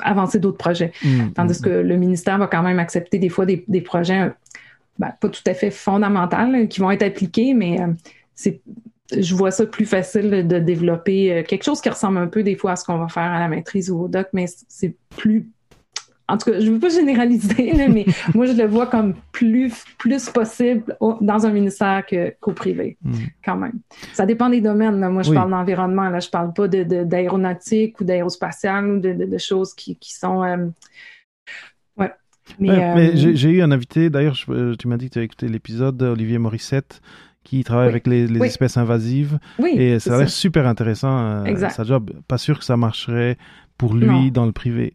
avancer 0.00 0.38
d'autres 0.38 0.58
projets. 0.58 0.92
Mmh, 1.02 1.30
Tandis 1.34 1.60
mmh, 1.60 1.64
que 1.64 1.70
le 1.70 1.96
ministère 1.96 2.38
va 2.38 2.48
quand 2.48 2.62
même 2.62 2.78
accepter 2.78 3.18
des 3.18 3.30
fois 3.30 3.46
des, 3.46 3.64
des 3.66 3.80
projets 3.80 4.30
ben, 4.98 5.12
pas 5.20 5.28
tout 5.28 5.42
à 5.46 5.54
fait 5.54 5.70
fondamentales 5.70 6.68
qui 6.68 6.80
vont 6.80 6.90
être 6.90 7.02
appliquées, 7.02 7.54
mais 7.54 7.80
euh, 7.80 7.86
c'est 8.34 8.60
je 9.16 9.34
vois 9.34 9.50
ça 9.50 9.64
plus 9.64 9.86
facile 9.86 10.46
de 10.46 10.58
développer 10.58 11.32
euh, 11.32 11.42
quelque 11.42 11.64
chose 11.64 11.80
qui 11.80 11.88
ressemble 11.88 12.18
un 12.18 12.26
peu 12.26 12.42
des 12.42 12.56
fois 12.56 12.72
à 12.72 12.76
ce 12.76 12.84
qu'on 12.84 12.98
va 12.98 13.08
faire 13.08 13.22
à 13.22 13.38
la 13.38 13.48
maîtrise 13.48 13.90
ou 13.90 14.00
au 14.00 14.08
doc, 14.08 14.28
mais 14.34 14.46
c'est 14.68 14.94
plus 15.16 15.48
en 16.30 16.36
tout 16.36 16.50
cas, 16.50 16.60
je 16.60 16.66
ne 16.66 16.72
veux 16.72 16.78
pas 16.78 16.88
généraliser, 16.94 17.72
mais 17.88 18.04
moi, 18.34 18.46
je 18.46 18.52
le 18.52 18.66
vois 18.66 18.86
comme 18.86 19.14
plus, 19.32 19.72
plus 19.96 20.28
possible 20.28 20.96
dans 21.00 21.46
un 21.46 21.50
ministère 21.50 22.04
qu'au 22.40 22.52
privé, 22.52 22.98
hmm. 23.02 23.14
quand 23.42 23.56
même. 23.56 23.78
Ça 24.12 24.26
dépend 24.26 24.50
des 24.50 24.60
domaines. 24.60 25.08
Moi, 25.08 25.22
je 25.22 25.32
parle 25.32 25.50
d'environnement. 25.50 26.10
Là, 26.10 26.20
je 26.20 26.28
parle 26.28 26.52
pas 26.52 26.68
d'aéronautique 26.68 27.98
de, 27.98 28.02
ou 28.02 28.06
d'aérospatial 28.06 28.90
ou 28.90 28.98
de, 29.00 29.38
choses 29.38 29.74
qui, 29.74 29.96
sont... 30.02 30.44
Euh, 30.44 30.66
ouais. 32.60 32.94
Mais, 32.94 33.16
j'ai 33.16 33.50
eu 33.50 33.62
un 33.62 33.70
invité, 33.70 34.10
d'ailleurs, 34.10 34.36
tu 34.36 34.88
m'as 34.88 34.96
dit 34.96 35.08
que 35.08 35.14
tu 35.14 35.18
as 35.18 35.22
écouté 35.22 35.48
l'épisode, 35.48 36.02
Olivier 36.02 36.38
Morissette, 36.38 37.00
qui 37.48 37.64
travaille 37.64 37.88
avec 37.88 38.06
les, 38.06 38.30
espèces 38.44 38.76
invasives. 38.76 39.38
Oui, 39.58 39.70
et 39.76 39.98
ça 39.98 40.16
a 40.16 40.18
l'air 40.18 40.28
super 40.28 40.66
intéressant, 40.66 41.46
euh, 41.46 41.68
sa 41.70 41.84
job. 41.84 42.10
Pas 42.28 42.36
sûr 42.36 42.58
que 42.58 42.64
ça 42.64 42.76
marcherait 42.76 43.38
pour 43.78 43.94
lui 43.94 44.30
dans 44.30 44.44
le 44.44 44.52
privé. 44.52 44.94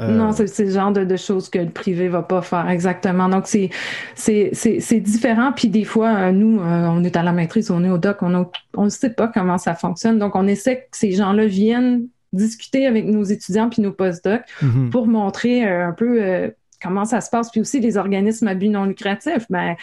Euh, 0.00 0.16
non, 0.16 0.32
c'est 0.32 0.64
le 0.64 0.70
genre 0.70 0.92
de, 0.92 1.16
choses 1.16 1.50
que 1.50 1.58
le 1.58 1.68
privé 1.68 2.08
va 2.08 2.22
pas 2.22 2.40
faire 2.40 2.70
exactement. 2.70 3.28
Donc 3.28 3.46
c'est 3.46 3.68
c'est 4.14 5.00
différent. 5.00 5.52
Puis 5.54 5.68
des 5.68 5.84
fois, 5.84 6.08
euh, 6.08 6.32
nous, 6.32 6.58
on 6.58 7.04
est 7.04 7.16
à 7.16 7.22
la 7.22 7.32
maîtrise, 7.32 7.70
on 7.70 7.84
est 7.84 7.90
au 7.90 7.98
doc, 7.98 8.18
on 8.22 8.84
ne 8.84 8.88
sait 8.88 9.12
pas 9.12 9.28
comment 9.28 9.58
ça 9.58 9.74
fonctionne. 9.74 10.18
Donc 10.18 10.36
on 10.36 10.46
essaie 10.46 10.88
que 10.90 10.96
ces 10.96 11.12
gens-là 11.12 11.46
viennent 11.46 12.06
discuter 12.32 12.86
avec 12.86 13.04
nos 13.06 13.24
étudiants 13.24 13.68
puis 13.68 13.82
nos 13.82 13.92
postdocs 13.92 14.44
mm-hmm. 14.62 14.90
pour 14.90 15.06
montrer 15.06 15.64
un 15.64 15.92
peu 15.92 16.50
comment 16.82 17.04
ça 17.04 17.20
se 17.20 17.30
passe. 17.30 17.50
Puis 17.50 17.60
aussi, 17.60 17.80
les 17.80 17.96
organismes 17.96 18.48
à 18.48 18.54
but 18.54 18.68
non 18.68 18.84
lucratif, 18.84 19.46
ben, 19.50 19.76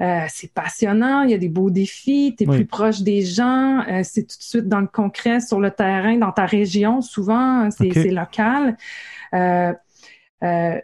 euh, 0.00 0.24
c'est 0.28 0.52
passionnant, 0.52 1.22
il 1.22 1.30
y 1.30 1.34
a 1.34 1.38
des 1.38 1.48
beaux 1.48 1.70
défis, 1.70 2.34
tu 2.36 2.44
es 2.44 2.46
plus 2.46 2.66
proche 2.66 3.02
des 3.02 3.22
gens, 3.22 3.80
euh, 3.88 4.00
c'est 4.02 4.22
tout 4.22 4.38
de 4.38 4.42
suite 4.42 4.68
dans 4.68 4.80
le 4.80 4.86
concret, 4.86 5.40
sur 5.40 5.60
le 5.60 5.70
terrain, 5.70 6.16
dans 6.16 6.32
ta 6.32 6.46
région, 6.46 7.00
souvent, 7.00 7.68
c'est 7.70 8.10
local. 8.10 8.76
Euh, 9.34 9.72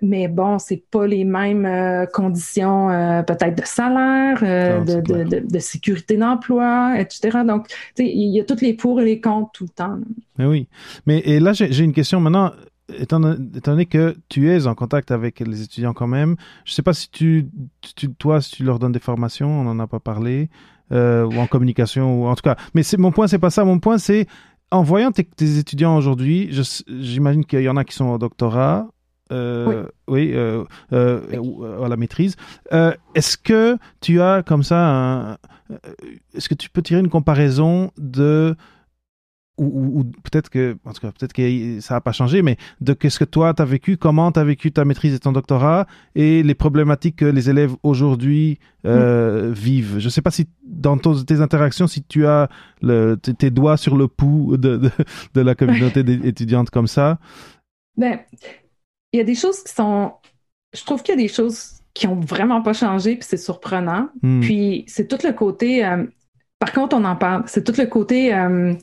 mais 0.03 0.29
bon, 0.29 0.59
c'est 0.59 0.85
pas 0.91 1.07
les 1.07 1.25
mêmes 1.25 2.07
conditions 2.13 2.89
peut-être 3.27 3.57
de 3.57 3.65
salaire, 3.65 4.43
de, 4.43 5.01
de, 5.01 5.41
de, 5.41 5.59
sécurité 5.59 6.19
d'emploi, 6.19 6.97
etc. 6.99 7.39
Donc, 7.47 7.67
il 7.97 8.35
y 8.35 8.39
a 8.39 8.45
tous 8.45 8.61
les 8.61 8.75
pour 8.75 9.01
et 9.01 9.07
les 9.07 9.21
contre 9.21 9.53
tout 9.53 9.65
le 9.65 9.71
temps. 9.71 9.99
Mais 10.37 10.45
oui. 10.45 10.69
Mais 11.07 11.21
et 11.21 11.41
là, 11.41 11.55
j'ai 11.55 11.85
une 11.85 11.95
question 11.95 12.21
maintenant 12.21 12.53
étant, 12.95 13.21
donné 13.21 13.87
que 13.87 14.17
tu 14.29 14.51
es 14.51 14.67
en 14.67 14.75
contact 14.75 15.11
avec 15.11 15.41
les 15.41 15.63
étudiants 15.63 15.93
quand 15.93 16.07
même, 16.07 16.37
je 16.65 16.73
ne 16.73 16.75
sais 16.75 16.83
pas 16.83 16.95
si 16.95 17.11
tu, 17.11 17.49
toi, 18.19 18.41
si 18.41 18.53
tu 18.53 18.65
leur 18.65 18.79
donnes 18.79 18.93
des 18.93 18.99
formations, 18.99 19.61
on 19.61 19.65
n'en 19.65 19.79
a 19.79 19.87
pas 19.87 20.01
parlé, 20.01 20.49
euh, 20.93 21.25
ou 21.25 21.39
en 21.39 21.47
communication, 21.47 22.23
ou 22.23 22.27
en 22.27 22.35
tout 22.35 22.43
cas. 22.43 22.57
Mais 22.75 22.83
mon 22.99 23.11
point, 23.11 23.27
c'est 23.27 23.39
pas 23.39 23.51
ça. 23.51 23.65
Mon 23.65 23.79
point, 23.79 23.99
c'est 23.99 24.27
en 24.71 24.83
voyant 24.83 25.11
tes, 25.13 25.59
étudiants 25.59 25.97
aujourd'hui, 25.97 26.51
j'imagine 26.89 27.45
qu'il 27.45 27.63
y 27.63 27.69
en 27.69 27.77
a 27.77 27.85
qui 27.85 27.95
sont 27.95 28.07
au 28.07 28.19
doctorat. 28.19 28.89
Euh, 29.33 29.87
oui, 30.07 30.33
euh, 30.35 30.65
à 30.93 31.89
la 31.89 31.97
maîtrise. 31.97 32.37
est-ce 32.71 33.37
que 33.37 33.77
tu 34.01 34.21
as 34.21 34.45
comme 34.45 34.63
ça 34.63 35.39
Est-ce 36.35 36.49
que 36.49 36.55
tu 36.55 36.71
peux 36.71 36.83
tirer 36.83 37.01
une 37.01 37.09
comparaison 37.09 37.91
de 37.99 38.55
ou, 39.59 40.05
peut-être 40.23 40.51
que, 40.51 40.77
en 40.85 40.93
tout 40.93 41.01
cas, 41.01 41.13
peut-être 41.13 41.33
que 41.33 41.81
ça 41.81 41.95
n'a 41.95 42.01
pas 42.01 42.13
changé, 42.13 42.43
mais 42.43 42.57
de 42.81 42.93
qu'est-ce 42.93 43.19
que 43.19 43.25
toi 43.25 43.55
tu 43.55 43.63
as 43.63 43.65
vécu, 43.65 43.97
comment 43.97 44.31
tu 44.31 44.39
as 44.39 44.45
vécu 44.45 44.71
ta 44.71 44.85
maîtrise 44.85 45.15
et 45.15 45.19
ton 45.19 45.33
doctorat 45.33 45.87
et 46.15 46.43
les 46.43 46.55
problématiques 46.55 47.17
que 47.17 47.25
les 47.25 47.49
élèves 47.49 47.75
aujourd'hui 47.83 48.59
euh, 48.85 49.51
mm. 49.51 49.53
vivent. 49.53 49.99
Je 49.99 50.05
ne 50.05 50.11
sais 50.11 50.23
pas 50.23 50.31
si 50.31 50.47
dans 50.65 50.99
tes 50.99 51.41
interactions, 51.41 51.87
si 51.87 52.03
tu 52.03 52.27
as 52.27 52.49
le, 52.83 53.17
tes 53.17 53.51
doigts 53.51 53.77
sur 53.77 53.97
le 53.97 54.09
pouls 54.09 54.57
de, 54.57 54.91
de, 55.35 55.41
la 55.41 55.55
communauté 55.55 56.01
étudiante 56.25 56.71
comme 56.71 56.87
ça. 56.87 57.19
Ben, 57.97 58.21
il 59.13 59.19
y 59.19 59.21
a 59.21 59.25
des 59.25 59.35
choses 59.35 59.63
qui 59.63 59.73
sont. 59.73 60.13
Je 60.75 60.85
trouve 60.85 61.03
qu'il 61.03 61.15
y 61.15 61.19
a 61.19 61.23
des 61.23 61.33
choses 61.33 61.81
qui 61.95 62.07
ont 62.07 62.21
vraiment 62.21 62.61
pas 62.61 62.75
changé, 62.75 63.17
puis 63.17 63.27
c'est 63.27 63.39
surprenant. 63.39 64.11
Mm. 64.23 64.41
Puis 64.41 64.85
c'est 64.87 65.09
tout 65.09 65.27
le 65.27 65.33
côté. 65.33 65.85
Euh, 65.85 66.05
par 66.59 66.73
contre, 66.73 66.97
on 66.97 67.05
en 67.05 67.17
parle. 67.17 67.45
C'est 67.47 67.65
tout 67.65 67.81
le 67.81 67.87
côté. 67.87 68.35
Euh, 68.35 68.75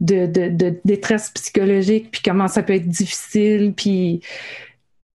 de, 0.00 0.26
de, 0.26 0.80
détresse 0.84 1.30
psychologique, 1.30 2.10
puis 2.10 2.22
comment 2.24 2.48
ça 2.48 2.62
peut 2.62 2.74
être 2.74 2.88
difficile, 2.88 3.74
puis 3.74 4.22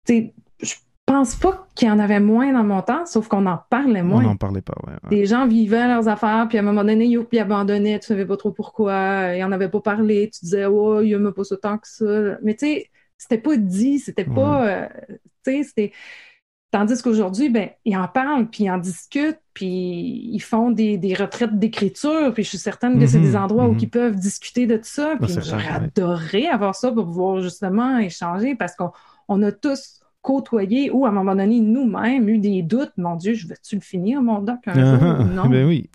je 0.07 0.73
pense 1.05 1.35
pas 1.35 1.67
qu'il 1.75 1.87
y 1.87 1.91
en 1.91 1.99
avait 1.99 2.19
moins 2.19 2.53
dans 2.53 2.63
mon 2.63 2.81
temps, 2.81 3.05
sauf 3.05 3.27
qu'on 3.27 3.45
en 3.45 3.59
parlait 3.69 4.03
moins. 4.03 4.23
On 4.23 4.29
n'en 4.29 4.37
parlait 4.37 4.61
pas, 4.61 4.75
ouais, 4.87 4.93
Les 5.11 5.25
gens 5.25 5.47
vivaient 5.47 5.87
leurs 5.87 6.07
affaires, 6.07 6.47
puis 6.47 6.57
à 6.57 6.61
un 6.61 6.63
moment 6.63 6.83
donné, 6.83 7.05
ils, 7.05 7.25
ils 7.31 7.39
abandonnaient, 7.39 7.99
tu 7.99 8.07
savais 8.07 8.25
pas 8.25 8.37
trop 8.37 8.51
pourquoi, 8.51 9.35
ils 9.35 9.43
en 9.43 9.51
avaient 9.51 9.69
pas 9.69 9.81
parlé, 9.81 10.29
tu 10.31 10.45
disais, 10.45 10.65
oh, 10.65 11.01
il 11.01 11.17
me 11.17 11.31
pas 11.31 11.43
autant 11.49 11.77
que 11.77 11.87
ça. 11.87 12.37
Mais 12.43 12.55
tu 12.55 12.65
sais, 12.65 12.89
c'était 13.17 13.37
pas 13.37 13.57
dit, 13.57 13.99
c'était 13.99 14.25
pas, 14.25 14.67
euh, 14.67 14.87
tu 15.09 15.17
sais, 15.51 15.63
c'était 15.63 15.91
Tandis 16.71 17.01
qu'aujourd'hui, 17.01 17.49
ben, 17.49 17.69
ils 17.85 17.95
en 17.95 18.07
parlent, 18.07 18.49
puis 18.49 18.65
ils 18.65 18.71
en 18.71 18.77
discutent, 18.77 19.39
puis 19.53 20.29
ils 20.33 20.41
font 20.41 20.71
des, 20.71 21.15
retraites 21.17 21.57
d'écriture, 21.57 22.33
puis 22.33 22.43
je 22.43 22.49
suis 22.49 22.57
certaine 22.57 22.99
que 22.99 23.07
c'est 23.07 23.19
des 23.19 23.31
mhm, 23.31 23.43
endroits 23.43 23.65
où 23.67 23.73
mhm. 23.73 23.79
ils 23.79 23.89
peuvent 23.89 24.15
discuter 24.15 24.67
de 24.67 24.75
tout 24.77 24.83
ça. 24.83 25.15
Puis 25.21 25.33
j'aurais 25.41 25.69
adoré 25.69 26.47
avoir 26.47 26.75
ça 26.75 26.91
pour 26.91 27.05
pouvoir 27.05 27.41
justement 27.41 27.97
échanger, 27.99 28.55
parce 28.55 28.73
qu'on 28.75 29.41
a 29.41 29.51
tous 29.51 30.01
côtoyé 30.25 30.89
ou 30.89 31.05
à 31.05 31.09
un 31.09 31.11
moment 31.11 31.35
donné, 31.35 31.59
nous-mêmes, 31.59 32.27
eu 32.27 32.39
des 32.39 32.63
doutes. 32.63 32.91
Mon 32.97 33.15
Dieu, 33.15 33.35
je 33.35 33.47
vais-tu 33.47 33.75
le 33.75 33.81
finir, 33.81 34.23
mon 34.23 34.39
doc, 34.41 34.57
un 34.65 34.73
jour? 34.73 35.25
Non. 35.25 35.45
ben 35.49 35.67
oui. 35.67 35.87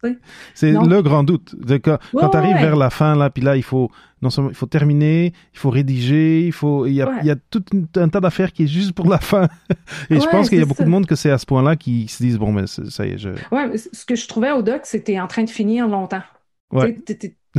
C'est 0.55 0.71
le 0.71 1.03
grand 1.03 1.25
doute. 1.25 1.57
De 1.59 1.77
Quand, 1.79 1.99
Ouais, 2.13 2.21
quand 2.23 2.29
tu 2.31 2.37
arrives 2.37 2.55
ouais. 2.55 2.61
vers 2.63 2.77
la 2.77 2.91
fin, 2.91 3.17
là, 3.17 3.29
puis 3.29 3.43
là, 3.43 3.57
il 3.57 3.65
faut, 3.65 3.91
non 4.23 4.31
seulement, 4.31 4.51
il 4.51 4.55
faut 4.57 4.67
terminer, 4.67 5.33
il 5.53 5.59
faut 5.59 5.71
rédiger, 5.71 6.47
il 6.47 6.53
faut, 6.53 6.87
il 6.87 6.93
y 6.95 7.03
a, 7.03 7.09
Ouais. 7.09 7.17
il 7.23 7.27
y 7.27 7.31
a 7.31 7.37
tout 7.37 7.65
un 7.97 8.09
tas 8.09 8.21
d'affaires 8.21 8.53
qui 8.53 8.63
est 8.65 8.69
juste 8.69 8.93
pour 8.93 9.09
la 9.09 9.19
fin. 9.33 9.49
Et 10.11 10.21
je 10.21 10.29
pense 10.29 10.49
qu'il 10.49 10.59
y 10.59 10.63
a 10.63 10.65
beaucoup 10.65 10.79
ça. 10.79 10.85
de 10.85 10.91
monde 10.91 11.07
que 11.07 11.17
c'est 11.17 11.31
à 11.33 11.39
ce 11.39 11.47
point-là 11.47 11.75
qui 11.75 12.07
se 12.07 12.23
disent, 12.23 12.39
bon, 12.39 12.53
mais 12.53 12.67
ça 12.69 13.05
y 13.07 13.11
est, 13.11 13.19
je, 13.19 13.31
Ouais, 13.51 13.67
mais 13.69 13.79
ce 13.79 14.05
que 14.05 14.15
je 14.15 14.29
trouvais 14.29 14.53
au 14.53 14.63
doc, 14.63 14.83
c'était 14.85 15.19
en 15.19 15.27
train 15.27 15.43
de 15.43 15.51
finir 15.51 15.89
longtemps. 15.89 16.23
Ouais. 16.73 16.97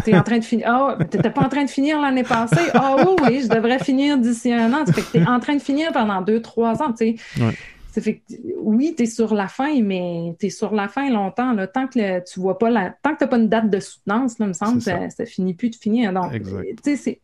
T'es 0.03 0.15
en 0.17 0.23
train 0.23 0.37
de 0.39 0.43
finir. 0.43 0.65
Ah, 0.69 0.97
t'étais 1.09 1.29
pas 1.29 1.41
en 1.41 1.49
train 1.49 1.63
de 1.65 1.69
finir 1.69 1.99
l'année 2.01 2.23
passée? 2.23 2.69
Ah 2.73 2.95
oui, 2.97 3.15
oui, 3.23 3.41
je 3.43 3.47
devrais 3.47 3.79
finir 3.79 4.17
d'ici 4.17 4.51
un 4.51 4.71
an. 4.73 4.85
Ça 4.85 4.93
fait 4.93 5.01
que 5.01 5.11
t'es 5.11 5.25
en 5.25 5.39
train 5.39 5.55
de 5.55 5.61
finir 5.61 5.91
pendant 5.91 6.21
deux, 6.21 6.41
trois 6.41 6.81
ans, 6.81 6.91
tu 6.93 7.15
sais. 7.15 7.43
Ouais. 7.43 7.53
Ça 7.93 7.99
fait 7.99 8.19
que, 8.19 8.33
oui, 8.61 8.95
t'es 8.95 9.05
sur 9.05 9.33
la 9.35 9.49
fin, 9.49 9.81
mais 9.81 10.33
t'es 10.39 10.49
sur 10.49 10.73
la 10.73 10.87
fin 10.87 11.09
longtemps, 11.09 11.51
là. 11.51 11.67
Tant 11.67 11.87
que 11.87 11.99
le- 11.99 12.23
tu 12.23 12.39
vois 12.39 12.57
pas 12.57 12.69
la, 12.69 12.95
tant 13.03 13.13
que 13.13 13.19
t'as 13.19 13.27
pas 13.27 13.37
une 13.37 13.49
date 13.49 13.69
de 13.69 13.79
soutenance, 13.81 14.39
là, 14.39 14.47
me 14.47 14.53
semble, 14.53 14.81
C'est 14.81 14.91
ça, 14.91 15.09
ça 15.09 15.25
finit 15.25 15.53
plus 15.53 15.69
de 15.71 15.75
finir. 15.75 16.13
Donc, 16.13 16.31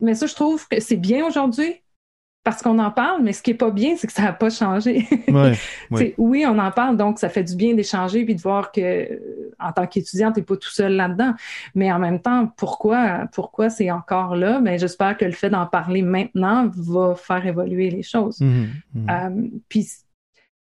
mais 0.00 0.14
ça, 0.14 0.26
je 0.26 0.34
trouve 0.34 0.68
que 0.68 0.78
c'est 0.80 0.96
bien 0.96 1.24
aujourd'hui. 1.26 1.74
Parce 2.48 2.62
qu'on 2.62 2.78
en 2.78 2.90
parle, 2.90 3.22
mais 3.22 3.34
ce 3.34 3.42
qui 3.42 3.50
est 3.50 3.54
pas 3.54 3.70
bien, 3.70 3.94
c'est 3.98 4.06
que 4.06 4.12
ça 4.14 4.22
n'a 4.22 4.32
pas 4.32 4.48
changé. 4.48 5.06
ouais, 5.28 6.14
Oui, 6.16 6.46
on 6.48 6.58
en 6.58 6.70
parle, 6.70 6.96
donc 6.96 7.18
ça 7.18 7.28
fait 7.28 7.44
du 7.44 7.54
bien 7.54 7.74
d'échanger 7.74 8.24
puis 8.24 8.34
de 8.34 8.40
voir 8.40 8.72
que 8.72 8.80
euh, 8.80 9.50
en 9.60 9.70
tant 9.70 9.86
qu'étudiant, 9.86 10.32
tu 10.32 10.40
n'es 10.40 10.46
pas 10.46 10.56
tout 10.56 10.70
seul 10.70 10.94
là-dedans. 10.94 11.34
Mais 11.74 11.92
en 11.92 11.98
même 11.98 12.20
temps, 12.20 12.50
pourquoi, 12.56 13.26
pourquoi 13.34 13.68
c'est 13.68 13.90
encore 13.90 14.34
là? 14.34 14.60
Ben, 14.60 14.78
j'espère 14.78 15.18
que 15.18 15.26
le 15.26 15.32
fait 15.32 15.50
d'en 15.50 15.66
parler 15.66 16.00
maintenant 16.00 16.70
va 16.74 17.14
faire 17.16 17.44
évoluer 17.46 17.90
les 17.90 18.02
choses. 18.02 18.40
Mhm, 18.40 18.68
mhm. 18.94 19.10
Euh, 19.10 19.58
puis 19.68 19.86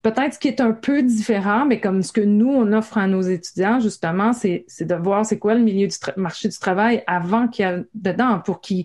peut-être 0.07 0.35
ce 0.35 0.39
qui 0.39 0.47
est 0.47 0.61
un 0.61 0.71
peu 0.71 1.03
différent, 1.03 1.67
mais 1.67 1.81
comme 1.81 2.01
ce 2.05 2.13
que 2.13 2.21
nous, 2.21 2.49
on 2.49 2.73
offre 2.73 2.97
à 2.97 3.09
nos 3.09 3.23
étudiants, 3.23 3.81
justement, 3.81 4.33
c'est 4.33 4.65
de 4.79 4.95
voir 4.95 5.27
c'est 5.27 5.41
quoi 5.41 5.55
le 5.55 5.63
milieu 5.63 5.89
du 5.89 5.97
marché 6.17 6.49
du 6.49 6.57
travail 6.57 7.03
avant 7.09 7.49
qu'il 7.49 7.65
y 7.65 7.69
a 7.69 7.81
dedans 7.93 8.39
pour 8.39 8.61
qu'ils 8.61 8.85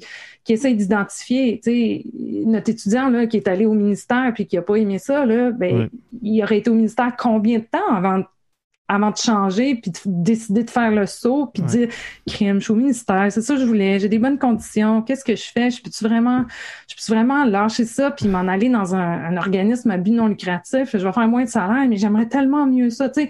essayent 0.49 0.75
d'identifier. 0.75 1.61
Tu 1.63 1.71
sais, 1.71 2.03
notre 2.47 2.71
étudiant 2.71 3.09
là, 3.09 3.27
qui 3.27 3.37
est 3.37 3.47
allé 3.47 3.67
au 3.67 3.73
ministère 3.73 4.31
puis 4.33 4.47
qui 4.47 4.55
n'a 4.55 4.63
pas 4.63 4.77
aimé 4.77 4.97
ça, 4.97 5.23
là, 5.27 5.51
ben, 5.51 5.89
il 6.23 6.41
aurait 6.41 6.57
été 6.57 6.71
au 6.71 6.73
ministère 6.73 7.15
combien 7.15 7.59
de 7.59 7.65
temps 7.65 7.95
avant 7.95 8.23
avant 8.93 9.11
de 9.11 9.15
changer, 9.17 9.75
puis 9.75 9.89
de 9.91 9.97
décider 10.05 10.63
de 10.65 10.69
faire 10.69 10.91
le 10.91 11.05
saut, 11.05 11.45
puis 11.53 11.63
de 11.63 11.67
dire 11.67 11.87
crème, 12.27 12.59
je 12.59 12.65
suis 12.65 12.73
au 12.73 12.75
ministère, 12.75 13.31
c'est 13.31 13.41
ça 13.41 13.53
que 13.55 13.61
je 13.61 13.65
voulais, 13.65 13.99
j'ai 13.99 14.09
des 14.09 14.19
bonnes 14.19 14.37
conditions, 14.37 15.01
qu'est-ce 15.01 15.23
que 15.23 15.35
je 15.35 15.45
fais, 15.53 15.69
je 15.71 15.81
peux-tu 15.81 16.03
vraiment, 16.03 16.43
je 16.89 16.95
peux 16.95 17.13
vraiment 17.13 17.45
lâcher 17.45 17.85
ça, 17.85 18.11
puis 18.11 18.27
m'en 18.27 18.47
aller 18.49 18.67
dans 18.67 18.93
un, 18.93 18.99
un 19.25 19.37
organisme 19.37 19.89
à 19.91 19.97
but 19.97 20.11
non 20.11 20.27
lucratif, 20.27 20.89
je 20.91 20.97
vais 21.07 21.13
faire 21.13 21.27
moins 21.29 21.45
de 21.45 21.49
salaire, 21.49 21.87
mais 21.87 21.95
j'aimerais 21.95 22.27
tellement 22.27 22.67
mieux 22.67 22.89
ça, 22.89 23.07
tu 23.09 23.21
sais. 23.21 23.29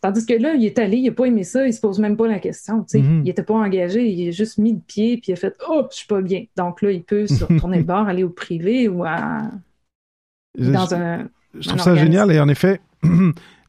Tandis 0.00 0.26
que 0.26 0.34
là, 0.34 0.52
il 0.54 0.64
est 0.66 0.78
allé, 0.78 0.98
il 0.98 1.06
n'a 1.06 1.12
pas 1.12 1.24
aimé 1.24 1.44
ça, 1.44 1.66
il 1.66 1.72
se 1.72 1.80
pose 1.80 1.98
même 1.98 2.16
pas 2.16 2.28
la 2.28 2.38
question, 2.38 2.82
tu 2.82 2.90
sais. 2.90 2.98
Mhm. 3.00 3.22
Il 3.24 3.30
était 3.30 3.42
pas 3.42 3.54
engagé, 3.54 4.06
il 4.06 4.28
a 4.28 4.30
juste 4.32 4.58
mis 4.58 4.74
le 4.74 4.78
pied, 4.86 5.16
puis 5.16 5.30
il 5.30 5.32
a 5.32 5.36
fait 5.36 5.56
«Oh, 5.68 5.86
je 5.90 5.96
suis 5.96 6.06
pas 6.06 6.20
bien». 6.20 6.44
Donc 6.56 6.82
là, 6.82 6.90
il 6.92 7.02
peut 7.02 7.26
se 7.26 7.42
retourner 7.52 7.78
le 7.78 7.84
bord, 7.84 8.06
aller 8.06 8.22
au 8.22 8.28
privé 8.30 8.86
ou 8.86 9.02
à, 9.02 9.50
Je- 10.58 10.70
dans 10.70 10.94
un... 10.94 11.26
je 11.58 11.68
trouve 11.68 11.80
un 11.80 11.84
ça 11.84 11.90
organisme. 11.90 12.12
génial 12.12 12.32
et 12.32 12.38
en 12.38 12.48
effet, 12.48 12.80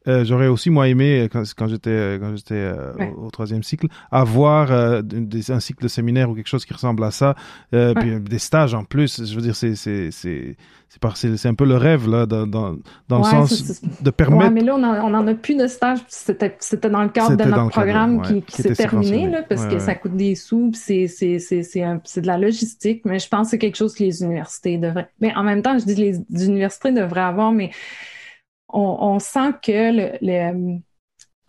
euh, 0.07 0.23
j'aurais 0.25 0.47
aussi 0.47 0.69
moi 0.69 0.87
aimé 0.87 1.21
euh, 1.21 1.27
quand, 1.27 1.43
quand 1.57 1.67
j'étais 1.67 1.89
euh, 1.89 2.19
quand 2.19 2.35
j'étais 2.35 2.53
euh, 2.55 2.93
Ouais. 2.97 3.13
au, 3.17 3.27
au 3.27 3.31
troisième 3.31 3.63
cycle 3.63 3.87
avoir 4.11 4.71
euh, 4.71 5.01
des, 5.03 5.51
un 5.51 5.59
cycle 5.59 5.83
de 5.83 5.87
séminaire 5.87 6.29
ou 6.29 6.35
quelque 6.35 6.47
chose 6.47 6.65
qui 6.65 6.73
ressemble 6.73 7.03
à 7.03 7.11
ça, 7.11 7.35
euh, 7.73 7.93
Ouais. 7.93 8.01
puis 8.01 8.09
euh, 8.11 8.19
des 8.19 8.39
stages 8.39 8.73
en 8.73 8.83
plus. 8.83 9.23
Je 9.25 9.35
veux 9.35 9.41
dire, 9.41 9.55
c'est 9.55 9.75
c'est 9.75 10.11
c'est 10.11 10.55
c'est 10.89 10.99
par- 11.01 11.17
c'est 11.17 11.35
c'est 11.37 11.47
un 11.49 11.53
peu 11.55 11.65
le 11.65 11.75
rêve 11.77 12.07
là 12.09 12.25
dans 12.25 12.45
dans, 12.47 12.75
dans 13.09 13.21
Ouais, 13.21 13.39
le 13.41 13.47
sens 13.47 13.81
de 14.01 14.09
permettre. 14.11 14.43
Ouais, 14.45 14.49
mais 14.49 14.61
là, 14.61 14.75
on 14.75 14.83
en, 14.83 15.11
on 15.11 15.13
en 15.13 15.27
a 15.27 15.33
plus 15.33 15.55
de 15.57 15.67
stages. 15.67 15.99
C'était, 16.07 16.55
c'était 16.59 16.89
dans 16.89 17.03
le 17.03 17.09
cadre 17.09 17.31
de 17.35 17.43
notre 17.43 17.55
cadre, 17.55 17.69
programme 17.71 18.21
qui, 18.21 18.41
qui 18.43 18.55
qui 18.55 18.61
s'est 18.61 18.73
terminé, 18.75 19.29
là, 19.29 19.43
parce 19.43 19.65
que 19.65 19.79
ça 19.79 19.95
coûte 19.95 20.15
des 20.15 20.35
sous, 20.35 20.71
c'est, 20.73 21.07
c'est, 21.07 21.39
c'est, 21.39 21.63
c'est, 21.63 22.21
de 22.21 22.27
la 22.27 22.37
logistique, 22.37 23.01
mais 23.05 23.19
je 23.19 23.27
pense 23.27 23.47
que 23.47 23.51
c'est 23.51 23.57
quelque 23.57 23.75
chose 23.75 23.93
que 23.95 24.03
les 24.03 24.23
universités 24.23 24.77
devraient. 24.77 25.09
Mais 25.19 25.33
en 25.35 25.43
même 25.43 25.61
temps, 25.61 25.77
je 25.77 25.85
dis 25.85 25.95
que 25.95 26.01
les 26.01 26.45
universités 26.45 26.91
devraient 26.91 27.21
avoir, 27.21 27.51
mais 27.51 27.71
on, 28.70 28.97
on 29.01 29.20
sent 29.20 29.53
que 29.61 29.95
le, 29.95 30.11
le- 30.22 30.80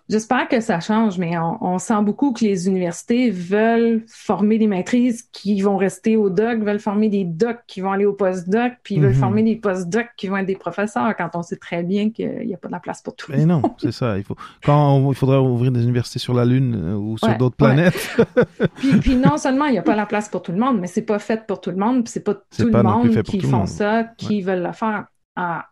J'espère 0.09 0.47
que 0.47 0.61
ça 0.61 0.79
change, 0.79 1.19
mais 1.19 1.37
on, 1.37 1.59
on 1.61 1.79
sent 1.79 2.01
beaucoup 2.03 2.33
que 2.33 2.45
les 2.45 2.69
universités 2.69 3.29
veulent 3.33 4.05
former 4.07 4.57
des 4.57 4.69
maîtrises 4.69 5.23
qui 5.33 5.61
vont 5.63 5.77
rester 5.77 6.17
au 6.17 6.31
doc, 6.31 6.61
veulent 6.61 6.79
former 6.79 7.09
des 7.09 7.25
docs 7.25 7.59
qui 7.67 7.81
vont 7.81 7.91
aller 7.91 8.05
au 8.05 8.13
postdoc, 8.13 8.75
puis 8.85 8.95
ils 8.95 9.01
veulent 9.01 9.15
Mhm. 9.15 9.19
former 9.19 9.43
des 9.43 9.57
postdocs 9.57 10.07
qui 10.17 10.29
vont 10.29 10.37
être 10.37 10.47
des 10.47 10.55
professeurs 10.55 11.13
quand 11.17 11.31
on 11.35 11.43
sait 11.43 11.57
très 11.57 11.83
bien 11.83 12.11
qu'il 12.11 12.47
n'y 12.47 12.55
a 12.55 12.57
pas 12.57 12.69
de 12.69 12.73
la 12.75 12.79
place 12.79 13.03
pour 13.03 13.17
tout. 13.17 13.33
le 13.33 13.39
Mais 13.39 13.47
non, 13.47 13.63
c'est 13.79 13.91
ça. 13.91 14.17
Il 14.17 14.23
faut 14.23 14.37
quand 14.65 14.95
on- 14.95 15.11
il 15.11 15.17
faudra 15.17 15.43
ouvrir 15.43 15.73
des 15.73 15.83
universités 15.83 16.21
sur 16.21 16.35
la 16.35 16.45
Lune 16.45 16.77
euh, 16.77 16.95
ou 16.95 17.19
sur 17.19 17.27
Ouais, 17.27 17.37
d'autres 17.37 17.57
ouais. 17.67 17.75
planètes. 17.75 18.17
Puis, 18.77 19.01
puis 19.01 19.17
non 19.17 19.37
seulement 19.39 19.65
il 19.65 19.73
n'y 19.73 19.79
a 19.79 19.83
pas 19.83 19.97
la 19.97 20.07
place 20.07 20.29
pour 20.29 20.41
tout 20.41 20.53
le 20.53 20.59
monde, 20.59 20.79
mais 20.79 20.87
c'est 20.87 21.03
pas 21.03 21.19
fait 21.19 21.45
pour 21.49 21.61
tout 21.61 21.71
le 21.71 21.79
monde, 21.79 22.05
puis 22.05 22.13
c'est 22.13 22.23
pas 22.23 22.35
tout 22.35 22.71
pas 22.71 22.85
le 22.85 22.89
monde 22.89 23.13
fait 23.13 23.25
qui 23.25 23.39
tout 23.39 23.49
font 23.49 23.57
monde. 23.59 23.67
ça, 23.67 24.05
qui 24.17 24.41
veulent 24.41 24.63
le 24.63 24.73
faire. 24.73 25.07
Ah. 25.35 25.67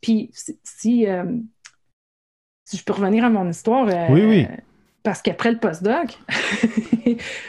Puis 0.00 0.30
si, 0.64 1.06
euh, 1.06 1.24
si 2.64 2.76
je 2.76 2.84
peux 2.84 2.92
revenir 2.92 3.24
à 3.24 3.30
mon 3.30 3.48
histoire, 3.48 3.88
euh, 3.88 4.06
Oui, 4.10 4.24
oui. 4.24 4.46
parce 5.02 5.22
qu'après 5.22 5.52
le 5.52 5.58
postdoc, 5.58 6.18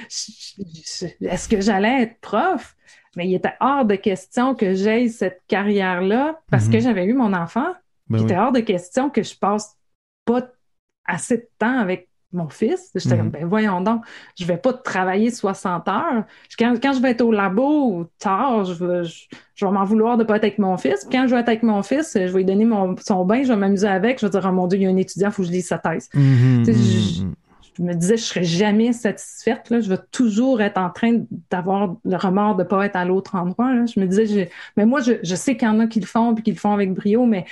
est-ce 0.09 1.47
que 1.47 1.61
j'allais 1.61 2.03
être 2.03 2.19
prof? 2.21 2.75
Mais 3.15 3.27
il 3.27 3.35
était 3.35 3.53
hors 3.59 3.85
de 3.85 3.95
question 3.95 4.55
que 4.55 4.73
j'aie 4.73 5.07
cette 5.09 5.41
carrière-là 5.47 6.39
parce 6.49 6.65
Mhm. 6.67 6.71
que 6.73 6.79
j'avais 6.79 7.05
eu 7.05 7.13
mon 7.13 7.33
enfant. 7.33 7.73
Ben 8.07 8.17
il 8.17 8.21
oui. 8.25 8.31
était 8.31 8.37
hors 8.39 8.51
de 8.51 8.59
question 8.61 9.09
que 9.09 9.23
je 9.23 9.35
passe 9.35 9.75
pas 10.25 10.47
assez 11.05 11.37
de 11.37 11.49
temps 11.57 11.79
avec 11.79 12.08
mon 12.33 12.47
fils. 12.49 12.91
J'étais 12.95 13.15
Mhm. 13.15 13.21
comme, 13.21 13.29
ben 13.29 13.45
voyons 13.47 13.81
donc, 13.81 14.03
je 14.37 14.45
vais 14.45 14.57
pas 14.57 14.73
travailler 14.73 15.31
60 15.31 15.87
heures. 15.87 16.23
Quand, 16.57 16.75
quand 16.81 16.93
je 16.93 17.01
vais 17.01 17.11
être 17.11 17.21
au 17.21 17.31
labo 17.31 18.07
tard, 18.19 18.65
je 18.65 18.85
vais, 18.85 19.03
je, 19.03 19.25
je 19.55 19.65
vais 19.65 19.71
m'en 19.71 19.83
vouloir 19.83 20.17
de 20.17 20.23
pas 20.23 20.35
être 20.37 20.43
avec 20.43 20.59
mon 20.59 20.77
fils. 20.77 21.05
Puis 21.09 21.17
quand 21.17 21.27
je 21.27 21.33
vais 21.33 21.41
être 21.41 21.47
avec 21.49 21.63
mon 21.63 21.81
fils, 21.83 22.11
je 22.15 22.19
vais 22.31 22.37
lui 22.39 22.45
donner 22.45 22.65
mon, 22.65 22.95
son 22.97 23.25
bain, 23.25 23.41
je 23.43 23.47
vais 23.49 23.55
m'amuser 23.55 23.87
avec. 23.87 24.19
Je 24.19 24.25
vais 24.25 24.29
dire, 24.31 24.45
oh 24.47 24.51
mon 24.53 24.67
Dieu, 24.67 24.77
il 24.79 24.83
y 24.83 24.85
a 24.87 24.89
un 24.89 24.97
étudiant, 24.97 25.29
il 25.29 25.31
faut 25.33 25.41
que 25.41 25.47
je 25.47 25.53
lise 25.53 25.67
sa 25.67 25.79
thèse. 25.79 26.09
Mhm, 26.13 26.63
Tu 26.65 26.73
sais, 26.73 26.77
mhm, 26.79 26.85
je- 26.85 27.23
mhm. 27.23 27.33
Je 27.77 27.83
me 27.85 27.93
disais, 27.93 28.17
je 28.17 28.23
serais 28.23 28.43
jamais 28.43 28.91
satisfaite. 28.91 29.69
Là. 29.69 29.79
Je 29.79 29.87
vais 29.87 29.99
toujours 30.11 30.61
être 30.61 30.77
en 30.77 30.89
train 30.89 31.21
d'avoir 31.49 31.95
le 32.03 32.17
remords 32.17 32.57
de 32.57 32.63
pas 32.63 32.85
être 32.85 32.97
à 32.97 33.05
l'autre 33.05 33.35
endroit. 33.35 33.73
là. 33.73 33.85
Je 33.85 34.01
me 34.01 34.05
disais, 34.05 34.49
mais 34.75 34.85
moi, 34.85 34.99
je, 34.99 35.13
je 35.23 35.33
sais 35.35 35.55
qu'il 35.55 35.65
y 35.65 35.71
en 35.71 35.79
a 35.79 35.87
qui 35.87 36.01
le 36.01 36.05
font 36.05 36.35
puis 36.35 36.43
qui 36.43 36.51
le 36.51 36.57
font 36.57 36.73
avec 36.73 36.93
brio, 36.93 37.25
mais 37.25 37.45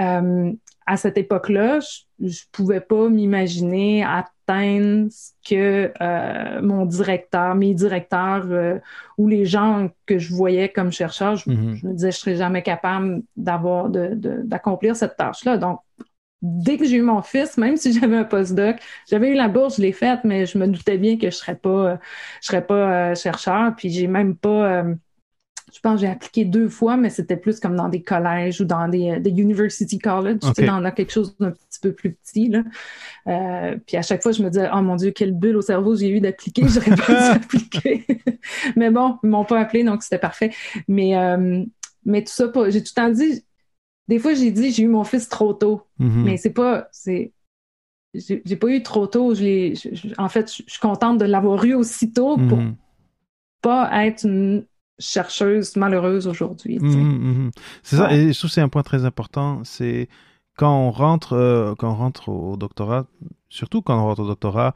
euh, 0.00 0.50
à 0.90 0.96
cette 0.96 1.16
époque-là, 1.16 1.78
je, 2.20 2.40
pouvais 2.50 2.80
pas 2.80 3.08
m'imaginer 3.08 4.02
atteindre 4.02 5.08
ce 5.12 5.30
que 5.48 5.92
euh, 6.00 6.62
mon 6.62 6.84
directeur, 6.84 7.54
mes 7.54 7.74
directeurs 7.74 8.46
euh, 8.50 8.80
ou 9.16 9.28
les 9.28 9.46
gens 9.46 9.88
que 10.04 10.18
je 10.18 10.34
voyais 10.34 10.68
comme 10.68 10.90
chercheurs, 10.90 11.36
je, 11.36 11.48
Mhm. 11.48 11.76
je 11.76 11.86
me 11.86 11.92
disais, 11.92 12.10
je 12.10 12.16
serais 12.18 12.34
jamais 12.34 12.64
capable 12.64 13.22
d'avoir 13.36 13.88
d'accomplir 13.88 14.96
cette 14.96 15.16
tâche-là. 15.16 15.58
Donc, 15.58 15.78
dès 16.42 16.76
que 16.76 16.84
j'ai 16.84 16.96
eu 16.96 17.02
mon 17.02 17.22
fils, 17.22 17.56
même 17.56 17.76
si 17.76 17.92
j'avais 18.00 18.16
un 18.16 18.24
postdoc, 18.24 18.78
j'avais 19.08 19.28
eu 19.28 19.34
la 19.34 19.46
bourse, 19.46 19.76
je 19.76 19.82
l'ai 19.82 19.92
faite, 19.92 20.20
mais 20.24 20.44
je 20.44 20.58
me 20.58 20.66
doutais 20.66 20.98
bien 20.98 21.18
que 21.18 21.30
je 21.30 21.36
serais 21.36 21.54
pas, 21.54 21.68
euh, 21.92 21.96
je 22.42 22.46
serais 22.48 22.66
pas 22.66 23.10
euh, 23.10 23.14
chercheur. 23.14 23.74
Puis 23.76 23.90
j'ai 23.90 24.08
même 24.08 24.34
pas, 24.36 24.82
euh, 24.82 24.94
je 25.72 25.80
pense 25.80 25.94
que 25.94 26.00
j'ai 26.06 26.06
appliqué 26.12 26.44
deux 26.44 26.68
fois, 26.68 26.96
mais 26.96 27.10
c'était 27.10 27.36
plus 27.36 27.60
comme 27.60 27.76
dans 27.76 27.88
des 27.88 28.02
collèges 28.02 28.60
ou 28.60 28.64
dans 28.64 28.88
des, 28.88 29.10
euh, 29.12 29.20
des 29.20 29.30
university 29.30 29.98
college, 29.98 30.38
tu 30.40 30.46
sais, 30.54 30.62
Ok. 30.70 30.82
dans 30.82 30.90
quelque 30.90 31.12
chose 31.12 31.36
d'un 31.38 31.50
petit 31.52 31.80
peu 31.80 31.92
plus 31.92 32.12
petit. 32.14 32.48
Là. 32.48 32.62
Euh, 33.26 33.76
puis 33.86 33.96
à 33.96 34.02
chaque 34.02 34.22
fois, 34.22 34.32
je 34.32 34.42
me 34.42 34.48
disais, 34.50 34.68
oh 34.74 34.82
mon 34.82 34.96
Dieu, 34.96 35.10
quelle 35.10 35.32
bulle 35.32 35.56
au 35.56 35.62
cerveau 35.62 35.94
j'ai 35.96 36.08
eu 36.10 36.20
d'appliquer, 36.20 36.62
j'aurais 36.68 36.96
pas 36.96 37.06
dû 37.06 37.38
appliquer. 37.44 38.06
mais 38.76 38.90
bon, 38.90 39.18
ils 39.22 39.28
m'ont 39.30 39.44
pas 39.44 39.60
appelé, 39.60 39.84
donc 39.84 40.02
c'était 40.02 40.18
parfait. 40.18 40.50
Mais, 40.88 41.16
euh, 41.16 41.64
mais 42.04 42.22
tout 42.24 42.32
ça, 42.32 42.48
pas- 42.48 42.70
j'ai 42.70 42.82
tout 42.82 42.92
le 42.96 43.02
temps 43.02 43.10
dit, 43.10 43.44
des 44.08 44.18
fois, 44.18 44.34
j'ai 44.34 44.50
dit, 44.50 44.72
j'ai 44.72 44.82
eu 44.84 44.88
mon 44.88 45.04
fils 45.04 45.28
trop 45.28 45.52
tôt. 45.54 45.82
Mhm. 45.98 46.24
Mais 46.24 46.36
c'est 46.36 46.50
pas. 46.52 46.88
c'est 46.92 47.32
J'ai 48.12 48.56
pas 48.56 48.66
eu 48.68 48.82
trop 48.82 49.06
tôt. 49.06 49.36
Je 49.36 49.42
l'ai- 49.44 49.74
je- 49.76 49.94
je- 49.94 50.14
en 50.18 50.28
fait, 50.28 50.50
je 50.52 50.64
je 50.66 50.70
suis 50.72 50.80
contente 50.80 51.18
de 51.18 51.24
l'avoir 51.26 51.64
eu 51.64 51.74
aussitôt 51.74 52.36
pour 52.36 52.58
Mhm. 52.58 52.74
pas 53.62 53.88
être 54.04 54.24
une 54.26 54.64
chercheuse 55.00 55.74
malheureuse 55.76 56.26
aujourd'hui. 56.28 56.78
tu 56.78 56.90
sais. 56.90 56.96
Mhm, 56.96 57.18
mhm. 57.44 57.50
C'est 57.82 57.96
ça, 57.96 58.12
et 58.14 58.32
je 58.32 58.38
trouve 58.38 58.50
que 58.50 58.54
c'est 58.54 58.60
un 58.60 58.68
point 58.68 58.82
très 58.82 59.04
important. 59.04 59.62
C'est 59.64 60.08
quand 60.56 60.72
on 60.76 60.90
rentre, 60.90 61.32
euh, 61.32 61.74
quand 61.76 61.90
on 61.90 61.96
rentre 61.96 62.28
au, 62.28 62.56
doctorat, 62.56 63.06
surtout 63.48 63.82
quand 63.82 63.98
on 63.98 64.04
rentre 64.04 64.20
au 64.22 64.26
doctorat, 64.26 64.74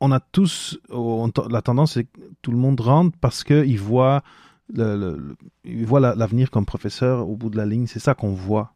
on 0.00 0.12
a 0.12 0.20
tous, 0.20 0.78
on- 0.90 1.30
la 1.50 1.62
tendance 1.62 1.94
c'est 1.94 2.04
que 2.04 2.20
tout 2.42 2.50
le 2.52 2.56
monde 2.58 2.80
rentre 2.80 3.16
parce 3.20 3.44
qu'il 3.44 3.78
voit 3.78 4.22
le, 4.72 4.96
le- 4.96 5.16
le- 5.16 5.36
il 5.64 5.84
voit 5.84 6.00
la- 6.00 6.14
l'avenir 6.14 6.50
comme 6.50 6.64
professeur 6.64 7.28
au 7.28 7.36
bout 7.36 7.50
de 7.50 7.56
la 7.56 7.66
ligne. 7.66 7.86
C'est 7.86 7.98
ça 7.98 8.14
qu'on 8.14 8.32
voit. 8.32 8.74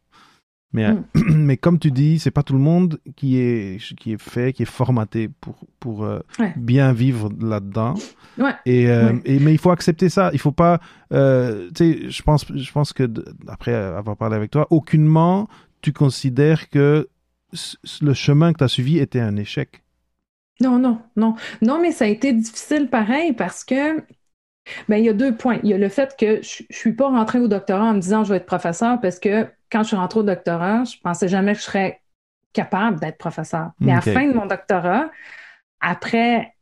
Mais, 0.72 0.92
Mm. 0.92 1.04
mais 1.36 1.56
comme 1.56 1.78
tu 1.78 1.90
dis, 1.92 2.18
c'est 2.18 2.30
pas 2.32 2.42
tout 2.42 2.54
le 2.54 2.58
monde 2.58 2.98
qui 3.16 3.38
est, 3.38 3.78
qui 3.96 4.12
est 4.12 4.20
fait, 4.20 4.52
qui 4.52 4.62
est 4.62 4.66
formaté 4.70 5.28
pour, 5.40 5.54
pour 5.78 6.04
euh, 6.04 6.18
Ouais. 6.40 6.52
bien 6.56 6.92
vivre 6.92 7.30
là-dedans. 7.40 7.94
Ouais. 8.38 8.54
Et, 8.66 8.88
euh, 8.88 9.12
Ouais. 9.12 9.22
et, 9.24 9.38
mais 9.38 9.52
il 9.52 9.58
faut 9.58 9.70
accepter 9.70 10.08
ça. 10.08 10.30
Il 10.32 10.40
faut 10.40 10.50
pas, 10.52 10.80
euh, 11.12 11.70
tu 11.76 12.02
sais, 12.02 12.10
je 12.10 12.22
pense, 12.22 12.44
je 12.52 12.72
pense 12.72 12.92
que 12.92 13.08
après 13.46 13.72
avoir 13.74 14.16
parlé 14.16 14.34
avec 14.36 14.50
toi, 14.50 14.66
aucunement 14.70 15.48
tu 15.80 15.92
considères 15.92 16.70
que 16.70 17.08
le 18.00 18.14
chemin 18.14 18.52
que 18.52 18.58
tu 18.58 18.64
as 18.64 18.68
suivi 18.68 18.98
était 18.98 19.20
un 19.20 19.36
échec. 19.36 19.84
Non, 20.60 20.78
non, 20.78 21.00
non. 21.16 21.34
Non, 21.62 21.80
mais 21.80 21.92
ça 21.92 22.04
a 22.06 22.08
été 22.08 22.32
difficile 22.32 22.88
pareil 22.90 23.32
parce 23.32 23.64
que, 23.64 24.00
ben, 24.88 24.96
il 24.96 25.04
y 25.04 25.08
a 25.08 25.12
deux 25.12 25.36
points. 25.36 25.58
Il 25.62 25.70
y 25.70 25.74
a 25.74 25.78
le 25.78 25.88
fait 25.88 26.16
que 26.18 26.42
je, 26.42 26.62
je 26.68 26.76
suis 26.76 26.92
pas 26.94 27.08
rentrée 27.08 27.38
au 27.38 27.48
doctorat 27.48 27.84
en 27.84 27.94
me 27.94 28.00
disant 28.00 28.24
je 28.24 28.30
vais 28.30 28.36
être 28.38 28.46
professeur 28.46 29.00
parce 29.00 29.18
que 29.18 29.46
quand 29.70 29.82
je 29.82 29.88
suis 29.88 29.96
rentrée 29.96 30.20
au 30.20 30.22
doctorat, 30.24 30.84
je 30.84 30.96
pensais 31.02 31.28
jamais 31.28 31.52
que 31.52 31.58
je 31.58 31.64
serais 31.64 32.00
capable 32.52 33.00
d'être 33.00 33.18
professeur. 33.18 33.72
Mais 33.80 33.92
à 33.92 33.96
la 33.96 34.00
fin 34.00 34.26
de 34.28 34.32
mon 34.32 34.46
doctorat, 34.46 35.10
après, 35.80 36.54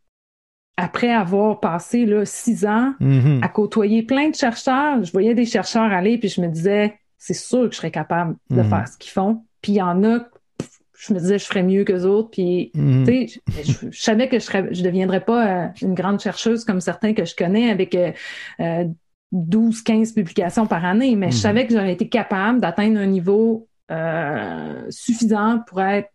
après 0.76 1.12
avoir 1.12 1.61
passé 1.61 2.07
là, 2.07 2.24
six 2.24 2.64
ans 2.66 2.94
Mhm. 3.00 3.40
à 3.42 3.48
côtoyer 3.48 4.03
plein 4.03 4.30
de 4.30 4.34
chercheurs, 4.34 5.05
je 5.05 5.12
voyais 5.12 5.34
des 5.34 5.44
chercheurs 5.46 5.92
aller 5.92 6.18
puis 6.18 6.28
je 6.28 6.40
me 6.40 6.48
disais 6.48 6.98
c'est 7.18 7.34
sûr 7.34 7.64
que 7.66 7.72
je 7.72 7.76
serais 7.76 7.90
capable 7.90 8.36
de 8.50 8.62
Mhm. 8.62 8.68
faire 8.68 8.88
ce 8.88 8.96
qu'ils 8.98 9.12
font. 9.12 9.44
Puis 9.61 9.72
il 9.72 9.76
y 9.76 9.82
en 9.82 10.03
a, 10.05 10.20
je 11.05 11.12
me 11.14 11.18
disais 11.18 11.38
je 11.38 11.44
ferais 11.46 11.62
mieux 11.62 11.84
qu'eux 11.84 12.05
autres. 12.05 12.30
Puis 12.30 12.70
Mhm. 12.74 13.05
tu 13.07 13.28
sais, 13.28 13.40
je, 13.90 14.00
savais 14.00 14.28
que 14.28 14.38
je 14.38 14.44
serais, 14.44 14.72
je 14.72 14.82
deviendrais 14.82 15.24
pas 15.24 15.46
euh, 15.46 15.68
une 15.82 15.94
grande 15.94 16.20
chercheuse 16.20 16.64
comme 16.64 16.80
certains 16.80 17.14
que 17.14 17.24
je 17.24 17.34
connais 17.34 17.70
avec 17.70 17.94
euh, 17.94 18.12
euh, 18.61 18.84
12, 19.32 19.82
15 19.82 20.12
publications 20.12 20.66
par 20.66 20.84
année, 20.84 21.16
mais 21.16 21.30
je 21.30 21.36
savais 21.38 21.66
que 21.66 21.72
j'aurais 21.72 21.92
été 21.92 22.09
capable 22.09 22.61
d'atteindre 22.61 22.98
un 23.00 23.07
niveau 23.07 23.66
euh, 23.90 24.84
suffisant 24.90 25.61
pour 25.66 25.80
être 25.80 26.11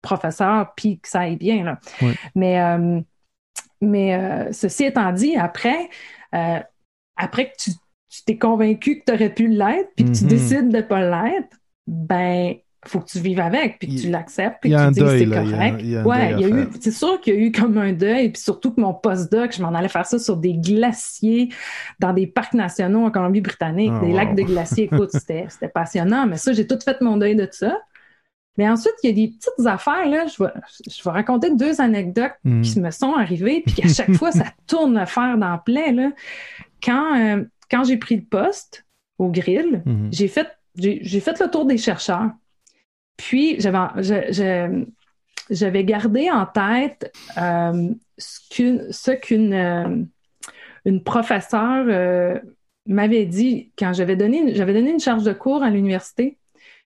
professeur 0.00 0.72
puis 0.76 0.98
que 1.00 1.08
ça 1.08 1.20
aille 1.20 1.36
bien. 1.36 1.64
Là. 1.64 1.80
Ouais. 2.00 2.14
Mais, 2.34 2.60
euh, 2.60 3.00
mais 3.80 4.14
euh, 4.14 4.52
ceci 4.52 4.84
étant 4.84 5.12
dit, 5.12 5.36
après, 5.36 5.88
euh, 6.34 6.60
après 7.16 7.50
que 7.50 7.56
tu 7.58 7.70
tu 8.14 8.24
t'es 8.24 8.36
convaincu 8.36 8.98
que 9.00 9.04
tu 9.06 9.12
aurais 9.14 9.32
pu 9.32 9.48
l'être 9.48 9.88
puis 9.96 10.04
que 10.04 10.10
tu 10.10 10.24
Mhm. 10.24 10.28
décides 10.28 10.68
de 10.68 10.82
pas 10.82 11.00
l'être, 11.00 11.56
ben 11.86 12.54
faut 12.84 12.98
que 13.00 13.06
tu 13.06 13.20
vives 13.20 13.38
avec 13.40 13.78
puis 13.78 13.94
que 13.94 14.00
tu 14.00 14.10
l'acceptes 14.10 14.58
puis 14.60 14.70
que 14.70 14.86
tu 14.86 14.92
dises 14.92 15.02
deuil, 15.04 15.18
c'est 15.20 15.26
là, 15.26 15.42
il 15.42 15.50
y 15.50 15.52
a- 15.52 15.56
correct. 15.56 15.76
il 15.80 15.90
y 15.90 15.96
a 15.96 16.02
ouais, 16.06 16.32
il 16.32 16.40
y 16.40 16.44
a 16.44 16.48
eu, 16.48 16.68
c'est 16.80 16.90
sûr 16.90 17.20
qu'il 17.20 17.34
y 17.34 17.36
a 17.36 17.40
eu 17.40 17.52
comme 17.52 17.78
un 17.78 17.92
deuil 17.92 18.30
puis 18.30 18.42
surtout 18.42 18.72
que 18.72 18.80
mon 18.80 18.92
postdoc, 18.92 19.54
je 19.56 19.62
m'en 19.62 19.72
allais 19.74 19.88
faire 19.88 20.04
ça 20.06 20.18
sur 20.18 20.36
des 20.36 20.54
glaciers 20.54 21.50
dans 22.00 22.12
des 22.12 22.26
parcs 22.26 22.54
nationaux 22.54 23.04
en 23.06 23.10
Colombie-Britannique, 23.12 23.92
Ah, 23.94 24.00
des 24.00 24.10
wow. 24.10 24.16
lacs 24.16 24.34
de 24.34 24.42
glaciers. 24.42 24.84
Écoute, 24.84 25.10
c'était 25.12 25.46
c'était 25.48 25.68
passionnant, 25.68 26.26
mais 26.26 26.36
ça 26.36 26.52
j'ai 26.52 26.66
tout 26.66 26.78
fait 26.84 27.00
mon 27.00 27.16
deuil 27.16 27.36
de 27.36 27.48
ça. 27.50 27.78
Mais 28.58 28.68
ensuite, 28.68 28.92
il 29.02 29.06
y 29.08 29.12
a 29.12 29.14
des 29.14 29.32
petites 29.32 29.66
affaires 29.66 30.06
là, 30.08 30.26
je 30.26 30.42
vais 30.42 30.50
je 30.90 31.02
vais 31.02 31.10
raconter 31.10 31.54
deux 31.54 31.80
anecdotes 31.80 32.32
Mhm. 32.44 32.62
qui 32.62 32.80
me 32.80 32.90
sont 32.90 33.14
arrivées, 33.14 33.62
puis 33.64 33.76
qu'à 33.76 33.88
chaque 33.88 34.12
fois, 34.14 34.32
ça 34.32 34.44
tourne 34.66 34.98
le 34.98 35.06
fer 35.06 35.38
dans 35.38 35.52
le 35.52 35.60
plaie. 35.64 35.92
Là. 35.92 36.10
Quand, 36.84 37.18
euh, 37.18 37.44
quand 37.70 37.84
j'ai 37.84 37.96
pris 37.96 38.16
le 38.16 38.22
poste 38.24 38.84
au 39.18 39.28
grill, 39.30 39.82
Mhm. 39.86 40.08
j'ai 40.12 40.28
fait, 40.28 40.48
j'ai 40.74 41.20
fait 41.20 41.38
le 41.40 41.48
tour 41.50 41.64
des 41.64 41.78
chercheurs. 41.78 42.30
Puis, 43.16 43.60
j'avais, 45.50 45.84
gardé 45.84 46.30
en 46.30 46.46
tête 46.46 47.12
euh, 47.38 47.90
ce 48.18 49.10
qu'une, 49.12 49.54
euh, 49.54 50.98
professeure 51.04 51.86
euh, 51.88 52.38
m'avait 52.86 53.26
dit 53.26 53.72
quand 53.78 53.92
j'avais 53.92 54.16
donné, 54.16 54.38
une 54.38 55.00
charge 55.00 55.24
de 55.24 55.32
cours 55.32 55.62
à 55.62 55.70
l'université. 55.70 56.38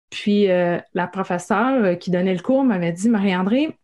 Puis, 0.09 0.47
la 0.47 1.07
professeure 1.11 1.97
qui 1.97 2.11
donnait 2.11 2.33
le 2.35 2.41
cours 2.41 2.63
m'avait 2.63 2.91
dit, 2.91 3.09
Marie-André, 3.09 3.77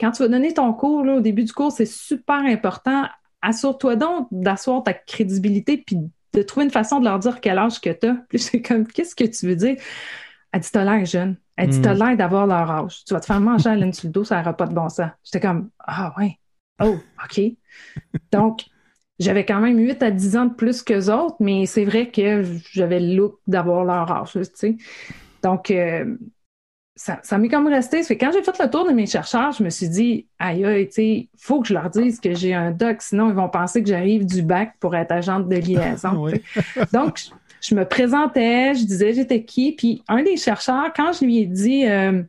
quand 0.00 0.12
tu 0.12 0.22
vas 0.22 0.28
donner 0.28 0.54
ton 0.54 0.72
cours, 0.72 1.04
là, 1.04 1.14
au 1.14 1.20
début 1.20 1.44
du 1.44 1.52
cours, 1.52 1.72
c'est 1.72 1.86
super 1.86 2.38
important. 2.38 3.04
Assure-toi 3.42 3.96
donc 3.96 4.28
d'asseoir 4.30 4.82
ta 4.82 4.92
crédibilité 4.92 5.76
puis 5.78 5.98
de 6.34 6.42
trouver 6.42 6.66
une 6.66 6.72
façon 6.72 7.00
de 7.00 7.04
leur 7.04 7.18
dire 7.18 7.40
quel 7.40 7.58
âge 7.58 7.80
que 7.80 7.90
tu 7.90 8.06
as. 8.06 8.16
Puis 8.28 8.62
comme, 8.62 8.86
qu'est-ce 8.86 9.14
que 9.14 9.24
tu 9.24 9.46
veux 9.46 9.56
dire? 9.56 9.76
Elle 10.52 10.60
dit, 10.60 10.70
t'as 10.72 10.84
l'air 10.84 11.04
jeune. 11.04 11.36
Elle 11.56 11.70
dit, 11.70 11.82
t'as 11.82 11.94
l'air 11.94 12.16
d'avoir 12.16 12.46
leur 12.46 12.70
âge. 12.70 13.04
Tu 13.04 13.14
vas 13.14 13.20
te 13.20 13.26
faire 13.26 13.40
manger 13.40 13.68
à 13.68 13.74
la 13.74 13.80
laine 13.80 13.92
sur 13.92 14.08
le 14.08 14.12
dos, 14.12 14.24
ça 14.24 14.38
n'aura 14.38 14.56
pas 14.56 14.66
de 14.66 14.74
bon 14.74 14.88
sens. 14.88 15.10
J'étais 15.24 15.40
comme, 15.40 15.70
ah 15.78 16.14
ouais. 16.18 16.38
Oh, 16.80 16.96
OK. 17.24 17.40
Donc, 18.32 18.64
j'avais 19.18 19.44
quand 19.44 19.60
même 19.60 19.78
8 19.78 20.02
à 20.02 20.10
10 20.10 20.36
ans 20.36 20.46
de 20.46 20.54
plus 20.54 20.82
qu'eux 20.82 21.10
autres, 21.12 21.36
mais 21.40 21.66
c'est 21.66 21.84
vrai 21.84 22.10
que 22.10 22.44
j'avais 22.72 23.00
le 23.00 23.16
look 23.16 23.38
d'avoir 23.46 23.84
leur 23.84 24.10
âge, 24.10 24.32
tu 24.32 24.44
sais. 24.54 24.76
Donc, 25.42 25.70
euh, 25.70 26.16
ça, 26.94 27.20
ça 27.22 27.38
m'est 27.38 27.48
comme 27.48 27.68
resté. 27.68 28.02
Fait 28.02 28.18
quand 28.18 28.30
j'ai 28.32 28.42
fait 28.42 28.58
le 28.60 28.70
tour 28.70 28.86
de 28.86 28.92
mes 28.92 29.06
chercheurs, 29.06 29.52
je 29.52 29.62
me 29.62 29.70
suis 29.70 29.88
dit, 29.88 30.28
aïe, 30.38 30.64
aïe, 30.64 30.86
tu 30.88 30.94
sais, 30.94 31.28
faut 31.36 31.60
que 31.60 31.68
je 31.68 31.74
leur 31.74 31.90
dise 31.90 32.20
que 32.20 32.34
j'ai 32.34 32.54
un 32.54 32.72
doc, 32.72 33.02
sinon 33.02 33.28
ils 33.28 33.34
vont 33.34 33.48
penser 33.48 33.82
que 33.82 33.88
j'arrive 33.88 34.26
du 34.26 34.42
bac 34.42 34.74
pour 34.80 34.94
être 34.96 35.12
agente 35.12 35.48
de 35.48 35.56
liaison. 35.56 36.10
Oui. 36.18 36.42
Donc, 36.92 37.20
je, 37.60 37.74
me 37.74 37.84
présentais, 37.86 38.74
je 38.74 38.84
disais 38.84 39.12
j'étais 39.14 39.44
qui, 39.44 39.72
puis 39.72 40.02
un 40.08 40.22
des 40.22 40.36
chercheurs, 40.36 40.92
quand 40.94 41.12
je 41.12 41.24
lui 41.24 41.38
ai 41.38 41.46
dit, 41.46 41.86
euh, 41.86 42.22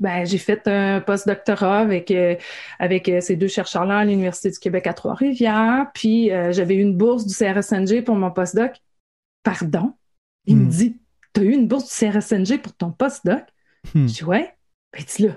ben, 0.00 0.24
j'ai 0.24 0.38
fait 0.38 0.66
un 0.66 1.00
postdoctorat 1.00 1.78
avec, 1.80 2.10
euh, 2.10 2.36
avec 2.78 3.08
euh, 3.08 3.20
ces 3.20 3.36
deux 3.36 3.48
chercheurs-là 3.48 3.98
à 3.98 4.04
l'Université 4.04 4.50
du 4.50 4.58
Québec 4.58 4.86
à 4.86 4.94
Trois-Rivières, 4.94 5.86
puis 5.94 6.30
j'avais 6.50 6.74
eu 6.76 6.80
une 6.80 6.96
bourse 6.96 7.26
du 7.26 7.34
CRSNG 7.34 8.02
pour 8.02 8.16
mon 8.16 8.30
postdoc. 8.30 8.76
Pardon? 9.42 9.94
Il 10.46 10.56
Hmm. 10.56 10.64
me 10.64 10.70
dit, 10.70 10.96
t'as 11.32 11.42
eu 11.42 11.52
une 11.52 11.68
bourse 11.68 11.84
du 11.84 11.90
CRSNG 11.94 12.58
pour 12.60 12.72
ton 12.74 12.90
postdoc? 12.92 13.44
Hmm. 13.94 14.06
Je 14.06 14.12
dis, 14.14 14.24
ouais. 14.24 14.54
Ben, 14.92 15.04
là, 15.26 15.32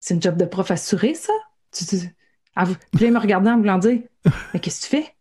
c'est 0.00 0.14
une 0.14 0.22
job 0.22 0.36
de 0.36 0.44
prof 0.44 0.70
assuré, 0.70 1.14
ça? 1.14 1.32
Tu, 1.72 1.84
tu- 1.86 1.96
vous- 1.96 2.76
Puis 2.92 3.00
là, 3.02 3.06
il 3.08 3.12
me 3.12 3.18
regardait 3.18 3.50
en 3.50 3.58
voulant 3.58 3.78
dire, 3.78 4.00
mais 4.54 4.60
qu'est-ce 4.60 4.88
que 4.88 4.96
tu 4.96 5.02
fais? 5.02 5.14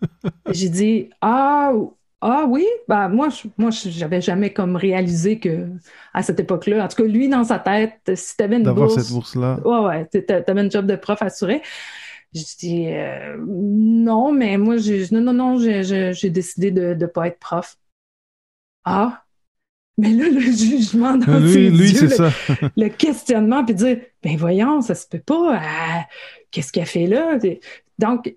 J'ai 0.52 0.68
dit, 0.68 1.10
ah, 1.20 1.72
ah 2.20 2.46
oui, 2.48 2.66
ben 2.88 3.08
moi, 3.08 3.28
je, 3.28 3.46
moi, 3.58 3.70
je- 3.70 3.90
j'avais 3.90 4.20
jamais 4.20 4.52
comme 4.52 4.74
réalisé 4.76 5.38
que 5.38 5.68
à 6.12 6.22
cette 6.22 6.40
époque-là, 6.40 6.84
en 6.84 6.88
tout 6.88 7.02
cas, 7.02 7.08
lui, 7.08 7.28
dans 7.28 7.44
sa 7.44 7.58
tête, 7.58 8.00
si 8.14 8.36
t'avais 8.36 8.56
une 8.56 8.64
D'avoir 8.64 8.88
bourse, 8.88 9.02
cette 9.02 9.12
bourse-là. 9.12 9.60
ouais, 9.64 9.78
ouais, 9.86 10.06
t'a- 10.06 10.22
t'a- 10.22 10.42
t'avais 10.42 10.62
une 10.62 10.70
job 10.70 10.86
de 10.86 10.96
prof 10.96 11.22
assuré. 11.22 11.62
J'ai 12.32 12.44
dit, 12.58 12.86
euh, 12.88 13.36
non, 13.46 14.32
mais 14.32 14.58
moi, 14.58 14.76
j'ai, 14.76 15.06
non, 15.12 15.20
non, 15.20 15.32
non, 15.32 15.58
j'ai, 15.58 16.30
décidé 16.30 16.70
de 16.70 16.94
ne 16.94 17.06
pas 17.06 17.28
être 17.28 17.38
prof. 17.38 17.76
Ah, 18.84 19.24
mais 19.98 20.10
là, 20.10 20.28
le 20.28 20.40
jugement 20.40 21.16
dans 21.16 21.38
Lui, 21.40 21.52
ses 21.52 21.70
lui 21.70 21.90
yeux, 21.92 22.08
c'est 22.08 22.08
le, 22.08 22.16
ça. 22.16 22.30
le 22.76 22.88
questionnement, 22.88 23.64
puis 23.64 23.74
dire, 23.74 23.98
ben 24.22 24.36
voyons, 24.36 24.80
ça 24.80 24.94
se 24.94 25.06
peut 25.06 25.18
pas, 25.20 25.56
euh, 25.56 26.00
qu'est-ce 26.50 26.72
qu'elle 26.72 26.86
fait 26.86 27.06
là? 27.06 27.38
Donc, 27.98 28.24
tu 28.24 28.34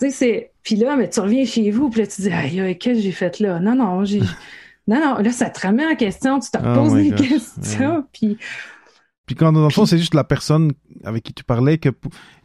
sais, 0.00 0.10
c'est, 0.10 0.52
puis 0.66 0.74
là, 0.74 0.96
mais 0.96 1.08
tu 1.08 1.20
reviens 1.20 1.44
chez 1.44 1.70
vous, 1.70 1.90
puis 1.90 2.00
là, 2.00 2.08
tu 2.08 2.22
dis, 2.22 2.28
aïe, 2.28 2.76
qu'est-ce 2.76 2.96
que 2.96 3.00
j'ai 3.00 3.12
fait 3.12 3.38
là? 3.38 3.60
Non, 3.60 3.76
non, 3.76 4.04
j'ai, 4.04 4.18
non, 4.88 4.98
non, 5.00 5.14
là, 5.22 5.30
ça 5.30 5.48
te 5.48 5.64
remet 5.64 5.86
en 5.86 5.94
question, 5.94 6.40
tu 6.40 6.50
te 6.50 6.58
Oh 6.58 6.68
reposes 6.68 6.94
my 6.94 7.04
des 7.04 7.10
gosh, 7.10 7.28
questions, 7.28 8.04
puis 8.12 8.36
Puis 9.26 9.36
quand 9.36 9.52
dans 9.52 9.62
le 9.62 9.70
fond, 9.70 9.86
c'est 9.86 9.98
juste 9.98 10.14
la 10.14 10.24
personne 10.24 10.72
avec 11.04 11.22
qui 11.22 11.32
tu 11.32 11.44
parlais 11.44 11.78
que 11.78 11.90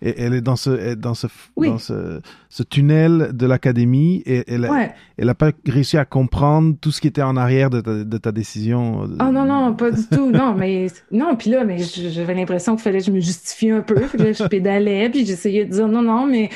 elle 0.04 0.36
est 0.36 0.42
dans 0.42 0.56
ce 0.56 0.94
dans 0.94 1.16
ce 1.16 1.26
Oui. 1.56 1.70
dans 1.70 1.80
ce, 1.80 2.22
ce 2.50 2.62
tunnel 2.62 3.32
de 3.34 3.48
l'académie 3.48 4.22
et 4.28 4.44
elle 4.48 4.70
ouais. 4.70 4.94
elle 5.18 5.30
a 5.30 5.34
pas 5.34 5.50
réussi 5.68 5.98
à 5.98 6.06
comprendre 6.06 6.76
tout 6.80 6.92
ce 6.92 7.02
qui 7.02 7.08
était 7.08 7.24
en 7.24 7.38
arrière 7.38 7.72
de 7.72 7.82
ta, 7.82 8.04
de 8.04 8.18
ta 8.20 8.32
décision. 8.32 9.02
Oh 9.02 9.32
non, 9.32 9.46
non, 9.46 9.74
pas 9.74 9.90
du 9.90 10.06
tout. 10.06 10.30
Non, 10.30 10.54
mais 10.54 10.88
non, 11.12 11.36
puis 11.36 11.50
là, 11.50 11.64
mais 11.64 11.80
j'avais 11.80 12.36
l'impression 12.36 12.76
qu'il 12.76 12.84
fallait 12.84 13.00
que 13.00 13.06
je 13.06 13.12
me 13.12 13.20
justifie 13.20 13.72
un 13.72 13.82
peu. 13.82 13.96
Puis 14.02 14.20
là, 14.20 14.32
je 14.32 14.44
pédalais, 14.44 15.10
puis 15.10 15.26
j'essayais 15.26 15.66
de 15.66 15.72
dire 15.72 15.88
non, 15.88 16.04
non, 16.04 16.28
mais 16.28 16.52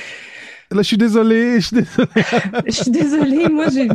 Là, 0.71 0.77
je 0.81 0.87
suis 0.87 0.97
désolé, 0.97 1.59
je 1.59 1.67
suis 1.67 1.75
désolé. 1.75 2.07
je 2.65 2.71
suis 2.71 2.91
désolée, 2.91 3.49
moi, 3.49 3.65
j'ai. 3.69 3.87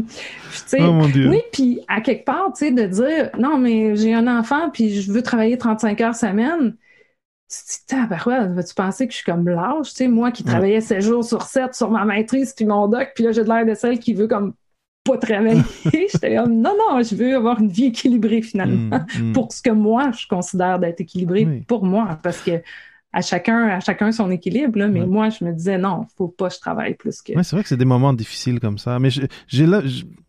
Oh 0.78 0.92
mon 0.92 1.08
dieu. 1.08 1.28
oui, 1.28 1.40
puis 1.52 1.80
à 1.88 2.00
quelque 2.00 2.24
part, 2.24 2.52
tu 2.52 2.66
sais, 2.66 2.70
de 2.70 2.86
dire 2.86 3.30
non, 3.38 3.58
mais 3.58 3.96
j'ai 3.96 4.14
un 4.14 4.26
enfant, 4.26 4.70
puis 4.70 5.00
je 5.02 5.10
veux 5.12 5.22
travailler 5.22 5.58
35 5.58 6.00
heures 6.00 6.14
semaine. 6.14 6.76
Tu 7.48 7.84
te 7.96 8.54
vas-tu 8.54 8.74
penser 8.74 9.06
que 9.08 9.12
je 9.12 9.16
suis 9.18 9.24
comme 9.24 9.48
lâche? 9.48 9.88
Tu 9.90 9.94
sais, 9.96 10.08
moi 10.08 10.30
qui 10.30 10.44
Ouais. 10.44 10.50
travaillais 10.50 10.80
7 10.80 11.00
jours 11.00 11.24
sur 11.24 11.42
7 11.42 11.74
sur 11.74 11.90
ma 11.90 12.04
maîtrise, 12.04 12.52
puis 12.56 12.64
mon 12.64 12.86
doc, 12.86 13.10
puis 13.14 13.24
là, 13.24 13.32
j'ai 13.32 13.42
de 13.42 13.48
l'air 13.48 13.66
de 13.66 13.74
celle 13.74 13.98
qui 13.98 14.14
veut 14.14 14.28
comme 14.28 14.54
pas 15.04 15.16
travailler. 15.18 15.60
J'étais 15.92 16.36
comme, 16.36 16.54
non, 16.60 16.74
non, 16.78 17.02
je 17.02 17.16
veux 17.16 17.34
avoir 17.34 17.58
une 17.60 17.68
vie 17.70 17.86
équilibrée 17.86 18.42
finalement 18.42 19.00
Mm, 19.18 19.30
mm. 19.30 19.32
pour 19.32 19.50
ce 19.52 19.62
que 19.62 19.70
moi 19.70 20.12
je 20.12 20.26
considère 20.28 20.78
d'être 20.78 21.00
équilibré 21.00 21.44
Oui. 21.46 21.60
pour 21.66 21.84
moi 21.84 22.18
parce 22.22 22.40
que 22.40 22.62
à 23.12 23.22
chacun 23.22 23.66
à 23.68 23.80
chacun 23.80 24.12
son 24.12 24.30
équilibre 24.30 24.78
là, 24.78 24.88
mais 24.88 25.00
Ouais. 25.00 25.06
moi 25.06 25.30
je 25.30 25.44
me 25.44 25.52
disais 25.52 25.78
non 25.78 26.06
faut 26.16 26.28
pas 26.28 26.48
que 26.48 26.54
je 26.54 26.60
travaille 26.60 26.94
plus 26.94 27.22
que 27.22 27.32
Ouais, 27.34 27.42
c'est 27.42 27.56
vrai 27.56 27.62
que 27.62 27.68
c'est 27.68 27.76
des 27.76 27.84
moments 27.84 28.12
difficiles 28.12 28.60
comme 28.60 28.78
ça. 28.78 28.98
Mais 28.98 29.10
j'ai 29.10 29.66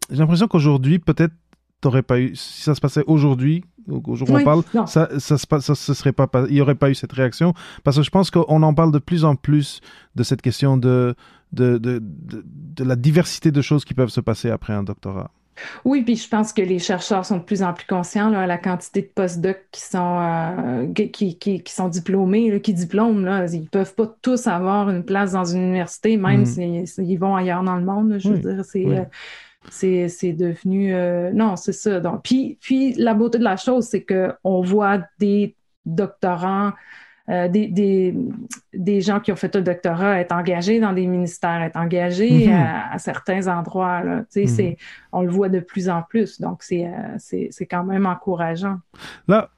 l'impression 0.09 0.47
qu'aujourd'hui, 0.47 0.99
peut-être, 0.99 1.33
t'aurais 1.79 2.01
pas 2.03 2.19
eu. 2.19 2.35
Si 2.35 2.63
ça 2.63 2.75
se 2.75 2.81
passait 2.81 3.03
aujourd'hui, 3.07 3.63
au 3.87 4.15
jour 4.15 4.29
où 4.29 4.33
Oui, 4.35 4.41
on 4.41 4.45
parle, 4.45 4.63
non. 4.73 4.85
ça, 4.85 5.09
ça, 5.19 5.37
se 5.37 5.45
ça, 5.75 5.93
serait 5.93 6.11
pas, 6.11 6.27
il 6.49 6.55
y 6.55 6.61
aurait 6.61 6.75
pas 6.75 6.89
eu 6.89 6.95
cette 6.95 7.11
réaction. 7.13 7.53
Parce 7.83 7.97
que 7.97 8.03
je 8.03 8.09
pense 8.09 8.29
qu'on 8.31 8.61
en 8.63 8.73
parle 8.73 8.91
de 8.91 8.99
plus 8.99 9.25
en 9.25 9.35
plus 9.35 9.81
de 10.15 10.23
cette 10.23 10.41
question 10.41 10.77
de, 10.77 11.15
de, 11.53 11.77
de, 11.77 11.99
de, 12.01 12.43
de 12.45 12.83
la 12.83 12.95
diversité 12.95 13.51
de 13.51 13.61
choses 13.61 13.83
qui 13.85 13.93
peuvent 13.93 14.09
se 14.09 14.21
passer 14.21 14.49
après 14.49 14.73
un 14.73 14.83
doctorat. 14.83 15.31
Oui, 15.85 16.03
puis 16.03 16.15
je 16.15 16.27
pense 16.27 16.53
que 16.53 16.61
les 16.61 16.79
chercheurs 16.79 17.25
sont 17.25 17.37
de 17.37 17.43
plus 17.43 17.63
en 17.63 17.73
plus 17.73 17.85
conscients 17.85 18.29
là, 18.29 18.41
à 18.41 18.47
la 18.47 18.57
quantité 18.57 19.01
de 19.01 19.07
postdocs 19.13 19.65
qui 19.71 19.81
sont 19.81 20.17
euh, 20.19 20.93
qui, 20.93 21.37
qui, 21.37 21.61
qui, 21.61 21.73
sont 21.73 21.87
diplômés, 21.87 22.51
là, 22.51 22.59
qui 22.59 22.73
diplôment. 22.73 23.25
Là, 23.25 23.45
ils 23.51 23.67
peuvent 23.67 23.93
pas 23.93 24.07
tous 24.21 24.47
avoir 24.47 24.89
une 24.89 25.03
place 25.03 25.33
dans 25.33 25.45
une 25.45 25.61
université, 25.61 26.17
même 26.17 26.41
mm. 26.41 26.85
s'ils 26.85 27.19
vont 27.19 27.35
ailleurs 27.35 27.63
dans 27.63 27.75
le 27.75 27.85
monde. 27.85 28.15
je 28.17 28.29
veux 28.29 28.37
dire, 28.37 28.65
c'est 28.65 28.85
euh, 28.85 29.03
c'est 29.69 30.09
c'est 30.09 30.33
devenu 30.33 30.93
euh, 30.93 31.31
non, 31.31 31.55
c'est 31.55 31.73
ça. 31.73 31.99
Donc, 31.99 32.23
puis 32.23 32.57
puis 32.61 32.93
la 32.93 33.13
beauté 33.13 33.37
de 33.37 33.43
la 33.43 33.57
chose, 33.57 33.85
c'est 33.85 34.03
que 34.03 34.33
on 34.43 34.61
voit 34.61 34.99
des 35.19 35.55
doctorants 35.85 36.71
euh, 37.31 37.47
des, 37.47 37.67
des, 37.67 38.13
des, 38.73 38.99
gens 38.99 39.21
qui 39.21 39.31
ont 39.31 39.37
fait 39.37 39.55
un 39.55 39.61
doctorat 39.61 40.19
être 40.19 40.33
engagés 40.33 40.81
dans 40.81 40.91
des 40.91 41.07
ministères, 41.07 41.61
être 41.61 41.77
engagés 41.77 42.47
mhm. 42.47 42.53
à, 42.91 42.97
certains 42.97 43.47
endroits. 43.47 44.03
Là. 44.03 44.23
Mhm. 44.35 44.75
On 45.13 45.21
le 45.21 45.29
voit 45.29 45.47
de 45.47 45.61
plus 45.61 45.87
en 45.87 46.01
plus, 46.01 46.41
donc 46.41 46.61
c'est 46.61 46.85
euh, 46.85 47.65
quand 47.69 47.85
même 47.85 48.05
encourageant. 48.05 48.79
Là, 49.29 49.49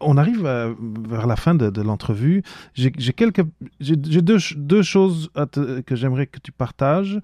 on 0.00 0.16
arrive 0.16 0.44
euh, 0.46 0.74
vers 1.08 1.28
la 1.28 1.36
fin 1.36 1.54
de, 1.54 1.70
de 1.70 1.82
l'entrevue. 1.82 2.42
J'ai 2.74 2.90
quelques, 2.90 3.44
j'ai 3.78 3.94
deux, 3.94 4.38
deux, 4.56 4.82
choses 4.82 5.30
que 5.52 5.94
j'aimerais 5.94 6.26
que 6.26 6.40
tu 6.40 6.50
partages. 6.50 7.20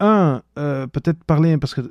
Un, 0.00 0.42
peut-être 0.54 1.22
parler, 1.24 1.58
parce 1.58 1.74
que 1.74 1.82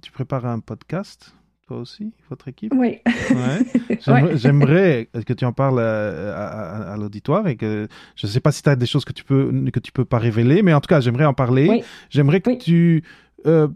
tu 0.00 0.12
prépares 0.12 0.46
un 0.46 0.60
podcast 0.60 1.34
aussi, 1.76 2.12
votre 2.28 2.48
équipe? 2.48 2.72
Oui. 2.76 3.00
J'aimerais 4.34 5.08
que 5.26 5.32
tu 5.32 5.44
en 5.44 5.52
parles 5.52 5.80
à, 5.80 6.94
l'auditoire 6.98 7.48
et 7.48 7.56
que 7.56 7.88
je 8.16 8.26
ne 8.26 8.32
sais 8.32 8.40
pas 8.40 8.52
si 8.52 8.62
tu 8.62 8.68
as 8.68 8.76
des 8.76 8.86
choses 8.86 9.04
que 9.04 9.12
tu 9.12 9.24
peux 9.24 9.50
que 9.72 9.80
tu 9.80 9.92
peux 9.92 10.04
pas 10.04 10.18
révéler, 10.18 10.62
mais 10.62 10.74
en 10.74 10.80
tout 10.80 10.88
cas, 10.88 11.00
j'aimerais 11.00 11.24
en 11.24 11.34
parler. 11.34 11.82
J'aimerais 12.10 12.40
que 12.40 12.56
tu 12.56 13.02
euh, 13.46 13.68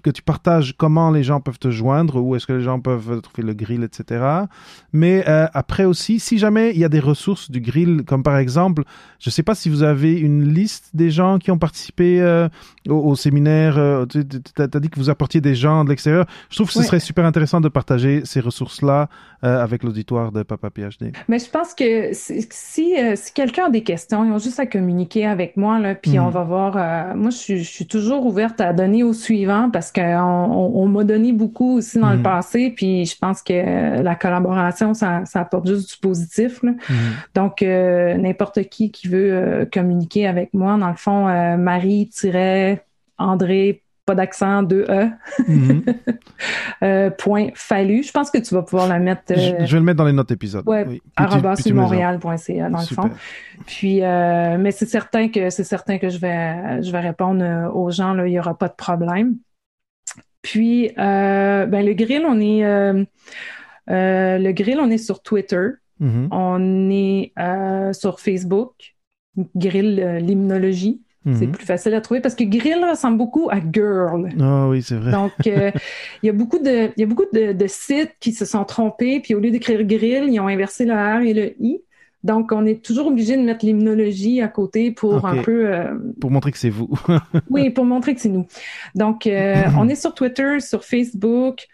que 0.00 0.10
tu 0.10 0.22
partages 0.22 0.74
comment 0.76 1.10
les 1.10 1.22
gens 1.22 1.40
peuvent 1.40 1.58
te 1.58 1.70
joindre, 1.70 2.22
où 2.22 2.36
est-ce 2.36 2.46
que 2.46 2.52
les 2.52 2.62
gens 2.62 2.80
peuvent 2.80 3.20
trouver 3.20 3.46
le 3.46 3.54
grill, 3.54 3.82
etc. 3.82 4.44
Mais 4.92 5.24
euh, 5.28 5.46
après 5.52 5.84
aussi, 5.84 6.20
si 6.20 6.38
jamais 6.38 6.70
il 6.70 6.78
y 6.78 6.84
a 6.84 6.88
des 6.88 7.00
ressources 7.00 7.50
du 7.50 7.60
grill, 7.60 8.04
comme 8.06 8.22
par 8.22 8.38
exemple, 8.38 8.84
je 9.18 9.28
ne 9.28 9.32
sais 9.32 9.42
pas 9.42 9.54
si 9.54 9.68
vous 9.68 9.82
avez 9.82 10.18
une 10.18 10.52
liste 10.52 10.90
des 10.94 11.10
gens 11.10 11.38
qui 11.38 11.50
ont 11.50 11.58
participé 11.58 12.20
euh, 12.20 12.48
au, 12.88 13.14
séminaire, 13.16 13.78
euh, 13.78 14.06
tu 14.06 14.24
as, 14.58 14.66
dit 14.66 14.88
que 14.88 14.98
vous 14.98 15.10
apportiez 15.10 15.40
des 15.40 15.54
gens 15.54 15.84
de 15.84 15.90
l'extérieur. 15.90 16.26
Je 16.50 16.56
trouve 16.56 16.68
que 16.68 16.74
ce 16.74 16.82
serait 16.82 17.00
super 17.00 17.24
intéressant 17.24 17.60
de 17.60 17.68
partager 17.68 18.22
ces 18.24 18.40
ressources-là 18.40 19.08
avec 19.40 19.84
l'auditoire 19.84 20.32
de 20.32 20.42
Papa 20.42 20.68
PhD. 20.68 21.12
Mais 21.28 21.38
je 21.38 21.48
pense 21.48 21.72
que 21.72 22.10
si, 22.12 22.42
si 22.50 23.32
quelqu'un 23.34 23.66
a 23.66 23.70
des 23.70 23.84
questions, 23.84 24.24
ils 24.24 24.32
ont 24.32 24.38
juste 24.38 24.58
à 24.58 24.66
communiquer 24.66 25.26
avec 25.26 25.56
moi, 25.56 25.78
là, 25.78 25.94
puis 25.94 26.18
hmm. 26.18 26.22
on 26.22 26.30
va 26.30 26.42
voir. 26.42 27.16
moi, 27.16 27.30
je, 27.30 27.56
je 27.56 27.62
suis 27.62 27.86
toujours 27.86 28.26
ouverte 28.26 28.60
à 28.60 28.72
donner 28.72 29.04
au 29.04 29.12
suivant 29.12 29.70
parce 29.70 29.87
que 29.92 30.00
on, 30.00 30.86
m'a 30.86 31.04
donné 31.04 31.32
beaucoup 31.32 31.78
aussi 31.78 31.98
dans 31.98 32.10
le 32.10 32.18
mm. 32.18 32.22
passé, 32.22 32.72
puis 32.74 33.04
je 33.04 33.16
pense 33.16 33.42
que 33.42 34.02
la 34.02 34.14
collaboration, 34.14 34.94
ça, 34.94 35.22
apporte 35.34 35.66
juste 35.66 35.90
du 35.90 35.96
positif. 35.98 36.62
Mm. 36.62 36.74
Donc, 37.34 37.62
euh, 37.62 38.16
n'importe 38.16 38.64
qui 38.64 38.90
qui 38.90 39.08
veut 39.08 39.32
euh, 39.32 39.64
communiquer 39.70 40.26
avec 40.26 40.54
moi, 40.54 40.76
dans 40.78 40.88
le 40.88 40.96
fond, 40.96 41.28
euh, 41.28 41.56
Marie-André 41.56 42.82
pas 44.06 44.14
d'accent, 44.14 44.62
2E. 44.62 45.12
Mm-hmm. 45.40 47.10
point 47.18 47.48
fallu. 47.54 48.02
Je 48.02 48.10
pense 48.10 48.30
que 48.30 48.38
tu 48.38 48.54
vas 48.54 48.62
pouvoir 48.62 48.88
la 48.88 48.98
mettre. 48.98 49.34
je, 49.36 49.52
vais 49.54 49.66
le 49.66 49.82
mettre 49.82 49.98
dans 49.98 50.06
les 50.06 50.14
notes 50.14 50.30
épisodes. 50.30 50.66
Ouais, 50.66 50.86
oui. 50.88 51.02
montréal.ca 51.74 52.70
dans 52.70 52.78
le 52.78 52.86
fond. 52.86 53.10
Puis, 53.66 54.00
mais 54.00 54.70
c'est 54.70 54.88
certain 54.88 55.28
que 55.28 55.50
c'est 55.50 55.64
certain 55.64 55.98
que 55.98 56.08
je 56.08 56.18
vais 56.18 56.82
je 56.82 56.90
vais 56.90 57.00
répondre 57.00 57.70
aux 57.74 57.90
gens. 57.90 58.14
Là, 58.14 58.26
il 58.26 58.32
y 58.32 58.38
aura 58.38 58.56
pas 58.56 58.68
de 58.68 58.76
problème. 58.76 59.36
Puis, 60.42 60.90
euh, 60.98 61.66
ben, 61.66 61.84
le 61.84 61.92
grill, 61.94 62.24
on 62.26 62.40
est 62.40 62.64
euh, 62.64 63.04
euh, 63.90 64.38
le 64.38 64.52
grill, 64.52 64.78
on 64.80 64.90
est 64.90 64.98
sur 64.98 65.22
Twitter, 65.22 65.68
mm-hmm. 66.00 66.28
on 66.30 66.90
est 66.90 67.32
sur 67.94 68.20
Facebook, 68.20 68.96
grill 69.56 70.18
l'hymnologie. 70.20 71.02
C'est 71.24 71.44
mm-hmm. 71.44 71.50
plus 71.50 71.66
facile 71.66 71.92
à 71.92 72.00
trouver 72.00 72.20
parce 72.20 72.34
que 72.34 72.44
grill 72.44 72.82
ressemble 72.88 73.18
beaucoup 73.18 73.50
à 73.50 73.58
girl. 73.60 74.30
Ah 74.40 74.68
oui, 74.68 74.80
c'est 74.80 74.94
vrai. 74.94 75.10
Donc, 75.10 75.32
il 75.44 75.72
y 76.22 76.28
a 76.30 76.32
beaucoup 76.32 76.58
de, 76.58 76.90
y 76.96 77.02
a 77.02 77.06
beaucoup 77.06 77.26
de, 77.30 77.52
de, 77.52 77.66
sites 77.66 78.14
qui 78.18 78.32
se 78.32 78.46
sont 78.46 78.64
trompés, 78.64 79.20
puis 79.20 79.34
au 79.34 79.40
lieu 79.40 79.50
d'écrire 79.50 79.82
grill, 79.82 80.32
ils 80.32 80.40
ont 80.40 80.46
inversé 80.48 80.86
le 80.86 80.94
R 80.94 81.20
et 81.20 81.34
le 81.34 81.54
I. 81.62 81.82
Donc, 82.24 82.50
on 82.52 82.66
est 82.66 82.82
toujours 82.84 83.06
obligé 83.06 83.36
de 83.36 83.42
mettre 83.42 83.64
l'hymnologie 83.64 84.42
à 84.42 84.48
côté 84.48 84.90
pour 84.90 85.24
un 85.24 85.42
peu... 85.42 85.72
Euh, 85.72 85.94
pour 86.20 86.30
montrer 86.30 86.50
que 86.50 86.58
c'est 86.58 86.70
vous. 86.70 86.90
oui, 87.50 87.70
pour 87.70 87.84
montrer 87.84 88.14
que 88.14 88.20
c'est 88.20 88.28
nous. 88.28 88.46
Donc, 88.94 89.26
euh, 89.26 89.62
on 89.78 89.88
est 89.88 89.94
sur 89.94 90.14
Twitter, 90.14 90.60
sur 90.60 90.84
Facebook, 90.84 91.66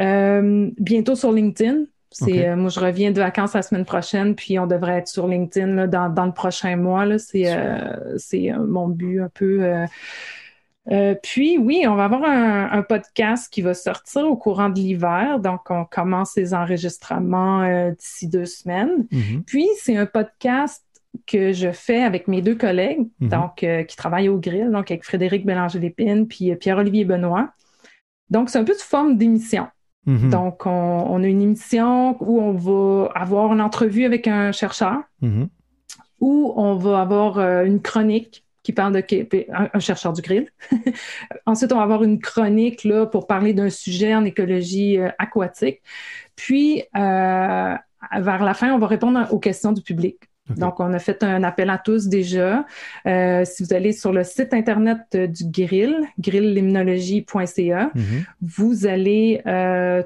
euh, 0.00 0.70
bientôt 0.78 1.14
sur 1.14 1.32
LinkedIn. 1.32 1.84
C'est 2.10 2.56
moi 2.56 2.70
je 2.70 2.80
reviens 2.80 3.10
de 3.10 3.18
vacances 3.18 3.52
la 3.52 3.60
semaine 3.60 3.84
prochaine 3.84 4.34
puis 4.34 4.58
on 4.58 4.66
devrait 4.66 4.96
être 4.96 5.08
sur 5.08 5.28
LinkedIn 5.28 5.88
dans, 5.88 6.08
dans 6.08 6.24
le 6.24 6.32
prochain 6.32 6.74
mois 6.74 7.04
là 7.04 7.18
c'est 7.18 7.54
c'est 8.16 8.50
mon 8.66 8.88
but 8.88 9.20
un 9.20 9.28
peu 9.28 9.62
euh, 10.90 11.14
puis 11.22 11.58
oui, 11.58 11.84
on 11.86 11.94
va 11.94 12.04
avoir 12.04 12.24
un, 12.24 12.82
podcast 12.82 13.52
qui 13.52 13.60
va 13.60 13.74
sortir 13.74 14.26
au 14.26 14.36
courant 14.36 14.70
de 14.70 14.78
l'hiver. 14.78 15.38
Donc, 15.38 15.70
on 15.70 15.84
commence 15.84 16.36
les 16.36 16.54
enregistrements 16.54 17.62
euh, 17.62 17.90
d'ici 17.90 18.28
deux 18.28 18.46
semaines. 18.46 19.06
Mm-hmm. 19.12 19.42
Puis, 19.44 19.66
c'est 19.76 19.96
un 19.96 20.06
podcast 20.06 20.84
que 21.26 21.52
je 21.52 21.72
fais 21.72 22.02
avec 22.02 22.28
mes 22.28 22.40
deux 22.40 22.54
collègues, 22.54 23.08
mm-hmm. 23.20 23.28
donc 23.28 23.62
euh, 23.62 23.82
qui 23.82 23.96
travaillent 23.96 24.28
au 24.28 24.38
grill, 24.38 24.70
donc 24.70 24.90
avec 24.90 25.04
Frédéric 25.04 25.44
Bélanger-Lépine 25.44 26.26
puis 26.26 26.54
Pierre-Olivier 26.56 27.04
Benoît. 27.04 27.50
Donc, 28.30 28.48
c'est 28.48 28.58
un 28.58 28.64
peu 28.64 28.74
sous 28.74 28.86
forme 28.86 29.16
d'émission. 29.18 29.66
Mm-hmm. 30.06 30.30
Donc, 30.30 30.64
on, 30.64 31.22
a 31.22 31.26
une 31.26 31.42
émission 31.42 32.16
où 32.22 32.40
on 32.40 32.52
va 32.52 33.10
avoir 33.14 33.52
une 33.52 33.60
entrevue 33.60 34.04
avec 34.04 34.26
un 34.26 34.52
chercheur, 34.52 35.02
où 36.20 36.52
on 36.56 36.76
va 36.76 37.00
avoir 37.00 37.38
une 37.62 37.80
chronique 37.80 38.44
qui 38.62 38.72
parle 38.72 38.92
de 38.92 39.46
un, 39.72 39.78
chercheur 39.78 40.12
du 40.12 40.22
grill. 40.22 40.48
Ensuite, 41.46 41.72
on 41.72 41.76
va 41.76 41.82
avoir 41.82 42.02
une 42.02 42.18
chronique 42.18 42.84
là 42.84 43.06
pour 43.06 43.26
parler 43.26 43.54
d'un 43.54 43.70
sujet 43.70 44.14
en 44.14 44.24
écologie 44.24 44.98
euh, 44.98 45.10
aquatique. 45.18 45.80
Puis, 46.36 46.82
euh, 46.96 47.74
vers 48.20 48.44
la 48.44 48.54
fin, 48.54 48.72
on 48.72 48.78
va 48.78 48.86
répondre 48.86 49.26
aux 49.32 49.38
questions 49.38 49.72
du 49.72 49.82
public. 49.82 50.18
Donc, 50.56 50.80
on 50.80 50.94
a 50.94 50.98
fait 50.98 51.22
un 51.22 51.42
appel 51.42 51.68
à 51.68 51.76
tous 51.76 52.08
déjà. 52.08 52.64
Euh, 53.06 53.44
si 53.44 53.62
vous 53.62 53.74
allez 53.74 53.92
sur 53.92 54.14
le 54.14 54.24
site 54.24 54.54
internet 54.54 55.14
du 55.14 55.44
grill, 55.44 55.94
grilllimnologie.ca, 56.18 57.90
mm-hmm. 57.94 58.24
vous 58.40 58.86
allez 58.86 59.42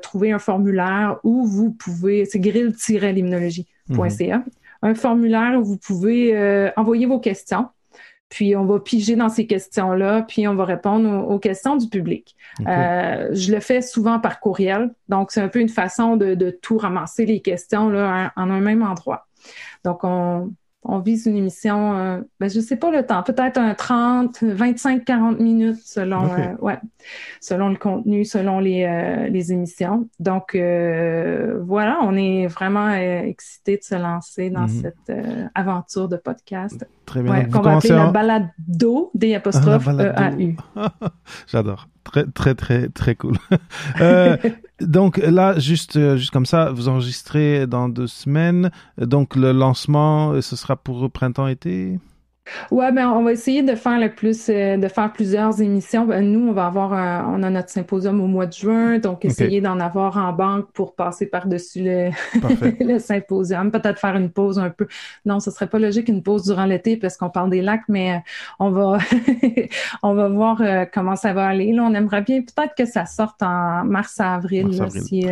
trouver 0.03 0.33
un 0.33 0.41
formulaire 0.41 1.19
où 1.23 1.47
vous 1.47 1.71
pouvez, 1.71 2.25
c'est 2.25 2.41
grill-limnologie.ca, 2.41 4.39
mm-hmm. 4.39 4.43
un 4.83 4.95
formulaire 4.97 5.61
où 5.61 5.65
vous 5.65 5.79
pouvez 5.79 6.73
envoyer 6.77 7.07
vos 7.07 7.21
questions. 7.21 7.69
Puis 8.33 8.57
on 8.57 8.65
va 8.65 8.81
piger 8.81 9.15
dans 9.15 9.29
ces 9.29 9.47
questions-là, 9.47 10.23
puis 10.23 10.49
on 10.49 10.55
va 10.55 10.65
répondre 10.65 11.29
aux, 11.29 11.39
questions 11.39 11.77
du 11.77 11.87
public. 11.87 12.35
Euh, 12.67 13.29
je 13.33 13.53
le 13.53 13.61
fais 13.61 13.83
souvent 13.83 14.19
par 14.21 14.41
courriel, 14.41 14.95
donc 15.11 15.33
c'est 15.33 15.43
un 15.43 15.49
peu 15.49 15.61
une 15.61 15.69
façon 15.69 16.17
de, 16.17 16.35
de 16.35 16.49
tout 16.49 16.79
ramasser 16.79 17.27
les 17.27 17.41
questions 17.43 17.91
là, 17.91 18.33
en 18.35 18.51
un 18.51 18.61
même 18.61 18.83
endroit. 18.83 19.27
Donc 19.85 20.03
on, 20.03 20.55
on 20.85 20.99
vise 20.99 21.27
une 21.27 21.37
émission, 21.37 21.97
euh, 21.97 22.21
ben, 22.41 22.51
je 22.51 22.59
sais 22.59 22.77
pas 22.77 22.91
le 22.91 23.07
temps, 23.07 23.23
peut-être 23.23 23.59
un 23.59 23.75
30, 23.75 24.43
25, 24.43 25.05
40 25.05 25.39
minutes 25.39 25.79
selon, 25.85 26.25
euh, 26.33 26.55
ouais, 26.61 26.79
selon 27.41 27.69
le 27.69 27.77
contenu, 27.77 28.25
selon 28.25 28.59
les, 28.59 28.85
euh, 28.85 29.29
les 29.29 29.53
émissions. 29.53 30.09
Donc 30.19 30.57
voilà, 30.57 32.01
on 32.03 32.17
est 32.17 32.49
vraiment 32.49 32.91
excités 32.91 33.77
de 33.77 33.85
se 33.85 33.95
lancer 33.95 34.51
dans 34.51 34.63
mhm. 34.63 34.69
cette 34.69 35.17
aventure 35.55 36.09
de 36.09 36.17
podcast. 36.17 36.85
Très 37.07 37.23
bien. 37.23 37.45
qu'on 37.45 37.61
va 37.61 37.77
appeler 37.77 37.95
la 37.95 38.11
balado 38.11 39.11
des 39.15 39.35
apostrophes 39.35 39.89
E-A-U. 39.89 40.57
J'adore. 41.47 41.89
Très, 42.05 42.25
très, 42.25 42.55
très, 42.57 42.89
très 42.89 43.15
cool. 43.15 43.37
euh, 44.83 44.87
donc 44.87 45.19
là, 45.19 45.59
juste, 45.59 45.97
euh, 45.97 46.17
juste 46.17 46.31
comme 46.31 46.47
ça, 46.47 46.71
vous 46.73 46.89
enregistrez 46.89 47.67
dans 47.67 47.89
deux 47.89 48.07
semaines. 48.07 48.71
Donc 48.99 49.37
le 49.37 49.53
lancement, 49.53 50.41
ce 50.41 50.57
sera 50.57 50.77
pour 50.77 51.11
printemps-été? 51.11 51.99
Ouais, 52.73 52.91
ben 52.91 53.09
on 53.09 53.23
va 53.23 53.33
essayer 53.33 53.63
de 53.63 53.75
faire 53.77 54.01
le 54.01 54.13
plus, 54.13 54.49
euh, 54.49 54.77
de 54.77 54.89
faire 54.89 55.13
plusieurs 55.13 55.61
émissions. 55.63 56.07
Ben, 56.07 56.21
nous, 56.23 56.49
on 56.49 56.53
va 56.53 56.67
avoir, 56.67 56.91
on 57.29 57.43
a 57.43 57.51
notre 57.51 57.71
symposium 57.71 58.21
au 58.21 58.27
mois 58.27 58.47
de 58.47 58.53
juin, 58.53 58.99
donc 58.99 59.25
essayer 59.25 59.61
d'en 59.61 59.79
avoir 59.79 60.17
en 60.17 60.33
banque 60.33 60.73
pour 60.73 60.97
passer 60.97 61.27
par-dessus 61.27 61.83
le, 61.85 62.11
le 62.85 62.99
symposium. 62.99 63.71
Peut-être 63.71 63.99
faire 63.99 64.17
une 64.17 64.31
pause 64.31 64.59
un 64.59 64.71
peu. 64.71 64.89
Non, 65.25 65.39
ce 65.39 65.53
serait 65.53 65.69
pas 65.69 65.79
logique 65.79 66.09
une 66.09 66.23
pause 66.23 66.45
durant 66.45 66.65
l'été 66.65 66.97
parce 66.97 67.17
qu'on 67.17 67.31
parle 67.31 67.51
des 67.51 67.63
lacs, 67.63 67.89
mais 67.89 68.15
euh, 68.15 68.19
on 68.59 68.71
va, 68.71 68.99
on 70.03 70.15
va 70.15 70.29
voir 70.29 70.61
euh, 70.61 70.85
comment 70.93 71.17
ça 71.17 71.33
va 71.33 71.47
aller. 71.47 71.73
Là, 71.73 71.85
on 71.85 71.95
aimerait 71.95 72.23
bien 72.23 72.43
peut-être 72.43 72.75
que 72.77 72.87
ça 72.87 73.07
sorte 73.07 73.43
en 73.43 73.85
mars-avril, 73.85 74.69
si, 74.91 75.27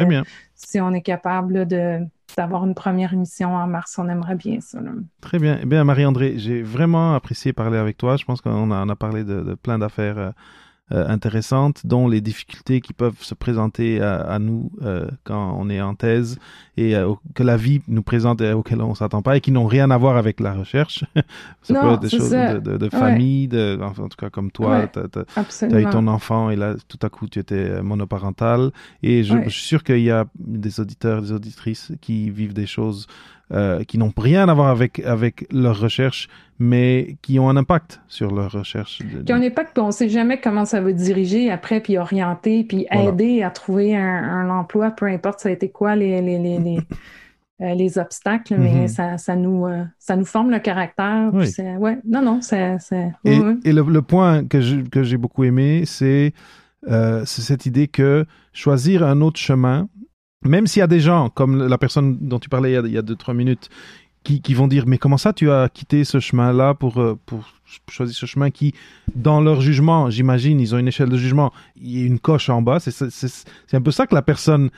si 0.54 0.80
on 0.80 0.92
est 0.92 1.02
capable 1.02 1.66
de 1.66 2.00
d'avoir 2.36 2.64
une 2.64 2.74
première 2.74 3.12
émission 3.12 3.54
en 3.54 3.66
mars. 3.66 3.98
On 3.98 4.08
aimerait 4.08 4.34
bien 4.34 4.60
ça. 4.60 4.78
Très 5.20 5.38
bien. 5.38 5.58
Eh 5.62 5.66
bien, 5.66 5.84
Marie-André, 5.84 6.34
j'ai 6.38 6.62
vraiment 6.62 7.14
apprécié 7.14 7.52
parler 7.52 7.78
avec 7.78 7.96
toi. 7.96 8.16
Je 8.16 8.24
pense 8.24 8.40
qu'on 8.40 8.70
a, 8.70 8.80
a 8.80 8.96
parlé 8.96 9.24
de, 9.24 9.54
plein 9.54 9.78
d'affaires 9.78 10.18
euh, 10.18 10.30
intéressantes, 10.90 11.86
dont 11.86 12.08
les 12.08 12.20
difficultés 12.20 12.80
qui 12.80 12.92
peuvent 12.92 13.20
se 13.20 13.34
présenter 13.34 14.00
à, 14.00 14.16
à 14.20 14.38
nous 14.38 14.70
euh, 14.82 15.08
quand 15.24 15.56
on 15.58 15.68
est 15.70 15.80
en 15.80 15.94
thèse 15.94 16.38
et 16.76 16.96
euh, 16.96 17.12
que 17.34 17.42
la 17.42 17.56
vie 17.56 17.80
nous 17.88 18.02
présente 18.02 18.40
et 18.40 18.52
auxquelles 18.52 18.80
on 18.82 18.94
s'attend 18.94 19.22
pas 19.22 19.36
et 19.36 19.40
qui 19.40 19.52
n'ont 19.52 19.66
rien 19.66 19.90
à 19.90 19.98
voir 19.98 20.16
avec 20.16 20.40
la 20.40 20.52
recherche. 20.54 21.04
ça 21.62 21.74
Non, 21.74 21.80
peut 21.80 21.92
être 21.94 22.00
des 22.00 22.08
choses 22.10 22.30
ça. 22.30 22.54
de, 22.54 22.72
de, 22.72 22.76
de 22.76 22.84
Ouais. 22.86 22.90
famille, 22.90 23.48
de, 23.48 23.78
en 23.82 23.92
tout 24.08 24.16
cas 24.18 24.30
comme 24.30 24.50
toi, 24.50 24.80
Ouais. 24.80 24.88
tu 24.90 25.64
as 25.74 25.80
eu 25.80 25.86
ton 25.90 26.06
enfant 26.08 26.50
et 26.50 26.56
là, 26.56 26.74
tout 26.88 26.98
à 27.02 27.08
coup, 27.08 27.28
tu 27.28 27.38
étais 27.38 27.54
euh, 27.54 27.82
monoparental. 27.82 28.70
Et 29.02 29.22
je, 29.22 29.34
Ouais. 29.34 29.44
je 29.44 29.50
suis 29.50 29.64
sûr 29.66 29.84
qu'il 29.84 30.00
y 30.00 30.10
a 30.10 30.24
des 30.38 30.80
auditeurs, 30.80 31.22
des 31.22 31.32
auditrices 31.32 31.92
qui 32.00 32.30
vivent 32.30 32.54
des 32.54 32.66
choses 32.66 33.06
euh, 33.52 33.82
qui 33.84 33.98
n'ont 33.98 34.12
rien 34.16 34.48
à 34.48 34.54
voir 34.54 34.68
avec, 34.68 35.00
avec 35.00 35.46
leur 35.52 35.78
recherche, 35.80 36.28
mais 36.58 37.16
qui 37.22 37.38
ont 37.38 37.48
un 37.48 37.56
impact 37.56 38.00
sur 38.06 38.32
leur 38.34 38.52
recherche. 38.52 39.00
de- 39.00 39.22
Qui 39.22 39.32
ont 39.32 39.36
un 39.36 39.42
impact, 39.42 39.72
puis 39.72 39.82
on 39.82 39.88
ne 39.88 39.92
sait 39.92 40.08
jamais 40.08 40.38
comment 40.40 40.64
ça 40.64 40.80
va 40.80 40.92
diriger 40.92 41.50
après, 41.50 41.80
puis 41.80 41.98
orienter, 41.98 42.64
puis 42.64 42.86
Voilà. 42.92 43.08
aider 43.10 43.42
à 43.42 43.50
trouver 43.50 43.96
un, 43.96 44.02
un 44.04 44.50
emploi, 44.50 44.90
peu 44.92 45.06
importe 45.06 45.40
ça 45.40 45.48
a 45.48 45.52
été 45.52 45.68
quoi 45.70 45.96
les, 45.96 46.20
les, 46.22 46.38
les, 46.38 46.58
les, 46.58 46.78
euh, 47.62 47.74
les 47.74 47.98
obstacles, 47.98 48.54
Mhm. 48.54 48.62
mais 48.62 48.88
ça, 48.88 49.18
ça, 49.18 49.34
nous, 49.36 49.66
euh, 49.66 49.82
ça 49.98 50.14
nous 50.16 50.24
forme 50.24 50.50
le 50.50 50.58
caractère. 50.60 51.30
Oui. 51.32 51.46
ouais, 51.78 51.98
non, 52.06 52.22
non, 52.22 52.40
c'est. 52.42 52.76
Et, 53.24 53.72
le, 53.72 53.82
le 53.82 54.02
point 54.02 54.44
que 54.44 54.60
je- 54.60 54.80
que 54.82 55.02
j'ai 55.02 55.16
beaucoup 55.16 55.44
aimé, 55.44 55.82
c'est 55.86 56.32
cette 57.24 57.66
idée 57.66 57.88
que 57.88 58.24
choisir 58.52 59.02
un 59.04 59.20
autre 59.20 59.38
chemin, 59.40 59.88
même 60.44 60.66
s'il 60.66 60.80
y 60.80 60.82
a 60.82 60.86
des 60.86 61.00
gens, 61.00 61.28
comme 61.28 61.66
la 61.66 61.78
personne 61.78 62.18
dont 62.20 62.38
tu 62.38 62.48
parlais 62.48 62.70
il 62.70 62.74
y 62.74 62.76
a, 62.76 62.80
il 62.80 62.92
y 62.92 62.98
a 62.98 63.02
deux, 63.02 63.16
trois 63.16 63.34
minutes, 63.34 63.68
qui, 64.22 64.42
qui 64.42 64.52
vont 64.54 64.68
dire 64.68 64.84
mais 64.86 64.98
comment 64.98 65.16
ça 65.16 65.32
tu 65.32 65.50
as 65.50 65.68
quitté 65.70 66.04
ce 66.04 66.20
chemin-là 66.20 66.74
pour, 66.74 67.00
euh, 67.00 67.18
pour 67.24 67.44
ch- 67.66 67.80
choisir 67.90 68.14
ce 68.14 68.26
chemin 68.26 68.50
qui, 68.50 68.74
dans 69.14 69.40
leur 69.40 69.60
jugement, 69.62 70.10
j'imagine, 70.10 70.60
ils 70.60 70.74
ont 70.74 70.78
une 70.78 70.88
échelle 70.88 71.08
de 71.08 71.16
jugement, 71.16 71.52
il 71.76 71.98
y 71.98 72.02
a 72.02 72.06
une 72.06 72.18
coche 72.18 72.50
en 72.50 72.60
bas, 72.62 72.80
c'est 72.80 73.74
un 73.76 73.80
peu 73.80 73.90
ça 73.90 74.06
que 74.06 74.14
la 74.14 74.22
personne 74.22 74.70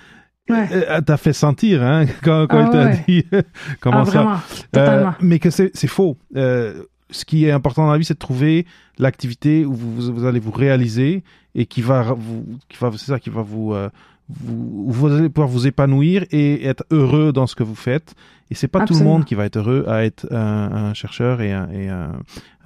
Ouais. 0.50 0.66
euh, 0.72 1.00
t'a 1.00 1.16
fait 1.16 1.32
sentir 1.32 1.84
hein, 1.84 2.04
quand, 2.24 2.48
quand 2.48 2.58
Ah 2.58 2.64
elle 2.64 2.70
t'a 2.70 2.84
ouais. 2.86 3.04
dit 3.06 3.24
comment 3.80 4.02
Ah, 4.02 4.04
ça. 4.06 4.42
Euh, 4.76 5.06
mais 5.20 5.38
que 5.38 5.50
c'est 5.50 5.70
faux. 5.86 6.16
Euh, 6.34 6.82
ce 7.10 7.24
qui 7.24 7.44
est 7.44 7.52
important 7.52 7.86
dans 7.86 7.92
la 7.92 7.98
vie, 7.98 8.04
c'est 8.04 8.14
de 8.14 8.18
trouver 8.18 8.66
l'activité 8.98 9.64
où 9.64 9.72
vous, 9.72 10.24
allez 10.24 10.40
vous 10.40 10.50
réaliser 10.50 11.22
et 11.54 11.66
qui 11.66 11.80
va 11.80 12.02
vous, 12.16 12.44
qui 12.68 12.76
va, 12.80 12.90
c'est 12.92 13.06
ça, 13.12 13.20
qui 13.20 13.30
va 13.30 13.42
vous, 13.42 13.72
euh, 13.72 13.88
vous, 14.28 15.06
allez 15.06 15.28
pouvoir 15.28 15.48
vous 15.48 15.66
épanouir 15.66 16.24
et 16.30 16.66
être 16.66 16.84
heureux 16.90 17.32
dans 17.32 17.46
ce 17.46 17.54
que 17.54 17.62
vous 17.62 17.74
faites. 17.74 18.14
Et 18.50 18.54
c'est 18.54 18.68
pas 18.68 18.84
tout 18.84 18.94
le 18.94 19.04
monde 19.04 19.24
qui 19.24 19.34
va 19.34 19.46
être 19.46 19.56
heureux 19.58 19.84
à 19.88 20.04
être 20.04 20.26
un, 20.32 20.70
un 20.90 20.94
chercheur 20.94 21.40
et 21.40 21.52
un, 21.52 21.68
et 21.70 21.88
un, 21.88 22.12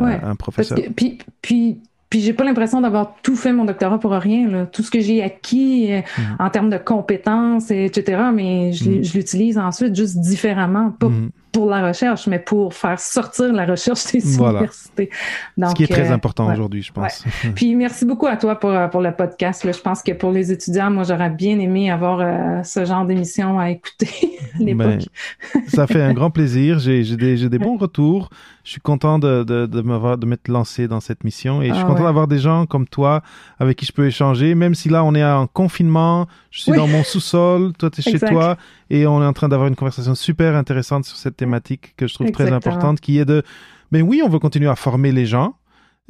Ouais, 0.00 0.12
un- 0.12 0.14
un 0.14 0.20
Parce 0.20 0.36
professeur. 0.38 0.78
que, 0.78 0.88
puis, 0.90 1.18
puis, 1.42 1.78
puis 2.10 2.20
j'ai 2.20 2.32
pas 2.32 2.44
l'impression 2.44 2.80
d'avoir 2.80 3.14
tout 3.22 3.36
fait 3.36 3.52
mon 3.52 3.64
doctorat 3.64 3.98
pour 3.98 4.12
rien. 4.12 4.48
Là. 4.48 4.66
Tout 4.66 4.82
ce 4.82 4.90
que 4.90 5.00
j'ai 5.00 5.22
acquis 5.22 5.92
euh, 5.92 6.00
Mhm. 6.18 6.36
en 6.40 6.50
termes 6.50 6.70
de 6.70 6.76
compétences, 6.78 7.70
etc., 7.70 8.22
mais 8.34 8.72
je, 8.72 8.90
Mhm. 8.90 9.04
je 9.04 9.14
l'utilise 9.16 9.58
ensuite 9.58 9.94
juste 9.94 10.18
différemment, 10.18 10.90
pas 10.90 11.08
Mhm. 11.08 11.30
Pour 11.56 11.70
la 11.70 11.86
recherche, 11.88 12.26
mais 12.26 12.38
pour 12.38 12.74
faire 12.74 13.00
sortir 13.00 13.50
la 13.50 13.64
recherche 13.64 14.12
des 14.12 14.18
Voilà. 14.36 14.58
universités. 14.58 15.08
Donc, 15.56 15.70
ce 15.70 15.74
qui 15.74 15.84
est 15.84 15.86
très 15.86 16.10
euh, 16.10 16.14
important 16.14 16.46
ouais. 16.46 16.52
aujourd'hui, 16.52 16.82
je 16.82 16.92
pense. 16.92 17.24
Puis 17.54 17.74
merci 17.74 18.04
beaucoup 18.04 18.26
à 18.26 18.36
toi 18.36 18.56
pour, 18.56 18.68
euh, 18.70 18.88
pour 18.88 19.00
le 19.00 19.12
podcast. 19.12 19.64
Là. 19.64 19.72
Je 19.72 19.80
pense 19.80 20.02
que 20.02 20.12
pour 20.12 20.32
les 20.32 20.52
étudiants, 20.52 20.90
moi, 20.90 21.04
j'aurais 21.04 21.30
bien 21.30 21.58
aimé 21.58 21.90
avoir 21.90 22.20
euh, 22.20 22.62
ce 22.62 22.84
genre 22.84 23.06
d'émission 23.06 23.58
à 23.58 23.70
écouter 23.70 24.38
à 24.54 24.58
l'époque. 24.58 25.08
ça 25.68 25.86
fait 25.86 26.02
un 26.02 26.12
grand 26.18 26.30
plaisir. 26.30 26.78
J'ai 26.78 27.02
des, 27.16 27.48
des 27.48 27.58
bons 27.58 27.78
retours. 27.78 28.28
Je 28.64 28.72
suis 28.72 28.80
content 28.80 29.18
de, 29.20 29.44
de, 29.44 29.64
de 29.66 29.80
m'avoir- 29.80 30.18
de 30.18 30.26
m'être 30.26 30.48
lancé 30.48 30.88
dans 30.88 30.98
cette 31.00 31.22
mission 31.24 31.62
et 31.62 31.68
je 31.68 31.72
suis 31.74 31.82
Ah 31.84 31.86
content 31.86 32.00
ouais. 32.00 32.06
d'avoir 32.06 32.26
des 32.26 32.40
gens 32.40 32.66
comme 32.66 32.86
toi 32.88 33.22
avec 33.60 33.78
qui 33.78 33.86
je 33.86 33.92
peux 33.92 34.06
échanger, 34.08 34.56
même 34.56 34.74
si 34.74 34.88
là 34.88 35.04
on 35.04 35.14
est 35.14 35.24
en 35.24 35.46
confinement, 35.46 36.26
je 36.50 36.62
suis 36.62 36.72
Oui. 36.72 36.78
dans 36.78 36.88
mon 36.88 37.04
sous-sol, 37.04 37.72
toi 37.78 37.90
tu 37.90 38.00
es 38.00 38.02
chez 38.02 38.18
toi 38.18 38.56
et 38.90 39.06
on 39.06 39.22
est 39.22 39.26
en 39.26 39.32
train 39.32 39.48
d'avoir 39.48 39.68
une 39.68 39.76
conversation 39.76 40.16
super 40.16 40.56
intéressante 40.56 41.04
sur 41.04 41.16
cette 41.16 41.36
thématique 41.36 41.45
que 41.96 42.06
je 42.06 42.14
trouve 42.14 42.30
très 42.30 42.52
importante 42.52 43.00
qui 43.00 43.18
est 43.18 43.24
de, 43.24 43.42
mais 43.92 44.02
oui, 44.02 44.22
on 44.24 44.28
veut 44.28 44.38
continuer 44.38 44.68
à 44.68 44.76
former 44.76 45.12
les 45.12 45.26
gens. 45.26 45.56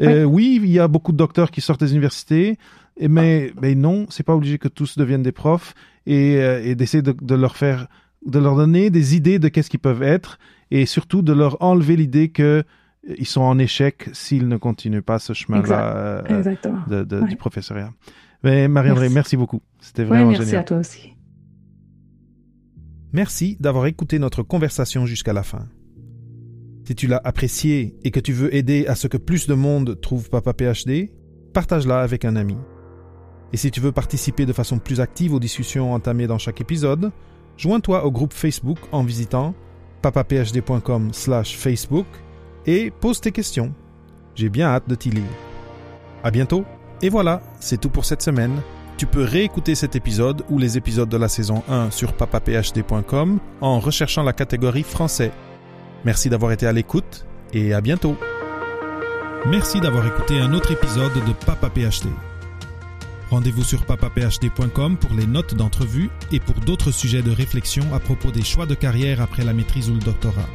Euh, 0.02 0.24
oui, 0.24 0.60
il 0.62 0.68
y 0.70 0.78
a 0.78 0.88
beaucoup 0.88 1.12
de 1.12 1.16
docteurs 1.16 1.50
qui 1.50 1.60
sortent 1.62 1.80
des 1.80 1.92
universités, 1.92 2.58
et 2.98 3.08
mais, 3.08 3.52
mais 3.62 3.74
non, 3.74 4.06
c'est 4.10 4.22
pas 4.24 4.34
obligé 4.34 4.58
que 4.58 4.68
tous 4.68 4.98
deviennent 4.98 5.22
des 5.22 5.32
profs 5.32 5.74
et, 6.06 6.36
euh, 6.36 6.62
et 6.64 6.74
d'essayer 6.74 7.02
de, 7.02 7.12
de 7.18 7.34
leur 7.34 7.56
faire, 7.56 7.86
de 8.26 8.38
leur 8.38 8.56
donner 8.56 8.90
des 8.90 9.16
idées 9.16 9.38
de 9.38 9.48
qu'est-ce 9.48 9.70
qu'ils 9.70 9.80
peuvent 9.80 10.02
être 10.02 10.38
et 10.70 10.84
surtout 10.84 11.22
de 11.22 11.32
leur 11.32 11.62
enlever 11.62 11.96
l'idée 11.96 12.28
que 12.28 12.42
euh, 12.42 13.14
ils 13.18 13.26
sont 13.26 13.40
en 13.42 13.58
échec 13.58 14.08
s'ils 14.12 14.48
ne 14.48 14.56
continuent 14.58 15.00
pas 15.00 15.18
ce 15.18 15.32
chemin-là 15.32 15.62
Exact. 15.62 16.30
euh, 16.30 16.38
Exactement. 16.38 16.80
de, 16.88 17.04
de- 17.04 17.20
Ouais. 17.20 17.28
du 17.28 17.36
professoriat. 17.36 17.90
Mais 18.42 18.68
Marie-André, 18.68 19.04
merci. 19.04 19.14
Merci. 19.14 19.36
beaucoup. 19.38 19.62
C'était 19.80 20.02
Ouais, 20.02 20.08
vraiment 20.08 20.30
merci 20.30 20.44
génial. 20.44 20.60
à 20.60 20.64
toi 20.64 20.76
aussi. 20.78 21.14
Merci 23.12 23.56
d'avoir 23.60 23.86
écouté 23.86 24.18
notre 24.18 24.42
conversation 24.42 25.06
jusqu'à 25.06 25.32
la 25.32 25.42
fin. 25.42 25.68
Si 26.86 26.94
tu 26.94 27.06
l'as 27.06 27.20
apprécié 27.24 27.96
et 28.04 28.10
que 28.10 28.20
tu 28.20 28.32
veux 28.32 28.54
aider 28.54 28.86
à 28.86 28.94
ce 28.94 29.08
que 29.08 29.16
plus 29.16 29.46
de 29.46 29.54
monde 29.54 30.00
trouve 30.00 30.30
Papa 30.30 30.52
PhD, 30.52 31.10
partage-la 31.52 32.00
avec 32.00 32.24
un 32.24 32.36
ami. 32.36 32.56
Et 33.52 33.56
si 33.56 33.70
tu 33.70 33.80
veux 33.80 33.92
participer 33.92 34.46
de 34.46 34.52
façon 34.52 34.78
plus 34.78 35.00
active 35.00 35.32
aux 35.32 35.40
discussions 35.40 35.92
entamées 35.92 36.26
dans 36.26 36.38
chaque 36.38 36.60
épisode, 36.60 37.10
joins-toi 37.56 38.04
au 38.04 38.10
groupe 38.10 38.32
Facebook 38.32 38.78
en 38.92 39.02
visitant 39.02 39.54
papaphd.com 40.02 41.12
slash 41.12 41.56
Facebook 41.56 42.06
et 42.66 42.90
pose 42.90 43.20
tes 43.20 43.32
questions. 43.32 43.74
J'ai 44.34 44.48
bien 44.48 44.66
hâte 44.66 44.88
de 44.88 44.94
t'y 44.94 45.10
lire. 45.10 45.24
À 46.22 46.30
bientôt. 46.30 46.64
Et 47.02 47.08
voilà, 47.08 47.42
c'est 47.60 47.80
tout 47.80 47.90
pour 47.90 48.04
cette 48.04 48.22
semaine. 48.22 48.60
Tu 48.96 49.06
peux 49.06 49.24
réécouter 49.24 49.74
cet 49.74 49.94
épisode 49.94 50.42
ou 50.48 50.58
les 50.58 50.78
épisodes 50.78 51.08
de 51.08 51.18
la 51.18 51.28
saison 51.28 51.62
1 51.68 51.90
sur 51.90 52.14
papaphd.com 52.14 53.38
en 53.60 53.78
recherchant 53.78 54.22
la 54.22 54.32
catégorie 54.32 54.84
français. 54.84 55.32
Merci 56.04 56.30
d'avoir 56.30 56.52
été 56.52 56.66
à 56.66 56.72
l'écoute 56.72 57.26
et 57.52 57.74
à 57.74 57.82
bientôt. 57.82 58.16
Merci 59.46 59.80
d'avoir 59.80 60.06
écouté 60.06 60.38
un 60.40 60.54
autre 60.54 60.72
épisode 60.72 61.12
de 61.12 61.32
Papa 61.44 61.68
PhD. 61.68 62.08
Rendez-vous 63.30 63.64
sur 63.64 63.84
papaphd.com 63.84 64.96
pour 64.96 65.12
les 65.12 65.26
notes 65.26 65.54
d'entrevue 65.54 66.08
et 66.32 66.40
pour 66.40 66.54
d'autres 66.54 66.90
sujets 66.90 67.22
de 67.22 67.30
réflexion 67.30 67.84
à 67.94 68.00
propos 68.00 68.30
des 68.30 68.44
choix 68.44 68.64
de 68.64 68.74
carrière 68.74 69.20
après 69.20 69.44
la 69.44 69.52
maîtrise 69.52 69.90
ou 69.90 69.94
le 69.94 70.00
doctorat. 70.00 70.48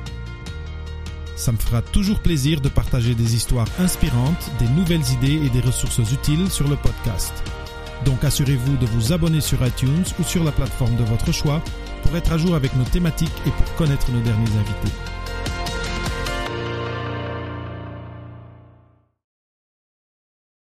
Ça 1.35 1.51
me 1.51 1.57
fera 1.57 1.83
toujours 1.83 2.21
plaisir 2.21 2.59
de 2.59 2.69
partager 2.69 3.13
des 3.13 3.35
histoires 3.35 3.67
inspirantes, 3.79 4.51
des 4.57 4.69
nouvelles 4.69 5.07
idées 5.11 5.45
et 5.45 5.49
des 5.49 5.61
ressources 5.61 6.11
utiles 6.11 6.49
sur 6.49 6.67
le 6.67 6.75
podcast. 6.75 7.33
Donc 8.05 8.23
assurez-vous 8.23 8.77
de 8.77 8.85
vous 8.85 9.13
abonner 9.13 9.41
sur 9.41 9.65
iTunes 9.65 10.03
ou 10.19 10.23
sur 10.23 10.43
la 10.43 10.51
plateforme 10.51 10.95
de 10.95 11.03
votre 11.03 11.31
choix 11.31 11.61
pour 12.03 12.15
être 12.15 12.31
à 12.31 12.37
jour 12.37 12.55
avec 12.55 12.75
nos 12.75 12.83
thématiques 12.83 13.29
et 13.45 13.51
pour 13.51 13.75
connaître 13.75 14.11
nos 14.11 14.21
derniers 14.21 14.57
invités. 14.57 15.20